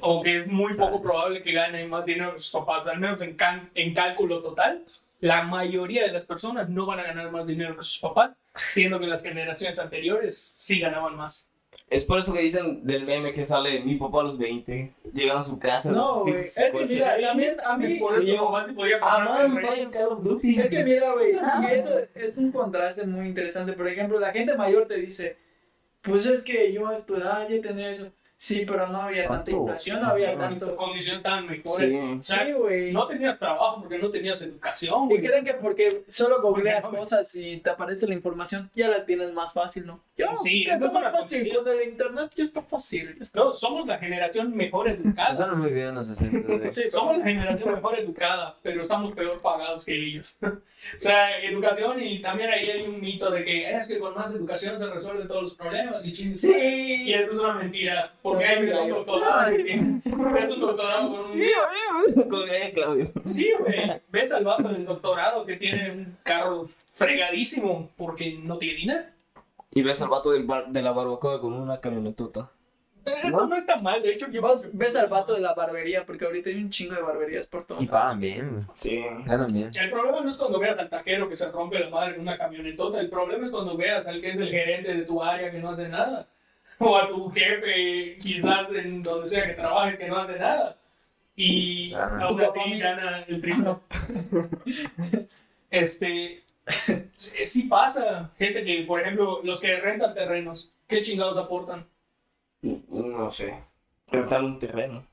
O 0.00 0.22
que 0.22 0.36
es 0.36 0.48
muy 0.48 0.74
poco 0.74 1.02
probable 1.02 1.42
que 1.42 1.52
gane 1.52 1.86
más 1.86 2.04
dinero 2.06 2.32
que 2.32 2.38
sus 2.38 2.50
papás, 2.50 2.86
al 2.86 2.98
menos 3.00 3.20
en, 3.22 3.34
can- 3.36 3.70
en 3.74 3.92
cálculo 3.94 4.42
total. 4.42 4.84
La 5.20 5.42
mayoría 5.42 6.04
de 6.06 6.12
las 6.12 6.24
personas 6.24 6.68
no 6.68 6.86
van 6.86 7.00
a 7.00 7.04
ganar 7.04 7.30
más 7.30 7.46
dinero 7.46 7.76
que 7.76 7.84
sus 7.84 7.98
papás, 7.98 8.34
siendo 8.70 8.98
que 8.98 9.06
las 9.06 9.22
generaciones 9.22 9.78
anteriores 9.78 10.38
sí 10.38 10.80
ganaban 10.80 11.16
más. 11.16 11.50
Es 11.90 12.04
por 12.04 12.18
eso 12.18 12.32
que 12.32 12.40
dicen 12.40 12.86
del 12.86 13.04
meme 13.04 13.32
que 13.32 13.44
sale 13.44 13.80
mi 13.80 13.96
papá 13.96 14.20
a 14.20 14.24
los 14.24 14.38
20. 14.38 14.92
Llegan 15.12 15.38
a 15.38 15.42
su 15.42 15.58
casa. 15.58 15.90
No, 15.92 16.20
güey. 16.22 16.40
Es 16.40 16.54
que 16.54 16.70
mira, 16.94 17.20
también 17.20 17.56
a 17.64 17.76
mí. 17.76 17.94
Por 17.98 18.14
eso 18.14 18.22
nomás 18.36 18.66
podía. 18.72 18.98
Es 20.60 20.70
que 20.70 20.84
mira, 20.84 21.12
güey, 21.12 21.32
y 21.34 21.74
eso 21.74 21.98
es 22.14 22.36
un 22.36 22.52
contraste 22.52 23.06
muy 23.06 23.26
interesante. 23.26 23.72
Por 23.74 23.88
ejemplo, 23.88 24.18
la 24.20 24.32
gente 24.32 24.56
mayor 24.56 24.86
te 24.86 24.96
dice, 24.98 25.36
pues 26.02 26.26
es 26.26 26.42
que 26.42 26.72
yo 26.72 26.86
a 26.86 26.98
tu 27.00 27.16
edad 27.16 27.46
ya 27.48 27.60
tendría 27.60 27.90
eso. 27.90 28.10
Sí, 28.44 28.66
pero 28.66 28.86
no 28.88 29.00
había 29.00 29.26
tanta 29.26 29.50
inflación, 29.50 30.02
no 30.02 30.08
había 30.08 30.36
tanto... 30.36 30.76
condiciones 30.76 31.16
estaban 31.16 31.46
mejores. 31.46 31.96
Sí. 31.96 31.98
O 31.98 32.22
sea, 32.22 32.44
Sí, 32.44 32.52
güey. 32.52 32.92
no 32.92 33.06
tenías 33.08 33.38
trabajo 33.38 33.80
porque 33.80 33.96
no 33.96 34.10
tenías 34.10 34.42
educación. 34.42 35.04
Y 35.04 35.14
güey. 35.16 35.22
creen 35.26 35.46
que 35.46 35.54
porque 35.54 36.04
solo 36.08 36.42
googleas 36.42 36.84
Porque 36.84 36.96
no, 36.98 37.02
cosas 37.04 37.34
y 37.36 37.56
te 37.60 37.70
aparece 37.70 38.06
la 38.06 38.12
información, 38.12 38.70
ya 38.74 38.88
la 38.88 39.06
tienes 39.06 39.32
más 39.32 39.54
fácil, 39.54 39.86
¿no? 39.86 39.98
Ya, 40.18 40.34
Sí, 40.34 40.66
es 40.68 40.78
más 40.78 41.10
fácil. 41.10 41.50
Con 41.56 41.68
el 41.68 41.88
internet 41.88 42.32
ya 42.36 42.44
está 42.44 42.60
fácil. 42.60 43.16
ya 43.16 43.22
está 43.22 43.40
No, 43.40 43.50
somos 43.50 43.86
la 43.86 43.96
generación 43.96 44.54
mejor 44.54 44.88
educada. 44.90 45.34
Suena 45.34 45.54
muy 45.54 45.72
bien 45.72 45.94
los 45.94 46.06
60. 46.06 46.46
güey. 46.46 46.70
Sí, 46.70 46.90
Somos 46.90 47.16
la 47.16 47.24
generación 47.24 47.72
mejor 47.72 47.98
educada, 47.98 48.58
pero 48.62 48.82
estamos 48.82 49.10
peor 49.12 49.40
pagados 49.40 49.86
que 49.86 49.94
ellos. 49.94 50.36
o 50.92 51.00
sea, 51.00 51.40
educación 51.42 52.02
y 52.02 52.20
también 52.20 52.50
ahí 52.50 52.70
hay 52.70 52.82
un 52.82 53.00
mito 53.00 53.30
de 53.30 53.44
que 53.44 53.70
es 53.70 53.88
que 53.88 53.98
con 53.98 54.14
más 54.14 54.32
educación 54.34 54.78
se 54.78 54.86
resuelven 54.86 55.26
todos 55.28 55.42
los 55.42 55.54
problemas 55.54 56.04
y 56.04 56.12
chingues. 56.12 56.40
Sí. 56.40 57.04
Y 57.04 57.12
eso 57.14 57.32
es 57.32 57.38
una 57.38 57.54
mentira, 57.54 58.12
porque 58.22 58.44
hay 58.44 58.64
un 58.64 58.88
doctorado 58.90 59.56
que 59.56 59.62
tiene, 59.64 60.00
un 60.04 60.60
doctorado 60.60 61.10
con 61.10 61.30
un... 61.32 62.28
Con 62.28 62.44
Claudio. 62.72 63.12
Sí, 63.24 63.50
güey, 63.58 64.00
ves 64.08 64.32
al 64.32 64.44
vato 64.44 64.68
del 64.68 64.84
doctorado 64.84 65.44
que 65.46 65.56
tiene 65.56 65.90
un 65.90 66.16
carro 66.22 66.66
fregadísimo 66.66 67.90
porque 67.96 68.38
no 68.42 68.58
tiene 68.58 68.74
dinero. 68.78 69.04
Y 69.72 69.82
ves 69.82 70.00
al 70.00 70.08
vato 70.08 70.30
del 70.30 70.44
bar- 70.44 70.68
de 70.68 70.82
la 70.82 70.92
barbacoa 70.92 71.40
con 71.40 71.52
una 71.52 71.80
camionetota. 71.80 72.50
Eso 73.22 73.46
no 73.46 73.56
está 73.56 73.76
mal, 73.76 74.02
de 74.02 74.12
hecho 74.12 74.28
yo... 74.30 74.42
Ves 74.72 74.96
al 74.96 75.08
vato 75.08 75.34
de 75.34 75.40
la 75.42 75.52
barbería, 75.54 76.06
porque 76.06 76.24
ahorita 76.24 76.50
hay 76.50 76.56
un 76.56 76.70
chingo 76.70 76.94
de 76.94 77.02
barberías 77.02 77.46
por 77.46 77.64
todo. 77.66 77.82
Y 77.82 77.86
pagan 77.86 78.18
bien. 78.20 78.66
Sí. 78.72 79.02
Ganan 79.26 79.52
bien. 79.52 79.70
El 79.78 79.90
problema 79.90 80.20
no 80.22 80.30
es 80.30 80.36
cuando 80.36 80.58
veas 80.58 80.78
al 80.78 80.88
taquero 80.88 81.28
que 81.28 81.36
se 81.36 81.50
rompe 81.50 81.78
la 81.78 81.90
madre 81.90 82.14
en 82.14 82.20
una 82.20 82.36
camionetota, 82.38 83.00
el 83.00 83.10
problema 83.10 83.44
es 83.44 83.50
cuando 83.50 83.76
veas 83.76 84.06
al 84.06 84.20
que 84.20 84.30
es 84.30 84.38
el 84.38 84.48
gerente 84.50 84.94
de 84.94 85.02
tu 85.02 85.22
área 85.22 85.50
que 85.50 85.58
no 85.58 85.68
hace 85.70 85.88
nada. 85.88 86.28
O 86.78 86.96
a 86.96 87.08
tu 87.08 87.30
jefe, 87.30 88.16
quizás 88.18 88.68
en 88.74 89.02
donde 89.02 89.26
sea 89.28 89.46
que 89.46 89.52
trabajes, 89.52 89.98
que 89.98 90.08
no 90.08 90.16
hace 90.16 90.38
nada. 90.38 90.76
Y 91.36 91.90
Claro. 91.90 92.24
aún 92.24 92.40
así 92.40 92.78
gana 92.78 93.24
el 93.28 93.40
triple. 93.40 93.76
Este. 95.70 96.42
Sí, 97.14 97.46
sí 97.46 97.62
pasa. 97.64 98.32
Gente 98.38 98.64
que, 98.64 98.82
por 98.82 99.00
ejemplo, 99.00 99.40
los 99.44 99.60
que 99.60 99.76
rentan 99.80 100.14
terrenos, 100.14 100.72
¿qué 100.86 101.02
chingados 101.02 101.36
aportan? 101.36 101.86
No 102.88 103.30
sé. 103.30 103.54
Rentar 104.10 104.42
un 104.42 104.58
terreno. 104.58 105.04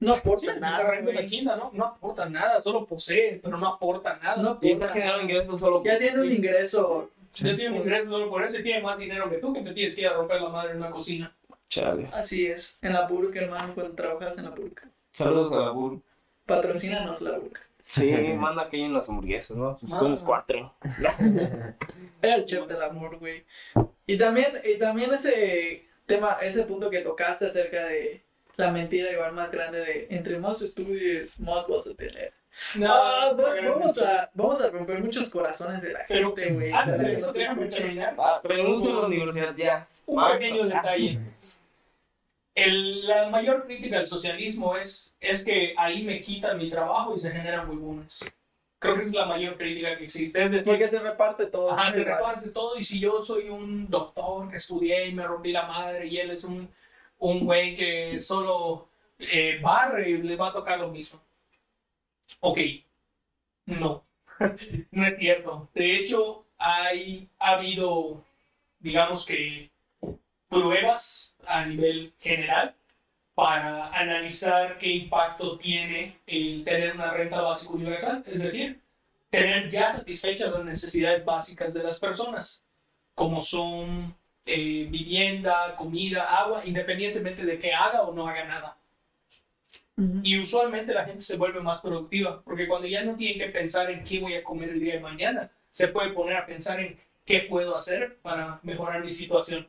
No 0.00 0.12
Sí, 0.14 0.18
aporta 0.20 0.52
el 0.52 0.60
nada. 0.60 0.76
terreno 0.78 1.06
de 1.06 1.12
la 1.14 1.20
güey. 1.20 1.30
quinta, 1.30 1.56
¿no? 1.56 1.70
No 1.72 1.84
aporta 1.84 2.26
nnada, 2.28 2.60
solo 2.60 2.84
posee, 2.84 3.40
pero 3.42 3.56
no 3.56 3.66
aporta 3.66 4.18
nada. 4.22 4.42
No 4.42 4.58
Y 4.60 4.72
está 4.72 4.84
aporta 4.86 4.92
generando 4.92 5.22
nada. 5.22 5.32
ingresos 5.32 5.60
solo 5.60 5.82
Ya 5.84 5.98
tienes 5.98 6.16
un 6.18 6.30
ingreso. 6.30 7.10
Ya 7.34 7.56
tiene 7.56 7.70
un 7.76 7.76
ingreso 7.82 8.10
solo 8.10 8.28
por 8.30 8.42
eso 8.42 8.58
y 8.58 8.62
tiene 8.62 8.82
más 8.82 8.98
dinero 8.98 9.28
que 9.30 9.38
tú, 9.38 9.52
que 9.52 9.60
te 9.62 9.72
tienes 9.72 9.94
que 9.94 10.02
ir 10.02 10.08
a 10.08 10.14
romper 10.14 10.40
la 10.40 10.48
madre 10.48 10.72
en 10.72 10.78
una 10.78 10.90
cocina. 10.90 11.34
Chale. 11.68 12.08
Así 12.12 12.46
es. 12.46 12.78
En 12.82 12.92
la 12.92 13.06
burka, 13.06 13.40
hermano, 13.40 13.74
cuando 13.74 13.94
trabajas 13.94 14.38
en 14.38 14.44
la 14.44 14.50
burka. 14.50 14.88
Saludos 15.10 15.52
a 15.52 15.56
la 15.60 15.70
Bur. 15.70 16.00
Patrocínanos 16.46 17.20
la 17.22 17.38
burka. 17.38 17.60
Sí, 17.84 18.10
manda 18.36 18.68
que 18.68 18.76
hay 18.76 18.82
unas 18.84 19.08
hamburguesas, 19.08 19.56
¿no? 19.56 19.78
Somos 19.78 20.22
cuatro. 20.24 20.74
Era 22.22 22.36
el 22.36 22.44
chef 22.44 22.66
del 22.66 22.82
amor, 22.82 23.18
güey. 23.18 23.44
Y 24.06 24.16
también, 24.18 24.48
y 24.64 24.78
también 24.78 25.12
ese 25.14 25.85
tema, 26.06 26.36
ese 26.42 26.62
punto 26.64 26.88
que 26.90 27.00
tocaste 27.00 27.46
acerca 27.46 27.84
de 27.86 28.22
la 28.56 28.70
mentira 28.70 29.10
igual 29.12 29.32
más 29.32 29.50
grande 29.50 29.80
de 29.80 30.06
entre 30.10 30.38
más 30.38 30.62
estudies, 30.62 31.38
más 31.40 31.66
vas 31.66 31.86
a 31.88 31.94
tener. 31.94 32.32
Ah, 32.82 33.32
No, 33.36 33.42
va- 33.42 33.54
vamos, 33.68 33.98
a, 34.00 34.30
vamos 34.32 34.60
a 34.64 34.70
romper 34.70 35.02
muchos 35.02 35.28
corazones 35.28 35.82
de 35.82 35.92
la 35.92 36.00
Pero 36.08 36.34
gente, 36.34 36.52
güey. 36.54 36.72
antes 36.72 36.98
de 36.98 37.14
eso, 37.14 37.32
déjame 37.32 37.66
terminar. 37.66 38.14
Ah, 38.18 38.40
renuncio 38.42 38.96
a 38.98 39.00
la 39.02 39.06
universidad 39.08 39.54
ya. 39.54 39.86
Un 40.06 40.20
Ah, 40.22 40.30
pequeño 40.32 40.62
ah. 40.62 40.66
detalle. 40.66 41.18
El- 42.54 43.06
la 43.06 43.28
mayor 43.28 43.66
crítica 43.66 43.98
al 43.98 44.06
socialismo 44.06 44.76
es, 44.76 45.14
es 45.20 45.44
que 45.44 45.74
ahí 45.76 46.02
me 46.04 46.20
quitan 46.22 46.56
mi 46.56 46.70
trabajo 46.70 47.14
y 47.14 47.18
se 47.18 47.30
generan 47.30 47.68
huevones. 47.68 48.24
Creo 48.86 48.96
que 48.96 49.00
esa 49.02 49.10
es 49.10 49.14
la 49.14 49.26
mayor 49.26 49.56
crítica 49.56 49.96
que 49.96 50.04
existe. 50.04 50.42
Es 50.42 50.50
decir, 50.50 50.66
Porque 50.66 50.88
se 50.88 50.98
reparte 50.98 51.46
todo. 51.46 51.70
Ajá, 51.72 51.92
se 51.92 52.00
igual. 52.00 52.16
reparte 52.16 52.50
todo 52.50 52.78
y 52.78 52.82
si 52.84 53.00
yo 53.00 53.22
soy 53.22 53.48
un 53.48 53.88
doctor 53.90 54.50
que 54.50 54.56
estudié 54.56 55.08
y 55.08 55.14
me 55.14 55.26
rompí 55.26 55.52
la 55.52 55.66
madre 55.66 56.06
y 56.06 56.18
él 56.18 56.30
es 56.30 56.44
un, 56.44 56.68
un 57.18 57.44
güey 57.44 57.74
que 57.74 58.20
solo 58.20 58.88
eh, 59.18 59.58
barre, 59.62 60.18
le 60.18 60.36
va 60.36 60.48
a 60.48 60.52
tocar 60.52 60.78
lo 60.78 60.88
mismo. 60.88 61.20
Ok, 62.40 62.58
no, 63.66 64.04
no 64.90 65.06
es 65.06 65.16
cierto. 65.16 65.68
De 65.74 65.96
hecho, 65.96 66.44
hay, 66.58 67.28
ha 67.38 67.52
habido, 67.52 68.24
digamos 68.78 69.24
que, 69.26 69.70
pruebas 70.48 71.34
a 71.46 71.66
nivel 71.66 72.14
general 72.18 72.75
para 73.36 73.88
analizar 73.88 74.78
qué 74.78 74.88
impacto 74.88 75.58
tiene 75.58 76.18
el 76.26 76.64
tener 76.64 76.94
una 76.94 77.10
renta 77.10 77.42
básica 77.42 77.70
universal. 77.70 78.24
Es 78.26 78.42
decir, 78.42 78.80
tener 79.28 79.68
ya 79.68 79.90
satisfechas 79.90 80.50
las 80.50 80.64
necesidades 80.64 81.26
básicas 81.26 81.74
de 81.74 81.82
las 81.82 82.00
personas, 82.00 82.64
como 83.14 83.42
son 83.42 84.16
eh, 84.46 84.88
vivienda, 84.88 85.76
comida, 85.76 86.24
agua, 86.34 86.62
independientemente 86.64 87.44
de 87.44 87.58
que 87.58 87.74
haga 87.74 88.04
o 88.04 88.14
no 88.14 88.26
haga 88.26 88.46
nada. 88.46 88.78
Y 90.22 90.38
usualmente 90.38 90.94
la 90.94 91.04
gente 91.04 91.22
se 91.22 91.36
vuelve 91.36 91.60
más 91.60 91.82
productiva, 91.82 92.42
porque 92.42 92.66
cuando 92.66 92.88
ya 92.88 93.02
no 93.02 93.16
tienen 93.16 93.38
que 93.38 93.52
pensar 93.52 93.90
en 93.90 94.02
qué 94.02 94.18
voy 94.18 94.32
a 94.32 94.44
comer 94.44 94.70
el 94.70 94.80
día 94.80 94.94
de 94.94 95.00
mañana, 95.00 95.50
se 95.68 95.88
puede 95.88 96.14
poner 96.14 96.38
a 96.38 96.46
pensar 96.46 96.80
en 96.80 96.98
qué 97.26 97.40
puedo 97.40 97.76
hacer 97.76 98.16
para 98.22 98.60
mejorar 98.62 99.04
mi 99.04 99.12
situación. 99.12 99.68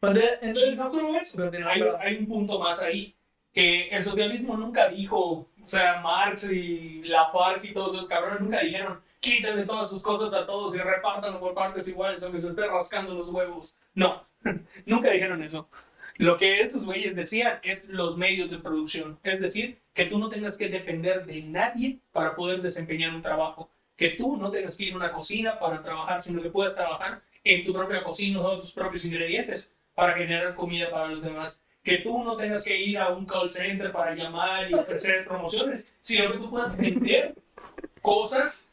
Y 0.00 0.06
Entonces, 0.06 0.78
no 0.78 0.90
solo 0.90 1.16
eso, 1.16 1.42
Continúa, 1.42 1.72
hay, 1.72 1.82
hay 2.00 2.16
un 2.18 2.26
punto 2.26 2.58
más 2.58 2.80
ahí, 2.82 3.16
que 3.52 3.88
el 3.88 4.04
socialismo 4.04 4.56
nunca 4.56 4.88
dijo, 4.88 5.20
o 5.20 5.68
sea, 5.68 6.00
Marx 6.00 6.50
y 6.50 7.02
la 7.04 7.30
FARC 7.32 7.64
y 7.64 7.74
todos 7.74 7.94
esos 7.94 8.06
cabrones 8.06 8.40
nunca 8.40 8.60
dijeron, 8.60 9.00
quítenle 9.18 9.64
todas 9.64 9.90
sus 9.90 10.02
cosas 10.02 10.34
a 10.36 10.46
todos 10.46 10.76
y 10.76 10.78
repártanlo 10.78 11.40
por 11.40 11.54
partes 11.54 11.88
iguales, 11.88 12.22
aunque 12.22 12.38
se 12.38 12.50
esté 12.50 12.66
rascando 12.68 13.14
los 13.14 13.30
huevos. 13.30 13.74
No, 13.94 14.24
nunca 14.86 15.10
dijeron 15.10 15.42
eso. 15.42 15.68
Lo 16.16 16.36
que 16.36 16.60
esos 16.60 16.84
güeyes 16.84 17.16
decían 17.16 17.58
es 17.62 17.88
los 17.88 18.16
medios 18.16 18.50
de 18.50 18.58
producción, 18.58 19.18
es 19.24 19.40
decir, 19.40 19.80
que 19.94 20.06
tú 20.06 20.18
no 20.18 20.28
tengas 20.28 20.56
que 20.56 20.68
depender 20.68 21.26
de 21.26 21.42
nadie 21.42 21.98
para 22.12 22.36
poder 22.36 22.62
desempeñar 22.62 23.12
un 23.14 23.22
trabajo, 23.22 23.70
que 23.96 24.10
tú 24.10 24.36
no 24.36 24.50
tengas 24.50 24.76
que 24.76 24.84
ir 24.84 24.92
a 24.92 24.96
una 24.96 25.12
cocina 25.12 25.58
para 25.58 25.82
trabajar, 25.82 26.22
sino 26.22 26.40
que 26.40 26.50
puedas 26.50 26.74
trabajar 26.74 27.22
en 27.42 27.64
tu 27.64 27.72
propia 27.72 28.04
cocina 28.04 28.38
usando 28.40 28.60
tus 28.60 28.72
propios 28.72 29.04
ingredientes 29.04 29.74
para 29.98 30.12
generar 30.12 30.54
comida 30.54 30.88
para 30.92 31.08
los 31.08 31.22
demás. 31.22 31.60
Que 31.82 31.98
tú 31.98 32.22
no 32.22 32.36
tengas 32.36 32.62
que 32.62 32.80
ir 32.80 32.98
a 32.98 33.08
un 33.08 33.26
call 33.26 33.48
center 33.48 33.90
para 33.90 34.14
llamar 34.14 34.70
y 34.70 34.74
ofrecer 34.74 35.24
promociones, 35.26 35.92
sino 36.02 36.30
que 36.30 36.38
tú 36.38 36.50
puedas 36.50 36.76
vender 36.76 37.34
cosas 38.00 38.70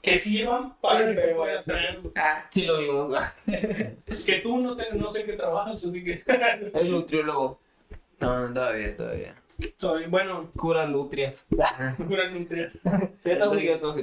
que 0.00 0.16
sirvan 0.18 0.76
para 0.80 1.08
que 1.08 1.14
te 1.14 1.34
puedas 1.34 1.64
traer. 1.64 1.98
ah, 2.14 2.46
Sí 2.48 2.64
lo 2.64 2.78
vimos, 2.78 3.12
¿va? 3.12 3.34
Que 4.24 4.38
tú 4.40 4.58
no, 4.58 4.76
te, 4.76 4.94
no 4.94 5.10
sé 5.10 5.24
qué 5.24 5.32
trabajas, 5.32 5.84
así 5.84 6.04
que. 6.04 6.22
Es 6.74 6.86
nutriólogo. 6.86 7.58
No, 8.20 8.46
no, 8.46 8.54
todavía, 8.54 8.94
todavía. 8.94 9.34
Sorry, 9.74 10.06
bueno, 10.06 10.48
Cura 10.56 10.86
nutrias. 10.86 11.48
cura 12.06 12.30
nutria. 12.30 12.70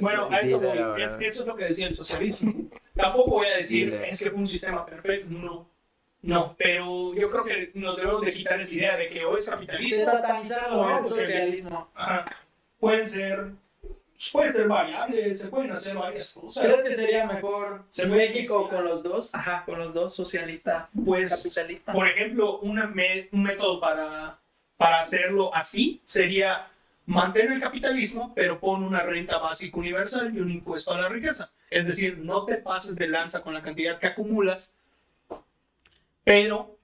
Bueno, 0.02 0.28
a 0.30 0.40
eso 0.40 0.60
voy. 0.60 1.02
Es 1.02 1.16
que 1.16 1.28
eso 1.28 1.40
es 1.40 1.48
lo 1.48 1.56
que 1.56 1.64
decía 1.64 1.86
el 1.86 1.94
socialismo. 1.94 2.52
Tampoco 2.94 3.30
voy 3.30 3.46
a 3.46 3.56
decir, 3.56 3.94
es 4.06 4.22
que 4.22 4.30
fue 4.30 4.40
un 4.40 4.46
sistema 4.46 4.84
perfecto. 4.84 5.28
No. 5.30 5.77
No, 6.22 6.56
pero 6.58 7.14
yo 7.14 7.30
creo 7.30 7.44
que 7.44 7.70
nos 7.74 7.96
debemos 7.96 8.22
de 8.24 8.32
quitar 8.32 8.60
esa 8.60 8.74
idea 8.74 8.96
de 8.96 9.08
que 9.08 9.24
o 9.24 9.36
es 9.36 9.48
capitalismo 9.48 10.04
o 10.72 10.90
es 10.96 11.08
socialismo. 11.08 11.90
Ajá. 11.94 12.36
Pueden 12.80 13.06
ser, 13.06 13.50
pueden 14.32 14.52
ser 14.52 14.66
variables, 14.68 15.40
se 15.40 15.48
pueden 15.48 15.70
hacer 15.72 15.96
varias 15.96 16.32
cosas. 16.32 16.64
¿Crees 16.64 16.82
que 16.82 16.94
sería 16.96 17.26
mejor 17.26 17.84
Se 17.90 18.06
México 18.06 18.68
con 18.68 18.84
los 18.84 19.02
dos? 19.02 19.34
Ajá, 19.34 19.62
con 19.64 19.78
los 19.78 19.94
dos, 19.94 20.14
socialista, 20.14 20.88
Pues, 21.04 21.42
capitalista. 21.54 21.92
por 21.92 22.08
ejemplo, 22.08 22.58
una 22.60 22.86
me- 22.88 23.28
un 23.32 23.42
método 23.44 23.80
para, 23.80 24.40
para 24.76 25.00
hacerlo 25.00 25.54
así 25.54 26.02
sería 26.04 26.68
mantener 27.06 27.52
el 27.52 27.60
capitalismo, 27.60 28.32
pero 28.34 28.58
pon 28.60 28.82
una 28.84 29.00
renta 29.00 29.38
básica 29.38 29.78
universal 29.78 30.32
y 30.36 30.40
un 30.40 30.50
impuesto 30.50 30.92
a 30.94 31.00
la 31.00 31.08
riqueza. 31.08 31.52
Es 31.70 31.86
decir, 31.86 32.18
no 32.18 32.44
te 32.44 32.56
pases 32.56 32.96
de 32.96 33.06
lanza 33.08 33.40
con 33.42 33.54
la 33.54 33.62
cantidad 33.62 33.98
que 33.98 34.06
acumulas, 34.08 34.74
pero 36.28 36.78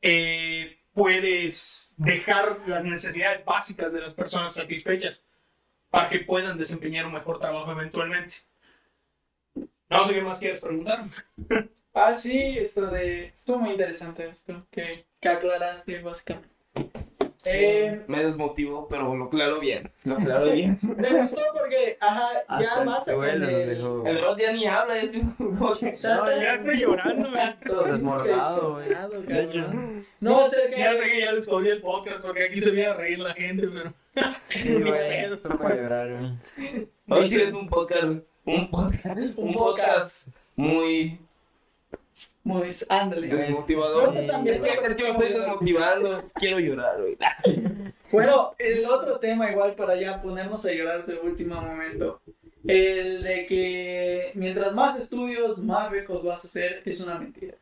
eh, 0.00 0.80
puedes 0.92 1.94
dejar 1.96 2.62
las 2.66 2.84
necesidades 2.84 3.44
básicas 3.44 3.92
de 3.92 4.00
las 4.00 4.12
personas 4.12 4.54
satisfechas 4.54 5.22
para 5.88 6.08
que 6.08 6.18
puedan 6.18 6.58
desempeñar 6.58 7.06
un 7.06 7.12
mejor 7.12 7.38
trabajo 7.38 7.70
eventualmente. 7.70 8.38
No 9.88 10.04
sé 10.04 10.14
qué 10.14 10.22
más 10.22 10.40
quieres 10.40 10.60
preguntar. 10.60 11.04
Ah, 11.94 12.14
sí, 12.14 12.56
esto 12.58 12.86
de... 12.86 13.26
Estuvo 13.26 13.58
muy 13.58 13.72
interesante 13.72 14.26
esto 14.26 14.56
que, 14.70 15.04
que 15.20 15.28
aclaraste, 15.28 16.00
básicamente. 16.00 16.48
Eh, 17.48 18.04
Me 18.06 18.22
desmotivó, 18.24 18.86
pero 18.86 19.16
lo 19.16 19.28
claro 19.28 19.58
bien. 19.58 19.90
Lo 20.04 20.16
claro 20.16 20.52
bien. 20.52 20.78
me 20.96 21.20
gustó 21.20 21.42
porque, 21.52 21.96
ajá, 22.00 22.28
ya 22.48 22.56
Hasta 22.56 22.80
el 22.80 22.86
más 22.86 23.04
suelo 23.04 23.48
el... 23.48 24.06
El 24.06 24.20
Rod 24.20 24.38
ya 24.38 24.52
ni 24.52 24.66
habla, 24.66 24.96
es 24.98 25.14
un... 25.14 25.34
No, 25.38 25.74
ya 25.80 26.54
estoy 26.54 26.78
llorando, 26.78 27.30
güey. 27.30 27.54
Todo 27.66 27.84
desmordado, 27.84 28.74
güey. 28.74 29.26
De 29.26 29.42
hecho. 29.42 29.66
No 30.20 30.40
a 30.40 30.46
ser 30.46 30.70
Ya 30.70 30.94
sé 30.94 31.00
que... 31.00 31.20
ya 31.20 31.32
les 31.32 31.48
jodí 31.48 31.68
el 31.68 31.80
podcast 31.80 32.24
porque 32.24 32.44
aquí 32.44 32.60
se 32.60 32.70
viene 32.70 32.90
a 32.90 32.94
reír 32.94 33.18
la 33.18 33.34
gente, 33.34 33.68
pero. 33.68 33.92
sí, 34.50 34.74
güey. 34.74 35.36
Fue 35.38 35.58
para 35.58 35.74
llorar, 35.74 36.16
güey. 36.16 36.84
Hoy 37.08 37.26
sí 37.26 37.40
es 37.40 37.52
un 37.54 37.68
podcast. 37.68 38.22
Un 38.44 38.70
podcast. 38.70 39.36
Un 39.36 39.52
podcast 39.52 40.28
muy 40.54 41.18
Muy, 42.44 42.72
ándale. 42.88 43.28
desmotivador. 43.28 44.14
Yo 44.14 44.26
también. 44.26 44.54
Es 44.54 44.62
que 44.62 44.74
yo 44.74 45.04
me 45.04 45.10
estoy 45.10 45.28
desmotivando. 45.32 46.24
Quiero 46.34 46.58
llorar, 46.58 47.00
güey. 47.00 47.16
Bueno, 48.12 48.54
el 48.58 48.84
otro 48.84 49.18
tema 49.18 49.50
igual 49.50 49.74
para 49.74 49.96
ya 49.96 50.20
ponernos 50.20 50.66
a 50.66 50.72
llorar 50.72 51.06
de 51.06 51.18
último 51.20 51.58
momento. 51.58 52.20
El 52.66 53.22
de 53.22 53.46
que 53.46 54.32
mientras 54.34 54.74
más 54.74 54.98
estudios, 54.98 55.56
más 55.56 55.90
ricos 55.90 56.22
vas 56.22 56.44
a 56.44 56.48
ser, 56.48 56.82
es 56.84 57.00
una 57.00 57.18
mentira. 57.18 57.56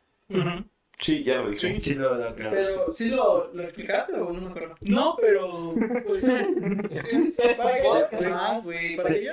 Sí, 1.01 1.23
ya 1.23 1.37
lo 1.41 1.49
dije. 1.49 1.81
Sí, 1.81 1.95
lo, 1.95 2.13
lo 2.15 2.35
creo. 2.35 2.51
Pero, 2.51 2.93
¿sí 2.93 3.09
lo, 3.09 3.51
lo 3.53 3.63
explicaste 3.63 4.13
o 4.13 4.31
no 4.31 4.39
me 4.41 4.49
acuerdo? 4.51 4.75
No, 4.81 5.17
pero. 5.19 5.73
Pues. 6.05 6.25
es- 6.27 7.41
Para 7.57 7.75
que 7.75 7.83
yo 8.23 8.29
más, 8.29 8.63
güey. 8.63 8.95
Para 8.97 9.09
que 9.15 9.23
yo 9.25 9.31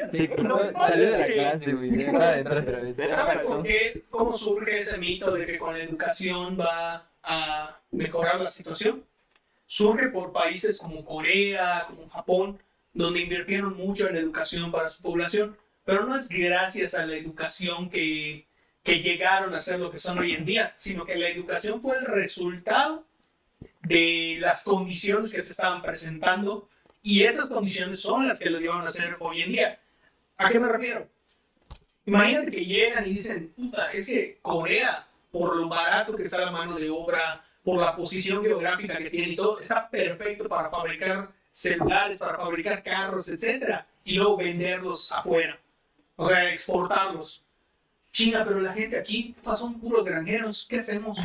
pasa 0.73 0.89
salió 0.89 1.07
de 1.07 1.19
la 1.19 1.27
que- 1.27 1.33
clase, 1.35 1.73
güey. 1.75 3.11
¿Saben 3.11 3.47
por 3.47 3.63
qué? 3.63 4.03
¿Cómo 4.11 4.33
surge 4.33 4.79
ese 4.79 4.97
mito 4.99 5.31
de 5.33 5.47
que 5.47 5.59
con 5.59 5.77
la 5.77 5.85
educación 5.85 6.59
va 6.59 7.07
a 7.23 7.79
mejorar 7.91 8.41
la 8.41 8.49
situación? 8.49 9.05
Surge 9.67 10.09
por 10.09 10.33
países 10.33 10.79
como 10.79 11.05
Corea, 11.05 11.85
como 11.89 12.09
Japón, 12.09 12.59
donde 12.95 13.21
invirtieron 13.21 13.77
mucho 13.77 14.09
en 14.09 14.17
educación 14.17 14.73
para 14.73 14.89
su 14.89 15.03
población, 15.03 15.55
pero 15.85 16.07
no 16.07 16.17
es 16.17 16.31
gracias 16.31 16.95
a 16.95 17.05
la 17.05 17.17
educación 17.17 17.91
que, 17.91 18.47
que 18.89 19.01
llegaron 19.01 19.55
a 19.55 19.61
ser 19.61 19.79
lo 19.81 19.91
que 19.91 19.99
son 19.99 20.19
hoy 20.19 20.33
en 20.33 20.47
día, 20.47 20.73
sino 20.77 21.05
que 21.05 21.15
la 21.15 21.29
educación 21.29 21.79
fue 21.79 21.99
el 21.99 22.07
resultado 22.07 23.05
de 23.83 24.39
las 24.41 24.65
condiciones 24.65 25.35
que 25.35 25.43
se 25.43 25.53
estaban 25.53 25.83
presentando 25.83 26.71
y 27.03 27.25
esas 27.25 27.51
condiciones 27.51 28.01
son 28.01 28.27
las 28.27 28.39
que 28.39 28.49
los 28.49 28.63
llevaron 28.63 28.87
a 28.87 28.91
ser 28.91 29.17
hoy 29.21 29.43
en 29.43 29.53
día. 29.53 29.81
¿A 30.39 30.49
qué 30.49 30.59
me 30.59 30.69
refiero? 30.69 31.07
Imagínate 32.07 32.51
que 32.51 32.65
llegan 32.65 33.07
y 33.07 33.11
dicen, 33.11 33.53
puta, 33.55 33.93
es 33.93 34.09
que 34.09 34.39
Corea, 34.41 35.07
por 35.31 35.57
lo 35.57 35.69
barato 35.69 36.17
que 36.17 36.23
está 36.23 36.41
la 36.41 36.51
mano 36.51 36.77
de 36.77 36.89
obra, 36.89 37.45
por 37.63 37.79
la 37.79 37.95
posición 37.95 38.43
geográfica 38.43 38.97
que 38.97 39.11
tiene 39.11 39.33
y 39.35 39.37
todo, 39.37 39.61
está 39.61 39.91
perfecto 39.91 40.49
para 40.49 40.71
fabricar 40.71 41.31
celulares, 41.51 42.21
para 42.21 42.39
fabricar 42.39 42.83
carros, 42.83 43.31
etc. 43.31 43.83
Y 44.05 44.15
luego 44.15 44.39
venderlos 44.39 45.13
afuera. 45.13 45.61
O 46.17 46.25
sea, 46.25 46.51
exportarlos. 46.51 47.45
China, 48.11 48.45
pero 48.47 48.61
la 48.61 48.73
gente 48.73 48.99
aquí 48.99 49.35
puta, 49.37 49.57
son 49.57 49.79
puros 49.81 50.05
granjeros. 50.05 50.67
¿Qué 50.69 50.79
hacemos? 50.79 51.19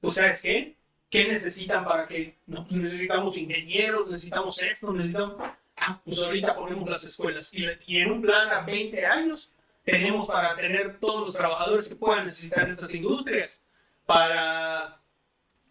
O 0.00 0.10
sea, 0.10 0.30
¿es 0.30 0.42
qué? 0.42 0.76
¿Qué 1.10 1.26
necesitan 1.26 1.84
para 1.84 2.06
que? 2.06 2.36
No, 2.46 2.64
pues 2.64 2.80
necesitamos 2.80 3.36
ingenieros, 3.36 4.08
necesitamos 4.08 4.60
esto, 4.62 4.92
necesitamos... 4.92 5.36
ah, 5.76 6.00
pues 6.04 6.18
ahorita 6.20 6.54
ponemos 6.56 6.88
las 6.88 7.04
escuelas 7.04 7.52
y 7.54 7.96
en 7.98 8.10
un 8.10 8.22
plan 8.22 8.50
a 8.50 8.60
20 8.60 9.06
años 9.06 9.52
tenemos 9.84 10.26
para 10.26 10.56
tener 10.56 10.98
todos 10.98 11.26
los 11.26 11.34
trabajadores 11.34 11.88
que 11.88 11.94
puedan 11.94 12.24
necesitar 12.24 12.68
estas 12.68 12.92
industrias 12.92 13.62
para 14.04 15.00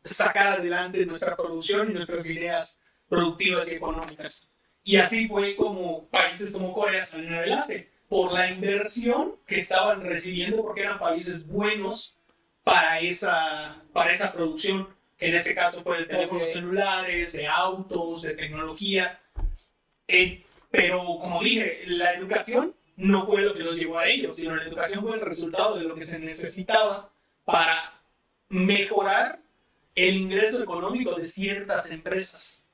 sacar 0.04 0.60
adelante 0.60 1.06
nuestra 1.06 1.36
producción 1.36 1.92
y 1.92 1.96
nuestras 1.96 2.30
ideas 2.30 2.82
productivas 3.10 3.72
y 3.72 3.76
económicas. 3.76 4.50
Y 4.84 4.98
así 4.98 5.28
fue 5.28 5.56
como 5.56 6.06
países 6.08 6.54
como 6.54 6.74
Corea 6.74 7.04
salen 7.04 7.34
adelante, 7.34 7.92
por 8.16 8.32
la 8.32 8.50
inversión 8.50 9.36
que 9.46 9.58
estaban 9.58 10.00
recibiendo, 10.00 10.64
porque 10.64 10.84
eran 10.84 10.98
países 11.00 11.46
buenos 11.46 12.18
para 12.64 13.02
esa, 13.02 13.84
para 13.92 14.14
esa 14.14 14.32
producción, 14.32 14.88
que 15.18 15.26
en 15.28 15.36
este 15.36 15.54
caso 15.54 15.84
fue 15.84 15.98
de 15.98 16.06
teléfonos 16.06 16.44
Ok. 16.44 16.48
celulares, 16.48 17.34
de 17.34 17.46
autos, 17.46 18.22
de 18.22 18.34
tecnología. 18.36 19.20
Eh, 20.08 20.46
pero 20.72 21.00
como 21.22 21.44
dije, 21.44 21.84
la 21.88 22.14
educación 22.14 22.74
no 22.96 23.28
fue 23.28 23.42
lo 23.42 23.54
que 23.54 23.64
los 23.64 23.78
llevó 23.78 24.00
a 24.00 24.08
ellos, 24.08 24.38
sino 24.38 24.56
la 24.56 24.64
educación 24.64 25.04
fue 25.04 25.16
el 25.16 25.22
resultado 25.22 25.76
de 25.76 25.84
lo 25.84 25.94
que 25.94 26.06
se 26.06 26.18
necesitaba 26.18 27.12
para 27.44 28.02
mejorar 28.48 29.42
el 29.94 30.16
ingreso 30.16 30.64
económico 30.64 31.16
de 31.16 31.26
ciertas 31.26 31.92
empresas. 31.92 32.66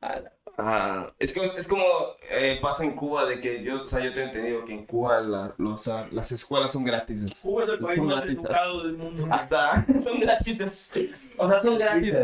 Ala. 0.00 0.35
Ah, 0.58 1.06
es, 1.18 1.32
que, 1.32 1.52
es 1.56 1.66
como 1.66 1.84
eh, 2.30 2.58
pasa 2.62 2.82
en 2.84 2.92
Cuba, 2.92 3.26
de 3.26 3.38
que 3.38 3.62
yo, 3.62 3.82
o 3.82 3.84
sea, 3.86 4.02
yo 4.02 4.12
tengo 4.12 4.28
entendido 4.28 4.64
que 4.64 4.72
en 4.72 4.86
Cuba 4.86 5.20
la- 5.20 5.54
los, 5.58 5.86
las 6.10 6.32
escuelas 6.32 6.72
son 6.72 6.84
gratis. 6.84 7.40
Cuba 7.42 7.64
es 7.64 7.68
el 7.70 7.78
país 7.78 7.96
Son 7.96 8.06
más 8.06 8.16
gratis. 8.24 8.38
educado 8.38 8.82
del 8.84 8.96
mundo. 8.96 9.28
Hasta 9.30 9.84
son 9.98 10.20
gratis. 10.20 10.92
O 11.36 11.46
sea, 11.46 11.58
son 11.58 11.76
gratis. 11.78 12.14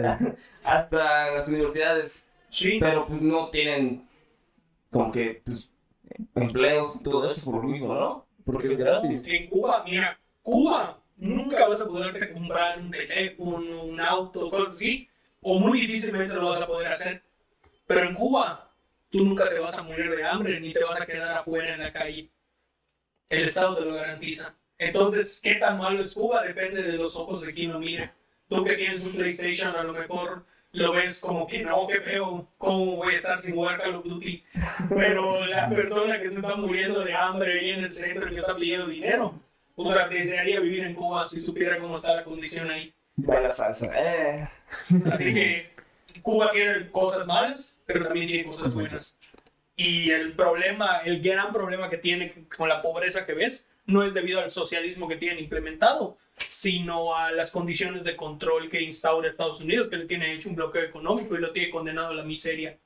Hasta 0.65 1.29
en 1.29 1.35
las 1.35 1.49
universidades. 1.49 2.27
Sí, 2.49 2.79
Pero 2.81 3.07
pues 3.07 3.21
no 3.21 3.49
tienen 3.51 4.07
como 4.91 5.11
que 5.11 5.43
pues, 5.45 5.71
empleos 6.35 6.97
y 6.97 7.03
todo 7.03 7.25
eso 7.27 7.45
por 7.51 7.63
lo 7.63 7.69
mismo, 7.69 7.95
¿no? 7.95 8.27
Porque 8.45 8.69
es 8.69 8.77
gratis. 8.77 9.27
En 9.27 9.49
Cuba, 9.49 9.83
mira, 9.87 10.19
Cuba 10.43 10.99
nunca 11.17 11.67
vas 11.67 11.81
a 11.81 11.87
poderte 11.87 12.33
comprar 12.33 12.79
un 12.79 12.91
teléfono, 12.91 13.85
un 13.85 14.01
auto, 14.01 14.51
cosas 14.51 14.75
así, 14.75 15.09
o 15.41 15.59
muy 15.59 15.81
difícilmente 15.81 16.35
lo 16.35 16.49
vas 16.51 16.61
a 16.63 16.67
poder 16.67 16.89
hacer. 16.93 17.23
Pero 17.87 18.09
en 18.09 18.15
Cuba, 18.15 18.73
tú 19.11 19.25
nunca 19.25 19.49
te 19.49 19.59
vas 19.59 19.77
a 19.79 19.83
morir 19.83 20.15
de 20.15 20.25
hambre 20.25 20.61
ni 20.61 20.73
te 20.73 20.85
vas 20.85 21.01
a 21.01 21.07
quedar 21.07 21.39
afuera 21.39 21.75
en 21.75 21.81
la 21.81 21.93
calle. 21.93 22.31
El 23.29 23.45
Estado 23.45 23.77
te 23.77 23.85
lo 23.85 23.95
garantiza. 23.95 24.55
Entonces, 24.79 25.41
¿qué 25.43 25.55
tan 25.55 25.79
malo 25.79 26.03
es 26.03 26.15
Cuba? 26.15 26.43
Depende 26.43 26.83
de 26.83 26.97
los 26.99 27.17
ojos 27.17 27.45
de 27.45 27.55
quien 27.55 27.73
lo 27.73 27.79
mire. 27.79 28.11
Tú 28.49 28.65
que 28.65 28.75
tienes 28.75 29.05
un 29.05 29.13
PlayStation, 29.13 29.75
a 29.77 29.83
lo 29.83 29.93
mejor 29.93 30.45
lo 30.73 30.93
ves 30.93 31.21
como 31.21 31.47
que 31.47 31.63
no, 31.63 31.87
qué 31.87 32.01
feo, 32.01 32.49
¿cómo 32.59 32.97
voy 32.97 33.15
a 33.15 33.19
estar 33.19 33.43
sin 33.43 33.55
jugar 33.55 33.81
Call 33.81 33.95
of 33.95 34.05
Duty? 34.05 34.45
Pero 34.89 35.47
la 35.47 35.69
persona 35.69 36.21
que 36.21 36.31
se 36.31 36.41
está 36.41 36.57
muriendo 36.57 37.05
de 37.05 37.15
hambre 37.15 37.61
ahí 37.61 37.71
en 37.71 37.85
el 37.85 37.91
centro 37.91 38.29
y 38.29 38.35
que 38.35 38.41
está 38.41 38.57
pidiendo 38.57 38.87
dinero, 38.87 39.39
puta, 39.75 40.09
desearía 40.09 40.61
vivir 40.61 40.85
en 40.85 40.95
Cuba 40.95 41.25
si 41.25 41.41
supiera 41.41 41.79
cómo 41.79 41.97
está 41.97 42.15
la 42.15 42.25
condición 42.25 42.71
ahí. 42.71 42.93
Baila 43.17 43.51
salsa. 43.51 43.91
Eh. 43.95 44.49
Así 45.11 45.35
que 45.35 45.72
Cuba 46.23 46.53
tiene 46.53 46.91
cosas 46.91 47.29
malas, 47.29 47.81
pero 47.87 48.05
también 48.05 48.29
tiene 48.29 48.45
cosas 48.45 48.75
buenas. 48.75 49.19
Y 49.77 50.11
el 50.11 50.33
problema, 50.35 50.99
el 50.99 51.21
gran 51.21 51.53
problema 51.53 51.89
que 51.89 51.99
tiene 51.99 52.31
con 52.57 52.69
la 52.69 52.83
pobreza 52.83 53.27
que 53.27 53.35
ves, 53.35 53.69
no 53.87 54.05
es 54.05 54.15
debido 54.15 54.41
al 54.41 54.51
socialismo 54.51 55.09
que 55.09 55.17
tienen 55.17 55.39
implementado, 55.39 56.17
sino 56.49 57.17
a 57.17 57.33
las 57.33 57.51
condiciones 57.51 58.05
de 58.05 58.17
control 58.17 58.69
que 58.69 58.81
instaura 58.81 59.29
Estados 59.29 59.61
Unidos, 59.61 59.89
que 59.89 59.97
le 59.97 60.07
tiene 60.07 60.33
hecho 60.33 60.49
un 60.49 60.55
bloqueo 60.55 60.83
económico 60.83 61.35
y 61.35 61.41
lo 61.41 61.53
tiene 61.53 61.71
condenado 61.71 62.11
a 62.11 62.15
la 62.15 62.23
miseria. 62.23 62.79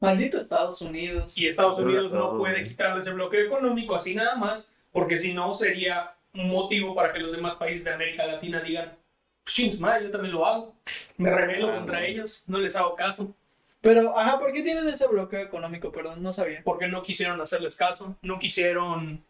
Maldito 0.00 0.38
Estados 0.38 0.80
Unidos. 0.80 1.36
Y 1.36 1.46
Estados 1.46 1.78
Unidos 1.78 2.12
no 2.12 2.36
puede 2.36 2.62
quitarle 2.62 3.00
ese 3.00 3.12
bloqueo 3.12 3.46
económico 3.46 3.94
así 3.94 4.14
nada 4.14 4.36
más, 4.36 4.72
porque 4.90 5.18
si 5.18 5.32
no 5.32 5.52
sería 5.52 6.14
un 6.34 6.48
motivo 6.50 6.94
para 6.94 7.12
que 7.12 7.20
los 7.20 7.32
demás 7.32 7.54
países 7.54 7.84
de 7.84 7.92
América 7.92 8.26
Latina 8.26 8.60
digan, 8.60 8.96
chins, 9.46 9.78
madre, 9.80 10.04
yo 10.04 10.10
también 10.10 10.32
lo 10.34 10.46
hago, 10.46 10.74
me 11.16 11.30
rebelo 11.30 11.68
Ah, 11.70 11.74
contra 11.76 12.00
no. 12.00 12.04
ellos, 12.06 12.44
no 12.46 12.58
les 12.58 12.76
hago 12.76 12.94
caso, 12.94 13.34
Pero, 13.80 14.16
ajá, 14.18 14.38
¿por 14.38 14.52
qué 14.52 14.62
tienen 14.62 14.88
ese 14.88 15.06
bloqueo 15.08 15.40
económico? 15.40 15.90
Perdón, 15.90 16.22
no 16.22 16.32
sabía. 16.32 16.60
porque 16.64 16.86
no 16.86 17.02
quisieron 17.02 17.40
hacerles 17.40 17.74
caso, 17.76 18.16
no 18.22 18.38
quisieron 18.38 19.24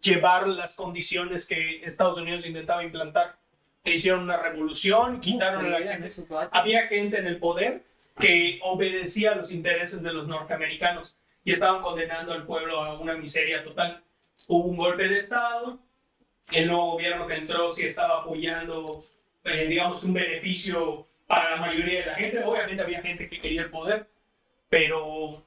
llevar 0.00 0.46
las 0.48 0.74
condiciones 0.74 1.46
que 1.46 1.80
Estados 1.82 2.18
Unidos 2.18 2.44
intentaba 2.46 2.84
implantar. 2.84 3.36
E 3.86 3.92
hicieron 3.94 4.20
una 4.22 4.38
revolución, 4.38 5.20
quitaron 5.20 5.66
a 5.66 5.68
la 5.68 5.78
gente. 5.78 6.08
había 6.52 6.86
gente 6.88 7.18
en 7.18 7.26
el 7.26 7.38
poder 7.38 7.82
que 8.18 8.58
obedecía 8.62 9.32
a 9.32 9.34
los 9.34 9.52
intereses 9.52 10.02
de 10.02 10.12
los 10.12 10.26
norteamericanos 10.26 11.16
y 11.44 11.52
estaban 11.52 11.82
condenando 11.82 12.32
al 12.32 12.46
pueblo 12.46 12.82
a 12.82 12.98
una 12.98 13.14
miseria 13.14 13.62
total. 13.62 14.02
Hubo 14.48 14.68
un 14.70 14.76
golpe 14.78 15.06
de 15.08 15.18
Estado, 15.18 15.78
el 16.52 16.66
nuevo 16.68 16.92
gobierno 16.92 17.26
que 17.26 17.34
entró 17.34 17.70
sí 17.70 17.84
estaba 17.86 18.20
apoyando, 18.20 19.02
eh, 19.44 19.66
digamos, 19.66 20.02
un 20.04 20.14
beneficio 20.14 21.06
para 21.26 21.50
la 21.50 21.56
mayoría 21.56 22.00
de 22.00 22.06
la 22.06 22.14
gente. 22.14 22.42
Obviamente 22.42 22.82
había 22.82 23.02
gente 23.02 23.28
que 23.28 23.40
quería 23.40 23.62
el 23.62 23.70
poder, 23.70 24.08
pero, 24.68 25.46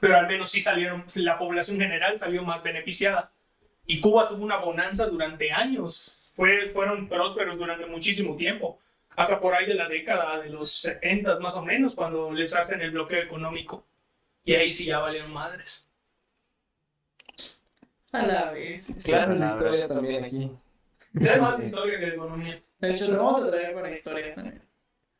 pero 0.00 0.16
al 0.16 0.26
menos 0.26 0.50
sí 0.50 0.60
salieron, 0.60 1.04
la 1.16 1.38
población 1.38 1.78
general 1.78 2.16
salió 2.16 2.42
más 2.44 2.62
beneficiada. 2.62 3.32
Y 3.86 4.00
Cuba 4.00 4.28
tuvo 4.28 4.44
una 4.44 4.58
bonanza 4.58 5.06
durante 5.06 5.50
años, 5.50 6.32
Fue, 6.34 6.70
fueron 6.72 7.08
prósperos 7.08 7.58
durante 7.58 7.86
muchísimo 7.86 8.36
tiempo 8.36 8.78
hasta 9.18 9.40
por 9.40 9.52
ahí 9.52 9.66
de 9.66 9.74
la 9.74 9.88
década 9.88 10.38
de 10.40 10.48
los 10.48 10.70
70 10.70 11.40
más 11.40 11.56
o 11.56 11.62
menos, 11.62 11.96
cuando 11.96 12.32
les 12.32 12.54
hacen 12.54 12.80
el 12.80 12.92
bloqueo 12.92 13.20
económico. 13.20 13.84
Y 14.44 14.54
ahí 14.54 14.70
sí 14.70 14.84
ya 14.84 15.00
valieron 15.00 15.32
madres. 15.32 15.88
A 18.12 18.24
la 18.24 18.52
vez. 18.52 18.86
Clases 19.04 19.40
de 19.40 19.46
historia 19.46 19.88
también 19.88 20.24
aquí. 20.24 20.50
Es 21.14 21.40
más 21.40 21.58
de 21.58 21.64
historia 21.64 21.98
que 21.98 22.06
de 22.06 22.14
economía. 22.14 22.60
De 22.80 22.94
hecho, 22.94 23.06
te 23.06 23.12
vamos 23.12 23.42
a 23.42 23.50
traer 23.50 23.74
con 23.74 23.92
historia 23.92 24.34
también. 24.34 24.60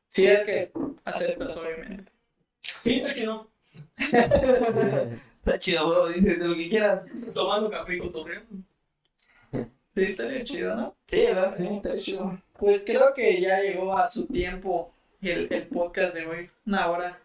Si 0.08 0.26
es 0.26 0.40
que 0.40 0.68
aceptas, 1.04 1.56
obviamente. 1.56 2.12
Sí, 2.60 2.96
está 2.96 3.14
chido. 3.14 3.50
Está 4.10 5.58
chido, 5.58 5.88
huevo, 5.88 6.08
dice 6.08 6.34
de 6.36 6.48
lo 6.48 6.54
que 6.54 6.68
quieras. 6.68 7.06
Tomando 7.34 7.70
café 7.70 7.96
y 7.96 7.98
cotorreo. 7.98 8.42
Sí, 9.52 10.02
estaría 10.04 10.44
chido, 10.44 10.76
¿no? 10.76 10.96
Sí, 11.06 11.24
¿verdad? 11.26 11.56
Sí, 11.56 11.66
está 11.66 11.96
chido. 11.96 12.42
Pues 12.58 12.84
creo 12.84 13.12
que 13.14 13.40
ya 13.40 13.60
llegó 13.60 13.96
a 13.96 14.08
su 14.08 14.26
tiempo 14.26 14.92
el, 15.20 15.52
el 15.52 15.66
podcast 15.66 16.14
de 16.14 16.26
hoy. 16.26 16.50
Una 16.66 16.88
hora. 16.88 17.18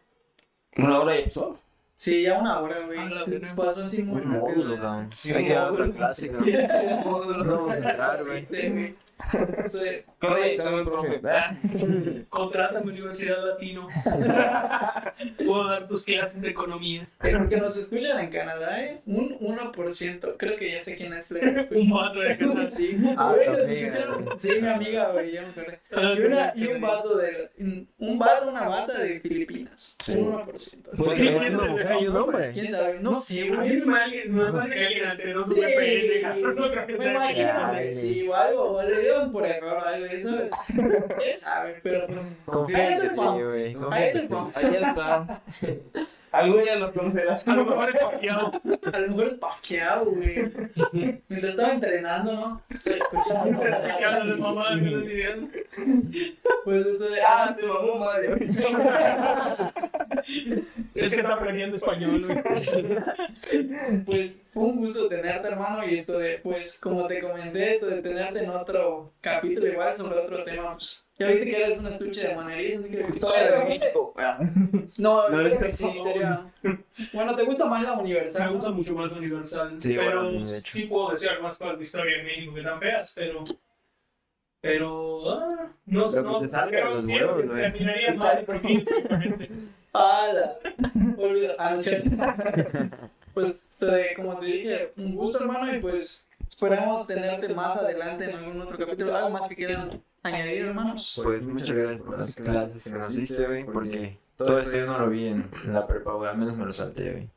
¿Una 0.78 1.00
hora 1.00 1.16
y 1.16 1.20
empezó? 1.20 1.60
Sí, 2.04 2.22
ya 2.24 2.38
una 2.40 2.60
hora, 2.60 2.76
güey. 2.86 3.00
A 3.00 3.06
la 3.06 3.24
Se 3.24 3.30
verga. 3.32 3.48
nos 3.48 3.54
pasó 3.54 3.84
así 3.86 4.04
muy 4.04 4.22
Un 4.22 4.28
módulo, 4.32 4.76
cabrón. 4.76 5.08
Sí, 5.12 5.32
Hay 5.32 5.44
un 5.44 5.48
que 5.48 5.54
dar 5.54 5.72
módulo. 5.72 5.84
otra 5.86 5.98
clase, 5.98 6.30
cabrón. 6.30 7.04
Módulo. 7.06 7.44
No 7.46 7.56
vamos 7.58 7.72
a 7.72 7.76
entrar, 7.78 8.24
güey. 8.26 8.96
Sí, 9.32 10.04
el 10.22 10.44
examen, 10.44 10.86
profe. 10.86 11.22
Ah. 11.26 11.56
Contrátame 12.30 12.92
Universidad 12.92 13.46
Latino. 13.46 13.88
Puedo 15.46 15.68
dar 15.68 15.88
tus 15.88 16.06
clases 16.06 16.42
de 16.42 16.50
economía. 16.50 17.08
Pero 17.20 17.48
que 17.50 17.58
nos 17.58 17.78
escuchan 17.78 18.20
en 18.20 18.30
Canadá, 18.32 18.84
¿eh? 18.84 19.02
Un 19.06 19.38
1%. 19.40 20.36
Creo 20.38 20.56
que 20.58 20.72
ya 20.72 20.80
sé 20.80 20.96
quién 20.96 21.14
es. 21.14 21.32
Un 21.72 21.90
vato 21.90 22.20
de 22.20 22.38
Canadá. 22.38 22.70
Sí, 22.70 22.98
Ah, 23.18 23.36
sí, 24.38 24.62
mi 24.62 24.68
amiga, 24.68 25.12
güey, 25.12 25.32
ya 25.34 25.42
me 25.42 25.48
acordé. 25.48 25.80
Ah, 25.92 26.14
Y, 26.18 26.22
una, 26.22 26.54
y 26.56 26.68
un 26.68 26.82
vato 26.82 27.18
de. 27.18 27.52
Un 27.98 28.20
vato, 28.20 28.50
una 28.50 28.68
bata 28.68 29.00
de 29.00 29.20
Filipinas. 29.20 29.96
Sí. 30.00 30.14
Un 30.14 30.34
1%. 30.34 30.46
Pues, 30.46 30.74
Sí, 31.14 31.28
¿Una 31.28 31.50
mujer 31.68 31.98
y 32.02 32.08
un 32.08 32.16
hombre? 32.16 32.52
¿Quién 32.52 32.70
sabe? 32.70 33.00
No 33.00 33.16
sé, 33.16 33.42
A 33.42 33.62
mí 33.62 33.80
güey. 33.80 34.28
no 34.28 34.44
no 34.44 34.46
me 34.46 34.52
parece 34.52 34.76
que 34.76 34.86
alguien 34.86 35.06
alteró 35.06 35.46
su 35.46 35.56
VPN. 35.60 36.42
No 36.42 36.70
creo 36.72 36.88
que 36.88 36.98
sea 36.98 37.92
sí, 37.92 38.28
o 38.28 38.36
algo, 38.36 38.64
o 38.64 38.80
por 39.32 39.46
error 39.46 39.78
o 39.78 39.86
algo, 39.86 40.06
eso 40.06 40.40
es. 40.44 40.52
¿Quién 40.68 41.38
sabe? 41.38 41.80
Pero 41.84 42.08
pues. 42.08 42.40
Confía 42.46 42.98
en 42.98 43.10
ti, 43.10 43.16
güey. 43.16 43.74
Confía 43.74 44.12
en. 44.12 44.34
Ahí 44.34 44.76
está. 44.76 45.42
Algún 46.34 46.64
día 46.64 46.76
los 46.78 46.92
conocerás. 46.92 47.48
A 47.48 47.54
lo 47.54 47.64
mejor 47.64 47.90
es 47.92 47.98
paqueado. 48.00 48.52
A 48.92 49.00
lo 49.00 49.08
mejor 49.10 49.26
es 49.28 49.34
paqueado, 49.36 50.06
güey. 50.06 50.52
Mientras 51.30 51.52
estaba 51.52 51.74
entrenando, 51.74 52.34
¿no? 52.34 52.62
Estoy 52.74 52.94
escuchando. 52.94 53.64
Escuchando 53.64 54.22
a 54.22 54.24
las 54.24 54.40
mamás 54.40 54.80
que 54.80 54.86
están 54.86 55.08
diciendo. 55.08 55.48
Pues 56.66 56.86
entonces. 56.88 57.20
Ah, 57.28 57.48
se 57.50 57.68
mamó 57.68 58.00
madre. 58.00 58.46
Es 60.96 61.14
que 61.14 61.22
está 61.22 61.34
aprendiendo 61.34 61.78
español, 61.78 62.20
güey. 62.26 64.04
Pues 64.04 64.40
fue 64.52 64.64
un 64.64 64.78
gusto 64.78 65.08
tenerte, 65.08 65.48
hermano, 65.48 65.86
y 65.86 65.96
esto 65.96 66.18
de, 66.18 66.40
pues, 66.40 66.80
como 66.80 67.06
te 67.08 67.22
comenté, 67.22 67.76
esto 67.76 67.88
de 67.88 68.02
tenerte 68.02 68.44
en 68.44 68.50
otro 68.50 69.14
capítulo 69.22 69.68
igual 69.68 69.96
sobre 69.96 70.20
otro 70.20 70.44
tema, 70.44 70.74
pues, 70.74 71.08
ya 71.24 71.32
viste 71.32 71.50
que 71.50 71.64
eres 71.64 71.80
un 71.80 71.88
estuche 71.88 72.28
de 72.28 72.90
que... 72.90 73.06
Historia 73.08 73.52
de 73.52 73.66
México. 73.66 74.14
Ah. 74.18 74.40
No, 74.98 75.30
No, 75.30 75.38
creo 75.38 75.60
que 75.60 75.72
sí, 75.72 75.92
sería... 76.04 76.46
Bueno, 77.14 77.36
¿te 77.36 77.44
gusta 77.44 77.66
más 77.66 77.84
la 77.84 77.94
universal? 77.94 78.48
Me 78.48 78.56
gusta 78.56 78.72
mucho 78.72 78.96
más 78.96 79.12
lo 79.12 79.18
universal. 79.18 79.76
Sí, 79.80 79.96
pero 79.96 80.24
bueno, 80.24 80.32
de 80.32 80.38
hecho. 80.38 80.72
sí 80.72 80.84
puedo 80.84 81.12
decir 81.12 81.30
algunas 81.30 81.58
cosas 81.58 81.78
de 81.78 81.84
historia 81.84 82.18
de 82.18 82.24
México 82.24 82.54
que 82.54 82.60
están 82.60 82.80
feas, 82.80 83.14
pero. 83.16 83.44
Pero. 84.62 85.22
ah, 85.30 85.68
no 85.86 86.10
sé, 86.10 86.22
Lo 86.22 86.28
que 86.28 86.32
no 86.32 86.40
te 86.40 86.50
salga 86.50 86.78
de 86.78 86.84
pero 86.84 87.04
siento 87.04 87.38
que 87.38 87.44
terminaría 87.44 88.14
mal, 88.14 88.46
pienso 88.62 88.96
que 88.96 89.08
con 89.08 89.24
este. 89.24 89.50
¡Hala! 89.94 90.58
Olvido. 91.18 91.54
Ah. 91.60 91.76
Pues, 93.34 93.68
como 94.16 94.38
te 94.38 94.46
dije, 94.46 94.94
un 94.96 95.16
gusto, 95.16 95.40
hermano, 95.40 95.76
y 95.76 95.80
pues 95.80 96.28
esperamos 96.48 97.08
tenerte 97.08 97.50
más 97.50 97.76
adelante 97.78 98.26
en 98.26 98.38
algún 98.38 98.62
otro 98.62 98.78
capítulo. 98.78 99.16
¿Algo 99.16 99.32
más 99.32 99.48
que 99.48 99.56
quieran 99.56 100.04
añadir, 100.24 100.66
hermanos? 100.66 101.20
Pues 101.24 101.46
muchas 101.46 101.72
gracias 101.72 102.02
por 102.02 102.20
las 102.20 102.36
clases 102.36 102.92
que 102.92 103.00
nos 103.00 103.16
diste, 103.16 103.46
güey, 103.46 103.66
porque 103.66 104.18
todo 104.38 104.58
esto 104.60 104.78
yo 104.78 104.88
no 104.88 105.00
lo 105.00 105.10
vi 105.10 105.28
en, 105.28 105.50
en 105.66 105.74
la 105.74 105.86
prepa, 105.86 106.14
güey, 106.14 106.30
al 106.30 106.38
menos 106.38 106.58
me 106.58 106.66
lo 106.66 106.74
salté, 106.74 107.12
güey. 107.12 107.30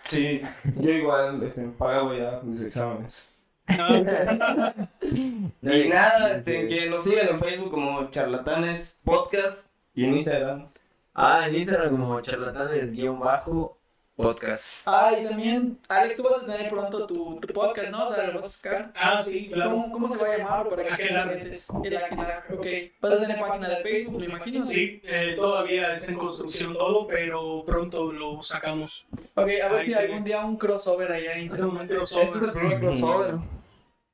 Sí, 0.00 0.40
yo 0.76 0.90
igual, 0.90 1.42
este, 1.42 1.62
pagaba 1.68 2.16
ya 2.16 2.40
mis 2.42 2.62
exámenes. 2.62 3.40
Y 3.68 3.74
Y 5.62 5.88
nada, 5.88 6.32
este, 6.32 6.66
que 6.66 6.88
nos 6.88 7.04
sigan 7.04 7.28
en 7.28 7.38
Facebook 7.38 7.70
como 7.70 8.10
Charlatanes 8.10 9.00
Podcast 9.04 9.70
y 9.94 10.04
en 10.04 10.14
Instagram. 10.14 10.68
Ah, 11.14 11.48
en 11.48 11.56
Instagram 11.56 11.90
como 11.90 12.20
charlatanes 12.20 12.94
guion 12.94 13.18
bajo 13.18 13.77
podcast. 14.22 14.86
Ah, 14.86 15.12
y 15.18 15.24
también, 15.24 15.78
Alex, 15.88 16.16
tú 16.16 16.24
vas 16.24 16.42
a 16.42 16.46
tener 16.46 16.68
pronto 16.70 17.06
tu, 17.06 17.38
tu 17.40 17.54
podcast, 17.54 17.90
¿no? 17.90 18.04
O 18.04 18.06
sea, 18.06 18.26
lo 18.26 18.34
vas 18.40 18.46
a 18.46 18.48
sacar. 18.50 18.92
Ah, 19.00 19.22
sí, 19.22 19.48
claro. 19.50 19.70
¿Cómo, 19.70 19.92
¿Cómo 19.92 20.08
se 20.08 20.22
va 20.24 20.34
a 20.34 20.36
llamar? 20.38 20.68
Para 20.68 20.84
que 20.84 21.06
pendientes? 21.06 21.68
El 21.84 21.96
Aquelarre, 21.96 22.54
ok. 22.54 22.66
¿Vas 23.00 23.12
a 23.12 23.20
tener 23.20 23.38
página 23.40 23.68
de 23.68 23.82
Facebook, 23.82 24.18
me 24.20 24.26
imagino? 24.26 24.62
Sí, 24.62 25.00
eh, 25.04 25.34
todavía 25.36 25.94
está 25.94 26.12
en 26.12 26.18
construcción 26.18 26.74
todo, 26.76 27.06
pero 27.06 27.64
pronto 27.64 28.12
lo 28.12 28.42
sacamos. 28.42 29.06
Ok, 29.34 29.36
a 29.36 29.44
ver 29.44 29.72
Ahí 29.72 29.86
si 29.86 29.92
te- 29.92 29.98
algún 29.98 30.24
día 30.24 30.44
un 30.44 30.56
crossover 30.56 31.12
allá 31.12 31.34
en 31.34 31.52
Es 31.54 31.62
un 31.62 31.86
crossover. 31.86 32.26
Este 32.26 32.38
es 32.38 32.44
el 32.44 32.52
primer 32.52 32.78
crossover. 32.80 33.34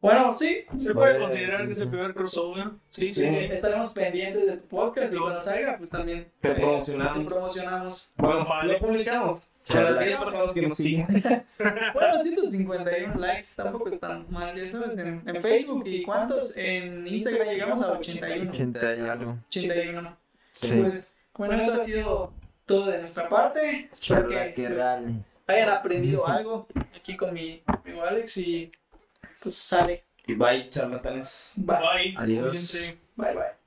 Bueno, 0.01 0.35
sí. 0.35 0.67
Se 0.77 0.93
puede 0.93 1.19
considerar 1.19 1.65
que 1.65 1.73
es 1.73 1.81
el 1.81 1.89
primer 1.89 2.13
crossover. 2.13 2.73
Sí, 2.91 3.05
sí, 3.05 3.33
sí. 3.33 3.45
Estaremos 3.45 3.91
pendientes 3.95 4.45
de 4.47 4.57
tu 4.59 4.67
podcast 4.69 5.15
y 5.15 5.17
cuando 5.17 5.43
salga, 5.43 5.79
pues 5.79 5.89
también 5.89 6.31
Te 6.41 6.49
eh, 6.49 6.55
promocionamos. 6.57 7.25
te 7.27 7.35
promocionamos. 7.35 8.13
Bueno, 8.19 8.45
Vale. 8.47 8.73
lo 8.75 8.79
publicamos. 8.81 9.49
Charlatanes 9.65 10.17
personas 10.19 10.55
que 10.55 10.63
nos 10.63 10.77
siguen. 10.77 11.07
Bueno, 11.95 12.23
151 12.23 13.15
likes 13.17 13.47
tampoco 13.57 13.89
es 13.89 14.01
tan 14.01 14.31
mal, 14.31 14.55
ya 14.57 14.69
sabes. 14.69 14.99
En, 14.99 15.23
en 15.27 15.43
Facebook 15.43 15.87
y 15.87 16.03
cuántos 16.03 16.57
en 16.57 17.07
Instagram 17.07 17.49
llegamos 17.49 17.83
a 17.83 17.93
81. 17.93 18.51
80 18.51 18.97
y 18.97 19.01
algo. 19.01 19.39
81. 19.49 20.17
Sí. 20.53 20.81
Pues, 20.81 21.15
bueno, 21.35 21.55
eso 21.55 21.73
ha 21.73 21.85
sido 21.85 22.33
todo 22.67 22.87
de 22.87 22.99
nuestra 23.01 23.29
parte. 23.29 23.91
Espero 23.93 24.29
que 24.29 24.53
pues, 24.55 24.81
hayan 25.47 25.69
aprendido 25.69 26.27
algo 26.27 26.67
aquí 26.95 27.17
con 27.17 27.33
mi 27.33 27.63
amigo 27.67 28.03
Alex 28.03 28.37
y 28.39 28.71
pues 29.43 29.55
sale. 29.55 30.05
Y 30.27 30.35
bye, 30.35 30.69
charlatanes. 30.71 31.55
Bye. 31.57 31.77
Bye. 31.79 32.15
Adiós. 32.17 32.95
Bye 33.17 33.35
bye. 33.35 33.64